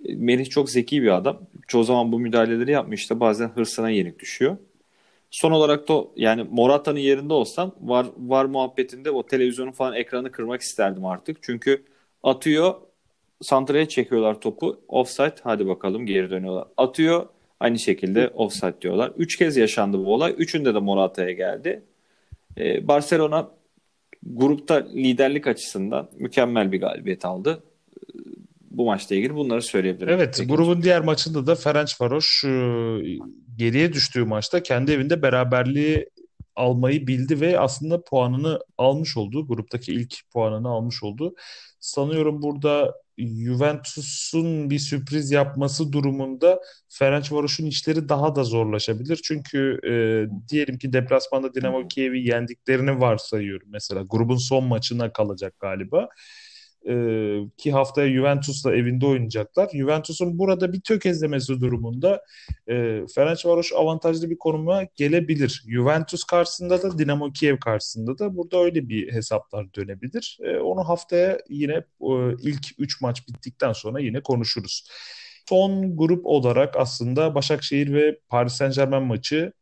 E, 0.05 0.15
Merih 0.15 0.49
çok 0.49 0.69
zeki 0.69 1.01
bir 1.03 1.15
adam. 1.15 1.41
Çoğu 1.67 1.83
zaman 1.83 2.11
bu 2.11 2.19
müdahaleleri 2.19 2.71
yapmış 2.71 3.09
da 3.09 3.19
bazen 3.19 3.49
hırsına 3.49 3.89
yenik 3.89 4.19
düşüyor. 4.19 4.57
Son 5.31 5.51
olarak 5.51 5.87
da 5.89 6.03
yani 6.15 6.43
Morata'nın 6.51 6.99
yerinde 6.99 7.33
olsam 7.33 7.75
var 7.81 8.07
var 8.17 8.45
muhabbetinde 8.45 9.11
o 9.11 9.25
televizyonun 9.25 9.71
falan 9.71 9.93
ekranı 9.95 10.31
kırmak 10.31 10.61
isterdim 10.61 11.05
artık. 11.05 11.37
Çünkü 11.43 11.85
atıyor 12.23 12.75
santraya 13.41 13.87
çekiyorlar 13.87 14.41
topu. 14.41 14.81
Offside 14.87 15.35
hadi 15.43 15.67
bakalım 15.67 16.05
geri 16.05 16.29
dönüyorlar. 16.29 16.67
Atıyor 16.77 17.27
aynı 17.59 17.79
şekilde 17.79 18.27
offside 18.27 18.81
diyorlar. 18.81 19.11
Üç 19.17 19.37
kez 19.37 19.57
yaşandı 19.57 19.97
bu 19.97 20.13
olay. 20.13 20.35
Üçünde 20.37 20.73
de 20.73 20.79
Morata'ya 20.79 21.31
geldi. 21.31 21.83
Ee, 22.57 22.87
Barcelona 22.87 23.51
grupta 24.23 24.87
liderlik 24.95 25.47
açısından 25.47 26.09
mükemmel 26.17 26.71
bir 26.71 26.81
galibiyet 26.81 27.25
aldı. 27.25 27.63
Ee, 27.97 28.07
bu 28.71 28.85
maçla 28.85 29.15
ilgili 29.15 29.35
bunları 29.35 29.61
söyleyebilirim. 29.61 30.13
Evet, 30.13 30.35
Peki. 30.37 30.49
grubun 30.49 30.83
diğer 30.83 31.01
maçında 31.01 31.47
da 31.47 31.55
Ferencvaros 31.55 32.43
e, 32.43 32.49
geriye 33.57 33.93
düştüğü 33.93 34.23
maçta 34.23 34.63
kendi 34.63 34.91
evinde 34.91 35.21
beraberliği 35.21 36.09
almayı 36.55 37.07
bildi 37.07 37.41
ve 37.41 37.59
aslında 37.59 38.03
puanını 38.03 38.59
almış 38.77 39.17
oldu. 39.17 39.47
Gruptaki 39.47 39.93
ilk 39.93 40.15
puanını 40.33 40.69
almış 40.69 41.03
oldu. 41.03 41.35
Sanıyorum 41.79 42.41
burada 42.41 42.93
Juventus'un 43.19 44.69
bir 44.69 44.79
sürpriz 44.79 45.31
yapması 45.31 45.93
durumunda 45.93 46.59
Ferencvaros'un 46.89 47.65
işleri 47.65 48.09
daha 48.09 48.35
da 48.35 48.43
zorlaşabilir. 48.43 49.19
Çünkü 49.23 49.79
e, 49.83 49.91
diyelim 50.49 50.77
ki 50.77 50.93
deplasmanda 50.93 51.53
Dinamo 51.53 51.87
Kiev'i 51.87 52.27
yendiklerini 52.27 52.99
varsayıyorum 52.99 53.67
mesela. 53.71 54.03
Grubun 54.09 54.37
son 54.37 54.63
maçına 54.63 55.13
kalacak 55.13 55.59
galiba. 55.59 56.09
Ee, 56.87 57.39
ki 57.57 57.71
haftaya 57.71 58.13
Juventus'la 58.13 58.75
evinde 58.75 59.05
oynayacaklar. 59.05 59.69
Juventus'un 59.73 60.39
burada 60.39 60.73
bir 60.73 60.81
tökezlemesi 60.81 61.61
durumunda 61.61 62.21
e, 62.67 63.05
Ferencvaros 63.15 63.73
avantajlı 63.75 64.29
bir 64.29 64.37
konuma 64.37 64.83
gelebilir. 64.95 65.63
Juventus 65.67 66.23
karşısında 66.23 66.83
da 66.83 66.97
Dinamo 66.97 67.31
Kiev 67.31 67.57
karşısında 67.57 68.19
da 68.19 68.35
burada 68.35 68.57
öyle 68.57 68.89
bir 68.89 69.13
hesaplar 69.13 69.73
dönebilir. 69.73 70.37
E, 70.43 70.57
onu 70.57 70.89
haftaya 70.89 71.37
yine 71.49 71.73
e, 72.01 72.13
ilk 72.43 72.65
3 72.77 73.01
maç 73.01 73.27
bittikten 73.27 73.73
sonra 73.73 73.99
yine 73.99 74.23
konuşuruz. 74.23 74.87
Son 75.49 75.97
grup 75.97 76.25
olarak 76.25 76.75
aslında 76.77 77.35
Başakşehir 77.35 77.93
ve 77.93 78.19
Paris 78.29 78.53
Saint-Germain 78.53 79.03
maçı 79.03 79.53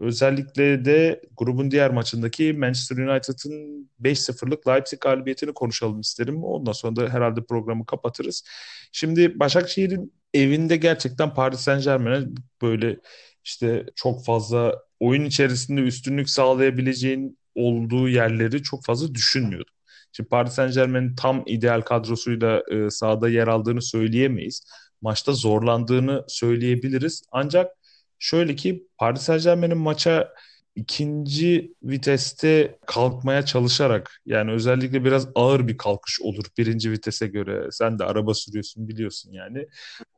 Özellikle 0.00 0.84
de 0.84 1.22
grubun 1.36 1.70
diğer 1.70 1.90
maçındaki 1.90 2.52
Manchester 2.52 2.96
United'ın 2.96 3.90
5-0'lık 4.02 4.68
Leipzig 4.68 5.00
galibiyetini 5.00 5.54
konuşalım 5.54 6.00
isterim. 6.00 6.44
Ondan 6.44 6.72
sonra 6.72 6.96
da 6.96 7.08
herhalde 7.08 7.44
programı 7.44 7.86
kapatırız. 7.86 8.44
Şimdi 8.92 9.38
Başakşehir'in 9.40 10.12
evinde 10.34 10.76
gerçekten 10.76 11.34
Paris 11.34 11.60
Saint 11.60 11.84
Germain'e 11.84 12.26
böyle 12.62 12.96
işte 13.44 13.86
çok 13.96 14.24
fazla 14.24 14.82
oyun 15.00 15.24
içerisinde 15.24 15.80
üstünlük 15.80 16.30
sağlayabileceğin 16.30 17.38
olduğu 17.54 18.08
yerleri 18.08 18.62
çok 18.62 18.84
fazla 18.84 19.14
düşünmüyordum. 19.14 19.74
Şimdi 20.12 20.28
Paris 20.28 20.52
Saint 20.52 20.74
Germain'in 20.74 21.14
tam 21.14 21.42
ideal 21.46 21.80
kadrosuyla 21.80 22.62
e, 22.70 22.90
sahada 22.90 23.28
yer 23.28 23.48
aldığını 23.48 23.82
söyleyemeyiz. 23.82 24.64
Maçta 25.02 25.32
zorlandığını 25.32 26.24
söyleyebiliriz. 26.28 27.22
Ancak 27.32 27.79
Şöyle 28.20 28.56
ki 28.56 28.88
Paris 28.98 29.22
Saint-Germain'in 29.22 29.78
maça 29.78 30.34
ikinci 30.76 31.74
viteste 31.82 32.78
kalkmaya 32.86 33.44
çalışarak 33.46 34.20
yani 34.26 34.52
özellikle 34.52 35.04
biraz 35.04 35.28
ağır 35.34 35.68
bir 35.68 35.76
kalkış 35.78 36.20
olur 36.20 36.44
birinci 36.58 36.92
vitese 36.92 37.26
göre. 37.26 37.68
Sen 37.72 37.98
de 37.98 38.04
araba 38.04 38.34
sürüyorsun 38.34 38.88
biliyorsun 38.88 39.32
yani. 39.32 39.66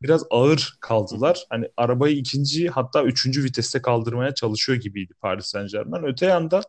Biraz 0.02 0.24
ağır 0.30 0.76
kaldılar. 0.80 1.46
Hani 1.50 1.68
arabayı 1.76 2.16
ikinci 2.16 2.68
hatta 2.68 3.02
üçüncü 3.04 3.44
viteste 3.44 3.82
kaldırmaya 3.82 4.34
çalışıyor 4.34 4.80
gibiydi 4.80 5.14
Paris 5.20 5.46
Saint-Germain. 5.46 6.04
Öte 6.04 6.26
yandan 6.26 6.62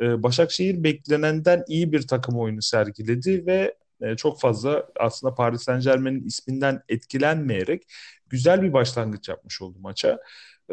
e, 0.00 0.22
Başakşehir 0.22 0.84
beklenenden 0.84 1.64
iyi 1.68 1.92
bir 1.92 2.06
takım 2.06 2.38
oyunu 2.40 2.62
sergiledi 2.62 3.46
ve 3.46 3.74
e, 4.00 4.16
çok 4.16 4.40
fazla 4.40 4.86
aslında 5.00 5.34
Paris 5.34 5.62
Saint 5.62 5.84
Germain'in 5.84 6.24
isminden 6.24 6.82
etkilenmeyerek 6.88 7.82
güzel 8.28 8.62
bir 8.62 8.72
başlangıç 8.72 9.28
yapmış 9.28 9.62
oldu 9.62 9.78
maça. 9.80 10.18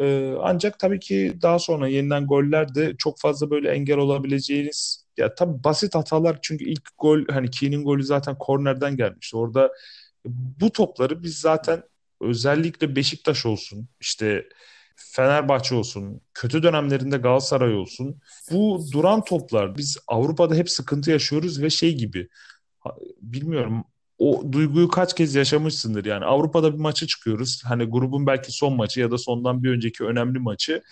E, 0.00 0.34
ancak 0.40 0.78
tabii 0.78 1.00
ki 1.00 1.38
daha 1.42 1.58
sonra 1.58 1.88
yeniden 1.88 2.26
goller 2.26 2.74
de 2.74 2.96
çok 2.98 3.20
fazla 3.20 3.50
böyle 3.50 3.70
engel 3.70 3.98
olabileceğiniz 3.98 5.06
ya 5.16 5.34
tabii 5.34 5.64
basit 5.64 5.94
hatalar 5.94 6.38
çünkü 6.42 6.64
ilk 6.64 6.88
gol 6.98 7.20
hani 7.30 7.50
Keane'in 7.50 7.84
golü 7.84 8.04
zaten 8.04 8.38
kornerden 8.38 8.96
gelmişti. 8.96 9.36
Orada 9.36 9.72
bu 10.24 10.72
topları 10.72 11.22
biz 11.22 11.38
zaten 11.40 11.82
özellikle 12.20 12.96
Beşiktaş 12.96 13.46
olsun 13.46 13.88
işte 14.00 14.48
Fenerbahçe 14.96 15.74
olsun, 15.74 16.20
kötü 16.34 16.62
dönemlerinde 16.62 17.16
Galatasaray 17.16 17.74
olsun. 17.74 18.20
Bu 18.50 18.80
duran 18.92 19.24
toplar 19.24 19.76
biz 19.78 19.98
Avrupa'da 20.06 20.54
hep 20.54 20.70
sıkıntı 20.70 21.10
yaşıyoruz 21.10 21.62
ve 21.62 21.70
şey 21.70 21.94
gibi 21.96 22.28
bilmiyorum 23.22 23.84
o 24.22 24.52
duyguyu 24.52 24.88
kaç 24.88 25.14
kez 25.14 25.34
yaşamışsındır 25.34 26.04
yani 26.04 26.24
Avrupa'da 26.24 26.74
bir 26.74 26.78
maçı 26.78 27.06
çıkıyoruz 27.06 27.62
hani 27.64 27.84
grubun 27.84 28.26
belki 28.26 28.52
son 28.52 28.76
maçı 28.76 29.00
ya 29.00 29.10
da 29.10 29.18
sondan 29.18 29.62
bir 29.62 29.70
önceki 29.70 30.04
önemli 30.04 30.38
maçı 30.38 30.82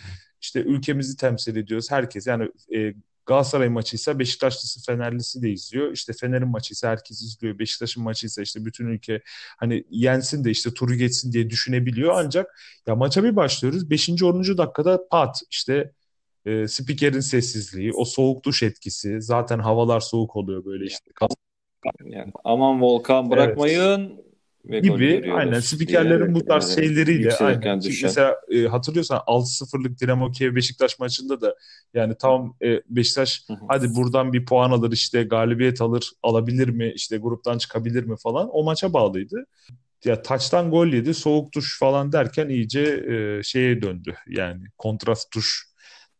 işte 0.40 0.60
ülkemizi 0.60 1.16
temsil 1.16 1.56
ediyoruz 1.56 1.90
herkes 1.90 2.26
yani 2.26 2.50
e, 2.74 2.94
Galatasaray 3.26 3.68
maçıysa 3.68 4.18
Beşiktaşlısı 4.18 4.84
Fenerlisi 4.86 5.42
de 5.42 5.50
izliyor. 5.50 5.92
İşte 5.92 6.12
Fener'in 6.12 6.48
maçıysa 6.48 6.88
herkes 6.88 7.22
izliyor. 7.22 7.58
Beşiktaş'ın 7.58 8.02
maçıysa 8.02 8.42
işte 8.42 8.64
bütün 8.64 8.86
ülke 8.86 9.22
hani 9.58 9.84
yensin 9.90 10.44
de 10.44 10.50
işte 10.50 10.74
turu 10.74 10.94
geçsin 10.94 11.32
diye 11.32 11.50
düşünebiliyor. 11.50 12.12
Ancak 12.16 12.60
ya 12.86 12.94
maça 12.94 13.24
bir 13.24 13.36
başlıyoruz. 13.36 13.90
5. 13.90 14.22
10. 14.22 14.58
dakikada 14.58 15.08
pat 15.10 15.42
işte 15.50 15.92
e, 16.44 16.68
spikerin 16.68 17.20
sessizliği, 17.20 17.92
o 17.92 18.04
soğuk 18.04 18.44
duş 18.44 18.62
etkisi. 18.62 19.22
Zaten 19.22 19.58
havalar 19.58 20.00
soğuk 20.00 20.36
oluyor 20.36 20.64
böyle 20.64 20.84
işte. 20.84 21.10
Yani, 22.04 22.32
aman 22.44 22.82
Volkan 22.82 23.30
bırakmayın. 23.30 24.00
Evet 24.10 24.30
gibi 24.68 25.32
aynen 25.34 25.60
spikerlerin 25.60 26.34
bu 26.34 26.44
tarz 26.44 26.74
şeyleriyle 26.74 27.34
aynen. 27.34 27.80
mesela 28.02 28.36
e, 28.50 28.62
hatırlıyorsan 28.62 29.18
6-0'lık 29.18 30.00
Dinamo 30.00 30.30
Kiev 30.30 30.54
Beşiktaş 30.54 30.98
maçında 30.98 31.40
da 31.40 31.56
yani 31.94 32.14
tam 32.18 32.56
e, 32.62 32.82
Beşiktaş 32.88 33.46
hadi 33.68 33.94
buradan 33.94 34.32
bir 34.32 34.44
puan 34.44 34.70
alır 34.70 34.92
işte 34.92 35.22
galibiyet 35.22 35.80
alır 35.80 36.10
alabilir 36.22 36.68
mi 36.68 36.92
işte 36.94 37.16
gruptan 37.16 37.58
çıkabilir 37.58 38.04
mi 38.04 38.16
falan 38.22 38.48
o 38.52 38.64
maça 38.64 38.92
bağlıydı. 38.92 39.46
Ya 40.04 40.22
taçtan 40.22 40.70
gol 40.70 40.86
yedi 40.86 41.14
soğuk 41.14 41.54
duş 41.54 41.78
falan 41.78 42.12
derken 42.12 42.48
iyice 42.48 42.80
e, 42.82 43.42
şeye 43.42 43.82
döndü 43.82 44.14
yani 44.28 44.64
kontrast 44.78 45.34
duş 45.34 45.66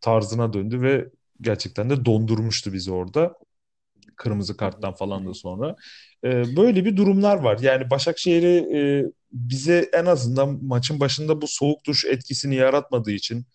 tarzına 0.00 0.52
döndü 0.52 0.80
ve 0.80 1.08
gerçekten 1.40 1.90
de 1.90 2.04
dondurmuştu 2.04 2.72
bizi 2.72 2.92
orada 2.92 3.34
kırmızı 4.20 4.56
karttan 4.56 4.94
falan 4.94 5.26
da 5.26 5.34
sonra. 5.34 5.76
E, 6.24 6.56
böyle 6.56 6.84
bir 6.84 6.96
durumlar 6.96 7.36
var. 7.36 7.58
Yani 7.58 7.90
Başakşehir'i 7.90 8.76
e, 8.78 8.80
bize 9.32 9.90
en 9.92 10.06
azından 10.06 10.64
maçın 10.64 11.00
başında 11.00 11.42
bu 11.42 11.46
soğuk 11.48 11.86
duş 11.86 12.04
etkisini 12.04 12.54
yaratmadığı 12.54 13.10
için 13.10 13.46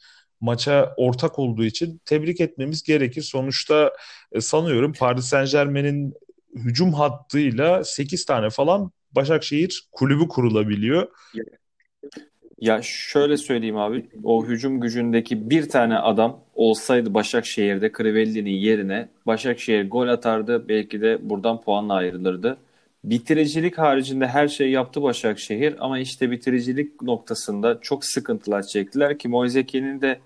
maça 0.41 0.93
ortak 0.97 1.39
olduğu 1.39 1.63
için 1.63 2.01
tebrik 2.05 2.41
etmemiz 2.41 2.83
gerekir. 2.83 3.21
Sonuçta 3.21 3.93
e, 4.31 4.41
sanıyorum 4.41 4.93
Paris 4.93 5.25
Saint 5.25 5.51
Germain'in 5.51 6.13
hücum 6.55 6.93
hattıyla 6.93 7.83
8 7.83 8.25
tane 8.25 8.49
falan 8.49 8.91
Başakşehir 9.11 9.87
kulübü 9.91 10.27
kurulabiliyor. 10.27 11.07
Ya 12.59 12.81
şöyle 12.81 13.37
söyleyeyim 13.37 13.77
abi. 13.77 14.05
O 14.23 14.45
hücum 14.45 14.79
gücündeki 14.81 15.49
bir 15.49 15.69
tane 15.69 15.97
adam 15.97 16.39
olsaydı 16.55 17.13
Başakşehir'de 17.13 17.91
Crivelli'nin 17.97 18.49
yerine 18.49 19.09
Başakşehir 19.25 19.89
gol 19.89 20.07
atardı. 20.07 20.67
Belki 20.69 21.01
de 21.01 21.29
buradan 21.29 21.61
puanla 21.61 21.93
ayrılırdı. 21.93 22.57
Bitiricilik 23.03 23.77
haricinde 23.77 24.27
her 24.27 24.47
şeyi 24.47 24.71
yaptı 24.71 25.01
Başakşehir 25.01 25.75
ama 25.79 25.99
işte 25.99 26.31
bitiricilik 26.31 27.01
noktasında 27.01 27.79
çok 27.81 28.05
sıkıntılar 28.05 28.63
çektiler 28.63 29.19
ki 29.19 29.27
Moiseki'nin 29.27 30.01
de 30.01 30.19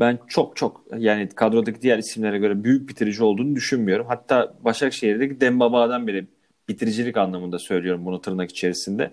ben 0.00 0.18
çok 0.28 0.56
çok 0.56 0.84
yani 0.98 1.28
kadrodaki 1.28 1.82
diğer 1.82 1.98
isimlere 1.98 2.38
göre 2.38 2.64
büyük 2.64 2.88
bitirici 2.88 3.24
olduğunu 3.24 3.56
düşünmüyorum. 3.56 4.06
Hatta 4.08 4.54
Başakşehir'deki 4.64 5.40
Dembaba'dan 5.40 6.06
biri 6.06 6.26
bitiricilik 6.68 7.16
anlamında 7.16 7.58
söylüyorum 7.58 8.06
bunu 8.06 8.20
tırnak 8.20 8.50
içerisinde. 8.50 9.10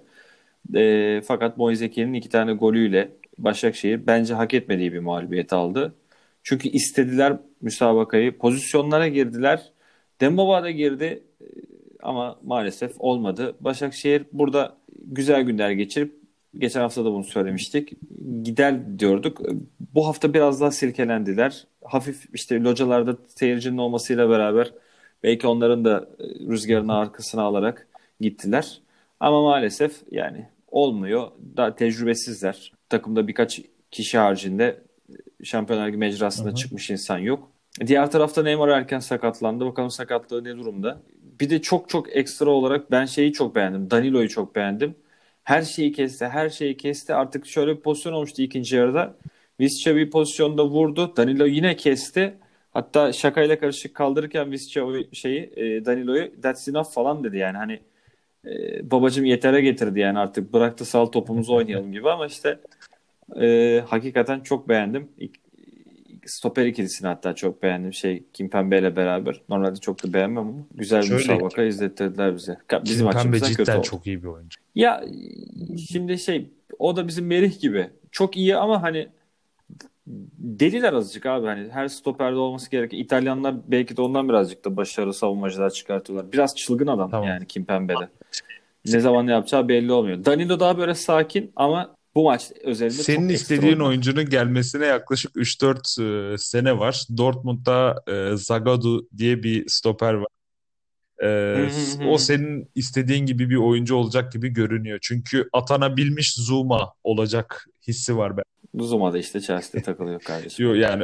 E, 0.75 1.21
fakat 1.25 1.57
Moiseki'nin 1.57 2.13
iki 2.13 2.29
tane 2.29 2.53
golüyle 2.53 3.11
Başakşehir 3.37 4.07
bence 4.07 4.33
hak 4.33 4.53
etmediği 4.53 4.93
bir 4.93 4.99
mağlubiyet 4.99 5.53
aldı. 5.53 5.95
Çünkü 6.43 6.69
istediler 6.69 7.37
müsabakayı. 7.61 8.37
Pozisyonlara 8.37 9.07
girdiler. 9.07 9.71
Dembaba 10.21 10.63
da 10.63 10.71
girdi 10.71 11.23
e, 11.41 11.45
ama 12.01 12.39
maalesef 12.43 12.91
olmadı. 12.99 13.55
Başakşehir 13.59 14.25
burada 14.31 14.77
güzel 15.05 15.41
günler 15.41 15.71
geçirip 15.71 16.15
geçen 16.57 16.81
hafta 16.81 17.05
da 17.05 17.11
bunu 17.11 17.23
söylemiştik. 17.23 17.93
Gider 18.43 18.99
diyorduk. 18.99 19.41
Bu 19.95 20.07
hafta 20.07 20.33
biraz 20.33 20.61
daha 20.61 20.71
silkelendiler. 20.71 21.67
Hafif 21.83 22.25
işte 22.33 22.59
localarda 22.59 23.17
seyircinin 23.27 23.77
olmasıyla 23.77 24.29
beraber 24.29 24.73
belki 25.23 25.47
onların 25.47 25.85
da 25.85 26.09
e, 26.19 26.23
rüzgarını 26.51 26.95
arkasına 26.95 27.41
alarak 27.41 27.87
gittiler. 28.19 28.81
Ama 29.19 29.41
maalesef 29.41 30.01
yani 30.11 30.47
olmuyor. 30.67 31.31
Daha 31.57 31.75
tecrübesizler. 31.75 32.71
Takımda 32.89 33.27
birkaç 33.27 33.61
kişi 33.91 34.17
haricinde 34.17 34.81
Şampiyonlar 35.43 35.87
Ligi 35.87 35.97
mecrasında 35.97 36.47
Hı-hı. 36.47 36.55
çıkmış 36.55 36.89
insan 36.89 37.17
yok. 37.17 37.51
Diğer 37.87 38.11
tarafta 38.11 38.43
Neymar 38.43 38.69
erken 38.69 38.99
sakatlandı. 38.99 39.65
Bakalım 39.65 39.91
sakatlığı 39.91 40.43
ne 40.43 40.57
durumda. 40.57 41.01
Bir 41.39 41.49
de 41.49 41.61
çok 41.61 41.89
çok 41.89 42.15
ekstra 42.15 42.49
olarak 42.49 42.91
ben 42.91 43.05
şeyi 43.05 43.33
çok 43.33 43.55
beğendim. 43.55 43.91
Danilo'yu 43.91 44.29
çok 44.29 44.55
beğendim. 44.55 44.95
Her 45.43 45.61
şeyi 45.61 45.91
kesti, 45.91 46.25
her 46.25 46.49
şeyi 46.49 46.77
kesti. 46.77 47.13
Artık 47.13 47.45
şöyle 47.45 47.75
bir 47.77 47.81
pozisyon 47.81 48.13
olmuştu 48.13 48.41
ikinci 48.41 48.75
yarıda. 48.75 49.15
Visca 49.59 49.95
bir 49.95 50.09
pozisyonda 50.11 50.65
vurdu. 50.65 51.13
Danilo 51.17 51.45
yine 51.45 51.75
kesti. 51.75 52.33
Hatta 52.71 53.13
şakayla 53.13 53.59
karışık 53.59 53.95
kaldırırken 53.95 54.51
Visca 54.51 54.85
şeyi 55.11 55.53
e, 55.55 55.85
Danilo'yu 55.85 56.41
that's 56.41 56.67
enough 56.67 56.91
falan 56.93 57.23
dedi 57.23 57.37
yani 57.37 57.57
hani 57.57 57.79
e, 58.45 58.91
babacım 58.91 59.25
yetere 59.25 59.61
getirdi 59.61 59.99
yani 59.99 60.19
artık 60.19 60.53
bıraktı 60.53 60.85
sal 60.85 61.05
topumuzu 61.05 61.55
oynayalım 61.55 61.91
gibi 61.91 62.09
ama 62.09 62.25
işte 62.25 62.59
e, 63.41 63.79
hakikaten 63.87 64.39
çok 64.39 64.69
beğendim. 64.69 65.07
İlk, 65.17 65.43
stoper 66.25 66.65
ikilisini 66.65 67.07
hatta 67.07 67.35
çok 67.35 67.63
beğendim. 67.63 67.93
Şey 67.93 68.23
Kim 68.33 68.49
Pembe 68.49 68.79
ile 68.79 68.95
beraber. 68.95 69.41
Normalde 69.49 69.79
çok 69.79 70.03
da 70.03 70.13
beğenmem 70.13 70.47
ama 70.47 70.65
güzel 70.73 71.03
bir 71.03 71.11
müsabaka 71.11 71.63
izlettirdiler 71.63 72.35
bize. 72.35 72.57
Bizim 72.83 73.09
Kim 73.09 73.21
Pembe 73.21 73.39
cidden 73.39 73.75
kötü 73.75 73.89
çok 73.89 74.07
iyi 74.07 74.23
bir 74.23 74.27
oyuncu. 74.27 74.59
Ya 74.75 75.03
şimdi 75.89 76.19
şey 76.19 76.49
o 76.79 76.95
da 76.95 77.07
bizim 77.07 77.27
Merih 77.27 77.61
gibi. 77.61 77.89
Çok 78.11 78.37
iyi 78.37 78.55
ama 78.57 78.81
hani 78.81 79.07
deliler 80.37 80.93
azıcık 80.93 81.25
abi 81.25 81.47
hani 81.47 81.69
her 81.69 81.87
stoperde 81.87 82.35
olması 82.35 82.71
gereken 82.71 82.97
İtalyanlar 82.97 83.55
belki 83.67 83.97
de 83.97 84.01
ondan 84.01 84.29
birazcık 84.29 84.65
da 84.65 84.77
başarılı 84.77 85.13
savunmacılar 85.13 85.69
çıkartıyorlar. 85.69 86.31
Biraz 86.31 86.55
çılgın 86.55 86.87
adam 86.87 87.09
tamam. 87.09 87.27
yani 87.27 87.47
Kim 87.47 87.65
Pembe'de. 87.65 88.09
Ne 88.85 88.99
zaman 88.99 89.27
ne 89.27 89.31
yapacağı 89.31 89.67
belli 89.67 89.91
olmuyor. 89.91 90.25
Danilo 90.25 90.59
daha 90.59 90.77
böyle 90.77 90.95
sakin 90.95 91.51
ama 91.55 91.95
bu 92.15 92.23
maç 92.23 92.51
özelinde 92.63 93.03
Senin 93.03 93.27
çok 93.27 93.37
istediğin 93.37 93.79
oyuncunun 93.79 94.29
gelmesine 94.29 94.85
yaklaşık 94.85 95.35
3-4 95.35 96.33
e, 96.33 96.37
sene 96.37 96.79
var. 96.79 97.05
Dortmund'da 97.17 98.03
e, 98.07 98.37
Zagadou 98.37 99.07
diye 99.17 99.43
bir 99.43 99.67
stoper 99.67 100.13
var. 100.13 100.27
E, 101.23 101.69
o 102.07 102.17
senin 102.17 102.69
istediğin 102.75 103.25
gibi 103.25 103.49
bir 103.49 103.55
oyuncu 103.55 103.95
olacak 103.95 104.31
gibi 104.31 104.49
görünüyor. 104.49 104.99
Çünkü 105.01 105.49
atanabilmiş 105.53 106.33
Zuma 106.33 106.93
olacak 107.03 107.67
hissi 107.87 108.17
var 108.17 108.37
ben. 108.37 108.43
Zuma 108.79 109.13
da 109.13 109.17
işte 109.17 109.41
Chelsea'de 109.41 109.83
takılıyor 109.83 110.21
kardeşim. 110.21 110.65
Yok 110.65 110.77
yani 110.77 111.03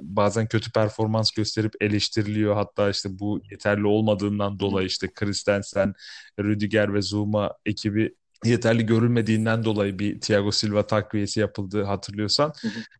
bazen 0.00 0.46
kötü 0.46 0.72
performans 0.72 1.30
gösterip 1.30 1.72
eleştiriliyor. 1.80 2.54
Hatta 2.54 2.90
işte 2.90 3.18
bu 3.18 3.40
yeterli 3.50 3.86
olmadığından 3.86 4.58
dolayı 4.58 4.86
işte 4.86 5.08
Christensen, 5.14 5.94
Rüdiger 6.40 6.94
ve 6.94 7.02
Zuma 7.02 7.54
ekibi 7.66 8.14
yeterli 8.44 8.86
görülmediğinden 8.86 9.64
dolayı 9.64 9.98
bir 9.98 10.20
Thiago 10.20 10.52
Silva 10.52 10.86
takviyesi 10.86 11.40
yapıldı 11.40 11.82
hatırlıyorsan. 11.82 12.52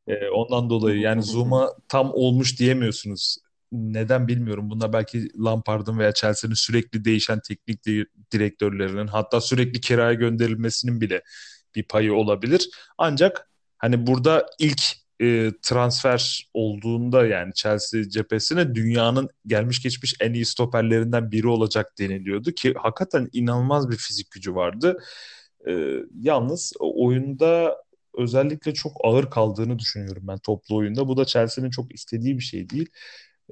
Ee, 0.07 0.29
ondan 0.29 0.71
dolayı 0.71 1.01
yani 1.01 1.23
Zuma 1.23 1.73
tam 1.89 2.11
olmuş 2.15 2.59
diyemiyorsunuz. 2.59 3.37
Neden 3.73 4.29
bilmiyorum. 4.29 4.71
Bunda 4.71 4.93
belki 4.93 5.29
Lampard'ın 5.45 5.99
veya 5.99 6.13
Chelsea'nin 6.13 6.55
sürekli 6.55 7.05
değişen 7.05 7.41
teknik 7.49 7.85
direktörlerinin 8.33 9.07
hatta 9.07 9.41
sürekli 9.41 9.81
kiraya 9.81 10.15
gönderilmesinin 10.15 11.01
bile 11.01 11.23
bir 11.79 11.89
payı 11.89 12.15
olabilir. 12.15 12.71
Ancak 12.99 13.51
hani 13.79 14.07
burada 14.07 14.47
ilk 14.59 14.83
e, 15.21 15.51
transfer 15.63 16.51
olduğunda 16.55 17.27
yani 17.27 17.55
Chelsea 17.55 18.09
cephesine 18.09 18.75
dünyanın 18.75 19.29
gelmiş 19.47 19.83
geçmiş 19.83 20.15
en 20.21 20.33
iyi 20.33 20.45
stoperlerinden 20.45 21.31
biri 21.33 21.49
olacak 21.49 21.93
deniliyordu 21.99 22.53
ki 22.53 22.75
hakikaten 22.79 23.29
inanılmaz 23.33 23.91
bir 23.91 23.97
fizik 23.97 24.31
gücü 24.31 24.55
vardı. 24.55 24.99
E, 25.69 25.95
yalnız 26.21 26.73
oyunda 26.81 27.77
özellikle 28.19 28.75
çok 28.75 28.93
ağır 29.05 29.31
kaldığını 29.31 29.79
düşünüyorum 29.79 30.23
ben 30.27 30.39
toplu 30.39 30.77
oyunda. 30.77 31.09
Bu 31.09 31.17
da 31.17 31.25
Chelsea'nin 31.25 31.71
çok 31.71 31.95
istediği 31.95 32.39
bir 32.39 32.43
şey 32.43 32.71
değil. 32.71 32.89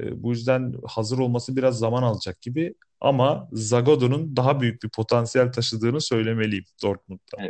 E, 0.00 0.22
bu 0.22 0.30
yüzden 0.30 0.74
hazır 0.86 1.18
olması 1.18 1.56
biraz 1.56 1.78
zaman 1.78 2.02
alacak 2.02 2.42
gibi. 2.42 2.74
Ama 3.00 3.48
Zagodo'nun 3.52 4.36
daha 4.36 4.60
büyük 4.60 4.82
bir 4.82 4.88
potansiyel 4.88 5.52
taşıdığını 5.52 6.00
söylemeliyim 6.00 6.64
Dortmund'da. 6.82 7.42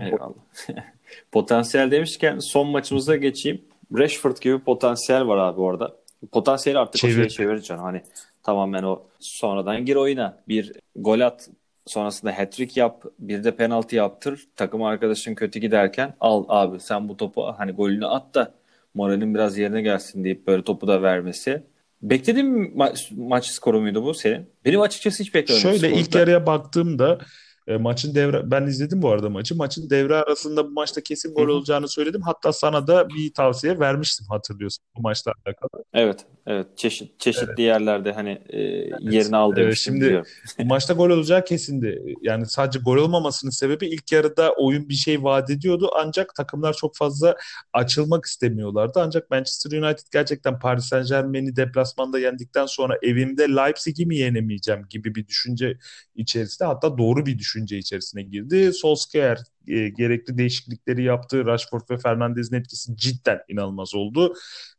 Eyvallah. 0.00 0.34
potansiyel 1.32 1.90
demişken 1.90 2.38
son 2.38 2.66
maçımıza 2.66 3.16
geçeyim. 3.16 3.62
Rashford 3.98 4.36
gibi 4.36 4.58
potansiyel 4.58 5.26
var 5.26 5.38
abi 5.38 5.60
orada. 5.60 5.96
Potansiyeli 6.32 6.78
artık 6.78 7.00
Çevir. 7.00 7.12
o 7.12 7.16
şeye 7.16 7.28
çevireceksin. 7.28 7.76
Hani 7.76 8.02
tamamen 8.42 8.82
o 8.82 9.02
sonradan 9.20 9.84
gir 9.84 9.96
oyuna. 9.96 10.38
Bir 10.48 10.72
gol 10.96 11.20
at 11.20 11.48
sonrasında 11.86 12.38
hat-trick 12.38 12.80
yap, 12.80 13.04
bir 13.18 13.44
de 13.44 13.56
penaltı 13.56 13.96
yaptır. 13.96 14.46
Takım 14.56 14.82
arkadaşın 14.82 15.34
kötü 15.34 15.58
giderken 15.58 16.14
al 16.20 16.44
abi 16.48 16.80
sen 16.80 17.08
bu 17.08 17.16
topu 17.16 17.54
hani 17.58 17.72
golünü 17.72 18.06
at 18.06 18.34
da 18.34 18.54
moralin 18.94 19.34
biraz 19.34 19.58
yerine 19.58 19.82
gelsin 19.82 20.24
deyip 20.24 20.46
böyle 20.46 20.62
topu 20.62 20.88
da 20.88 21.02
vermesi. 21.02 21.62
Beklediğin 22.02 22.54
ma- 22.76 23.14
maç 23.28 23.46
skoru 23.46 23.80
muydu 23.80 24.04
bu 24.04 24.14
senin? 24.14 24.46
Benim 24.64 24.80
açıkçası 24.80 25.22
hiç 25.22 25.34
beklemedim. 25.34 25.70
Şöyle 25.70 25.92
ilk 25.92 26.14
yarıya 26.14 26.46
baktığımda 26.46 27.18
e, 27.66 27.76
maçın 27.76 28.14
devre 28.14 28.50
ben 28.50 28.66
izledim 28.66 29.02
bu 29.02 29.10
arada 29.10 29.30
maçı. 29.30 29.56
Maçın 29.56 29.90
devre 29.90 30.14
arasında 30.14 30.66
bu 30.66 30.70
maçta 30.70 31.00
kesin 31.00 31.34
gol 31.34 31.48
olacağını 31.48 31.88
söyledim. 31.88 32.20
Hatta 32.22 32.52
sana 32.52 32.86
da 32.86 33.08
bir 33.08 33.32
tavsiye 33.32 33.78
vermiştim 33.78 34.26
hatırlıyorsun 34.30 34.84
bu 34.96 35.02
maçla 35.02 35.32
alakalı. 35.46 35.84
Evet, 35.94 36.26
evet. 36.46 36.66
Çeşit 36.76 37.20
çeşitli 37.20 37.46
evet. 37.48 37.58
yerlerde 37.58 38.12
hani 38.12 38.42
e, 38.48 38.60
yerini 39.00 39.36
al 39.36 39.56
demiştim. 39.56 39.94
Şimdi 39.94 40.08
diyorum. 40.08 40.26
maçta 40.64 40.94
gol 40.94 41.10
olacağı 41.10 41.44
kesindi. 41.44 42.02
Yani 42.22 42.46
sadece 42.46 42.78
gol 42.78 42.96
olmamasının 42.96 43.50
sebebi 43.50 43.86
ilk 43.86 44.12
yarıda 44.12 44.52
oyun 44.52 44.88
bir 44.88 44.94
şey 44.94 45.22
vaat 45.22 45.50
ediyordu 45.50 45.90
ancak 45.96 46.34
takımlar 46.34 46.72
çok 46.72 46.96
fazla 46.96 47.36
açılmak 47.72 48.24
istemiyorlardı. 48.24 49.00
Ancak 49.02 49.30
Manchester 49.30 49.82
United 49.82 50.06
gerçekten 50.12 50.58
Paris 50.58 50.84
Saint-Germain'i 50.84 51.56
deplasmanda 51.56 52.18
yendikten 52.18 52.66
sonra 52.66 52.98
evimde 53.02 53.42
Leipzig'i 53.42 54.06
mi 54.06 54.16
yenemeyeceğim 54.16 54.82
gibi 54.90 55.14
bir 55.14 55.26
düşünce 55.26 55.78
içerisinde 56.14 56.68
hatta 56.68 56.98
doğru 56.98 57.26
bir 57.26 57.38
düşünce 57.38 57.55
düşünce 57.56 57.78
içerisine 57.78 58.22
girdi. 58.22 58.72
Solskjaer 58.72 59.38
e, 59.68 59.88
gerekli 59.88 60.38
değişiklikleri 60.38 61.02
yaptı. 61.02 61.46
Rashford 61.46 61.90
ve 61.90 61.98
Fernandez'in 61.98 62.56
etkisi 62.56 62.96
cidden 62.96 63.40
inanılmaz 63.48 63.94
oldu. 63.94 64.34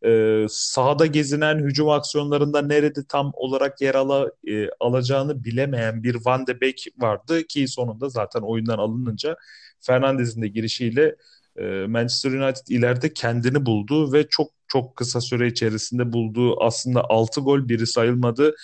E, 0.06 0.46
sahada 0.50 1.06
gezinen 1.06 1.60
hücum 1.60 1.90
aksiyonlarında 1.90 2.62
nerede 2.62 3.06
tam 3.10 3.32
olarak 3.34 3.82
yer 3.82 3.96
ala, 3.96 4.32
e, 4.48 4.70
alacağını 4.80 5.44
bilemeyen 5.44 6.04
bir 6.04 6.18
Van 6.26 6.48
de 6.48 6.62
Beek 6.62 6.88
vardı 6.98 7.44
ki 7.44 7.68
sonunda 7.68 8.10
zaten 8.10 8.42
oyundan 8.42 8.78
alınınca 8.78 9.38
Fernandez'in 9.80 10.42
de 10.42 10.48
girişiyle 10.48 11.16
e, 11.56 11.64
Manchester 11.88 12.32
United 12.32 12.68
ileride 12.70 13.14
kendini 13.14 13.66
buldu 13.66 14.14
ve 14.14 14.28
çok 14.30 14.52
çok 14.68 14.96
kısa 14.96 15.22
süre 15.22 15.48
içerisinde 15.48 16.14
bulduğu 16.14 16.64
aslında 16.64 17.04
6 17.10 17.42
gol 17.42 17.70
biri 17.70 17.88
sayılmadı. 17.88 18.56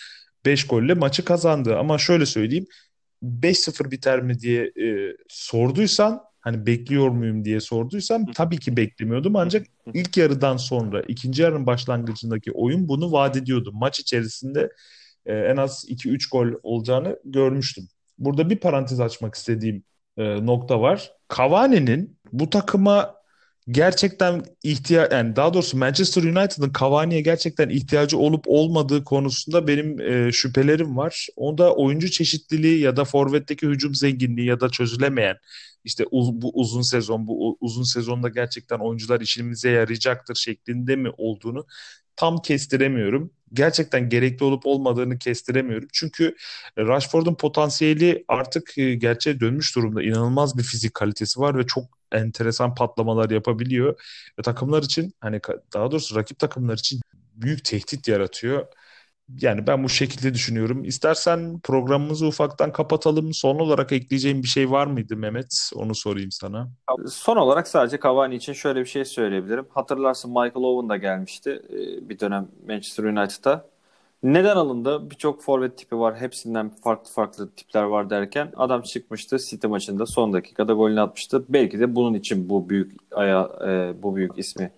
5 0.45 0.67
golle 0.67 0.93
maçı 0.93 1.25
kazandı. 1.25 1.77
Ama 1.77 1.97
şöyle 1.97 2.25
söyleyeyim 2.25 2.65
5-0 3.23 3.91
biter 3.91 4.21
mi 4.21 4.39
diye 4.39 4.63
e, 4.63 5.17
sorduysan 5.29 6.21
hani 6.39 6.65
bekliyor 6.65 7.09
muyum 7.09 7.45
diye 7.45 7.59
sorduysan 7.59 8.25
tabii 8.25 8.59
ki 8.59 8.77
beklemiyordum 8.77 9.35
ancak 9.35 9.67
ilk 9.93 10.17
yarıdan 10.17 10.57
sonra 10.57 11.01
ikinci 11.01 11.41
yarının 11.41 11.65
başlangıcındaki 11.65 12.51
oyun 12.51 12.87
bunu 12.87 13.11
vaat 13.11 13.37
ediyordu. 13.37 13.71
Maç 13.73 13.99
içerisinde 13.99 14.69
e, 15.25 15.33
en 15.33 15.57
az 15.57 15.85
2-3 15.89 16.29
gol 16.31 16.47
olacağını 16.63 17.19
görmüştüm. 17.25 17.87
Burada 18.17 18.49
bir 18.49 18.57
parantez 18.57 18.99
açmak 18.99 19.35
istediğim 19.35 19.83
e, 20.17 20.45
nokta 20.45 20.81
var. 20.81 21.11
Cavani'nin 21.37 22.17
bu 22.31 22.49
takıma 22.49 23.15
gerçekten 23.71 24.43
ihtiyaç 24.63 25.11
yani 25.11 25.35
daha 25.35 25.53
doğrusu 25.53 25.77
Manchester 25.77 26.23
United'ın 26.23 26.71
Cavani'ye 26.79 27.21
gerçekten 27.21 27.69
ihtiyacı 27.69 28.17
olup 28.17 28.43
olmadığı 28.47 29.03
konusunda 29.03 29.67
benim 29.67 30.01
e, 30.01 30.31
şüphelerim 30.31 30.97
var. 30.97 31.27
Onda 31.35 31.75
oyuncu 31.75 32.11
çeşitliliği 32.11 32.79
ya 32.79 32.95
da 32.97 33.05
forvetteki 33.05 33.67
hücum 33.67 33.95
zenginliği 33.95 34.47
ya 34.47 34.59
da 34.59 34.69
çözülemeyen 34.69 35.37
işte 35.83 36.05
uz, 36.11 36.33
bu 36.33 36.51
uzun 36.53 36.81
sezon 36.81 37.27
bu 37.27 37.57
uzun 37.61 37.83
sezonda 37.83 38.29
gerçekten 38.29 38.79
oyuncular 38.79 39.21
işimize 39.21 39.69
yarayacaktır 39.69 40.35
şeklinde 40.35 40.95
mi 40.95 41.09
olduğunu 41.17 41.65
tam 42.15 42.41
kestiremiyorum. 42.41 43.31
Gerçekten 43.53 44.09
gerekli 44.09 44.43
olup 44.43 44.65
olmadığını 44.65 45.17
kestiremiyorum. 45.17 45.87
Çünkü 45.93 46.35
Rashford'un 46.77 47.35
potansiyeli 47.35 48.25
artık 48.27 48.77
e, 48.77 48.95
gerçeğe 48.95 49.39
dönmüş 49.39 49.75
durumda. 49.75 50.03
İnanılmaz 50.03 50.57
bir 50.57 50.63
fizik 50.63 50.93
kalitesi 50.93 51.39
var 51.39 51.57
ve 51.57 51.65
çok 51.65 52.02
enteresan 52.13 52.75
patlamalar 52.75 53.29
yapabiliyor. 53.29 54.01
Ve 54.39 54.41
takımlar 54.41 54.83
için 54.83 55.13
hani 55.19 55.39
daha 55.73 55.91
doğrusu 55.91 56.15
rakip 56.15 56.39
takımlar 56.39 56.77
için 56.77 57.01
büyük 57.33 57.65
tehdit 57.65 58.07
yaratıyor. 58.07 58.67
Yani 59.41 59.67
ben 59.67 59.83
bu 59.83 59.89
şekilde 59.89 60.33
düşünüyorum. 60.33 60.83
İstersen 60.83 61.59
programımızı 61.59 62.27
ufaktan 62.27 62.71
kapatalım. 62.71 63.33
Son 63.33 63.59
olarak 63.59 63.91
ekleyeceğim 63.91 64.43
bir 64.43 64.47
şey 64.47 64.71
var 64.71 64.87
mıydı 64.87 65.17
Mehmet? 65.17 65.69
Onu 65.75 65.95
sorayım 65.95 66.31
sana. 66.31 66.69
Son 67.09 67.37
olarak 67.37 67.67
sadece 67.67 67.99
Cavani 68.03 68.35
için 68.35 68.53
şöyle 68.53 68.79
bir 68.79 68.85
şey 68.85 69.05
söyleyebilirim. 69.05 69.65
Hatırlarsın 69.69 70.31
Michael 70.31 70.51
Owen 70.55 70.89
da 70.89 70.97
gelmişti 70.97 71.61
bir 72.01 72.19
dönem 72.19 72.47
Manchester 72.67 73.03
United'a. 73.03 73.72
Neden 74.23 74.55
alındı? 74.55 75.09
Birçok 75.09 75.43
forvet 75.43 75.77
tipi 75.77 75.99
var. 75.99 76.15
Hepsinden 76.15 76.69
farklı 76.69 77.11
farklı 77.11 77.51
tipler 77.51 77.83
var 77.83 78.09
derken 78.09 78.51
adam 78.55 78.81
çıkmıştı 78.81 79.37
City 79.37 79.67
maçında 79.67 80.05
son 80.05 80.33
dakikada 80.33 80.73
golünü 80.73 81.01
atmıştı. 81.01 81.45
Belki 81.49 81.79
de 81.79 81.95
bunun 81.95 82.13
için 82.13 82.49
bu 82.49 82.69
büyük 82.69 82.91
aya 83.11 83.49
e, 83.67 84.03
bu 84.03 84.15
büyük 84.15 84.31
ismi 84.37 84.71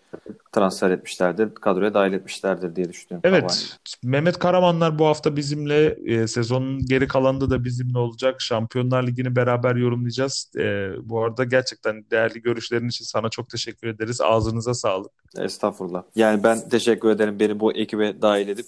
transfer 0.52 0.92
etmişlerdir. 0.92 1.56
Kadroya 1.56 1.94
dahil 1.94 2.14
etmişlerdir 2.14 2.76
diye 2.76 2.90
düşünüyorum. 2.90 3.30
Evet. 3.30 3.42
Cavani. 3.42 4.14
Mehmet 4.14 4.40
Karamanlar 4.40 5.00
bu 5.00 5.06
hafta 5.06 5.36
bizimle 5.36 5.86
e, 6.06 6.28
sezonun 6.28 6.86
geri 6.86 7.08
kalanında 7.08 7.50
da 7.50 7.64
bizimle 7.64 7.98
olacak. 7.98 8.42
Şampiyonlar 8.42 9.08
Ligi'ni 9.08 9.36
beraber 9.36 9.76
yorumlayacağız. 9.76 10.52
E, 10.58 10.90
bu 11.04 11.24
arada 11.24 11.44
gerçekten 11.44 12.06
değerli 12.12 12.42
görüşlerin 12.42 12.88
için 12.88 13.06
sana 13.06 13.30
çok 13.30 13.50
teşekkür 13.50 13.88
ederiz. 13.88 14.22
Ağzınıza 14.22 14.74
sağlık. 14.74 15.12
Estağfurullah. 15.38 16.04
Yani 16.16 16.44
ben 16.44 16.70
teşekkür 16.70 17.10
ederim 17.10 17.40
beni 17.40 17.60
bu 17.60 17.74
ekibe 17.74 18.22
dahil 18.22 18.48
edip 18.48 18.66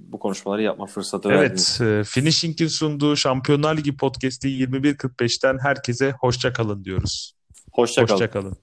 bu 0.00 0.18
konuşmaları 0.18 0.62
yapma 0.62 0.86
fırsatı 0.86 1.28
evet, 1.28 1.40
verdiniz. 1.40 1.78
Evet, 1.80 2.06
Finishing'in 2.06 2.68
sunduğu 2.68 3.16
Şampiyonlar 3.16 3.76
Ligi 3.76 3.96
podcast'i 3.96 4.48
21.45'ten 4.48 5.58
herkese 5.58 6.14
hoşça 6.20 6.52
kalın 6.52 6.84
diyoruz. 6.84 7.34
Hoşça 7.72 8.06
kalın. 8.06 8.12
Hoşça 8.14 8.30
kalın. 8.30 8.52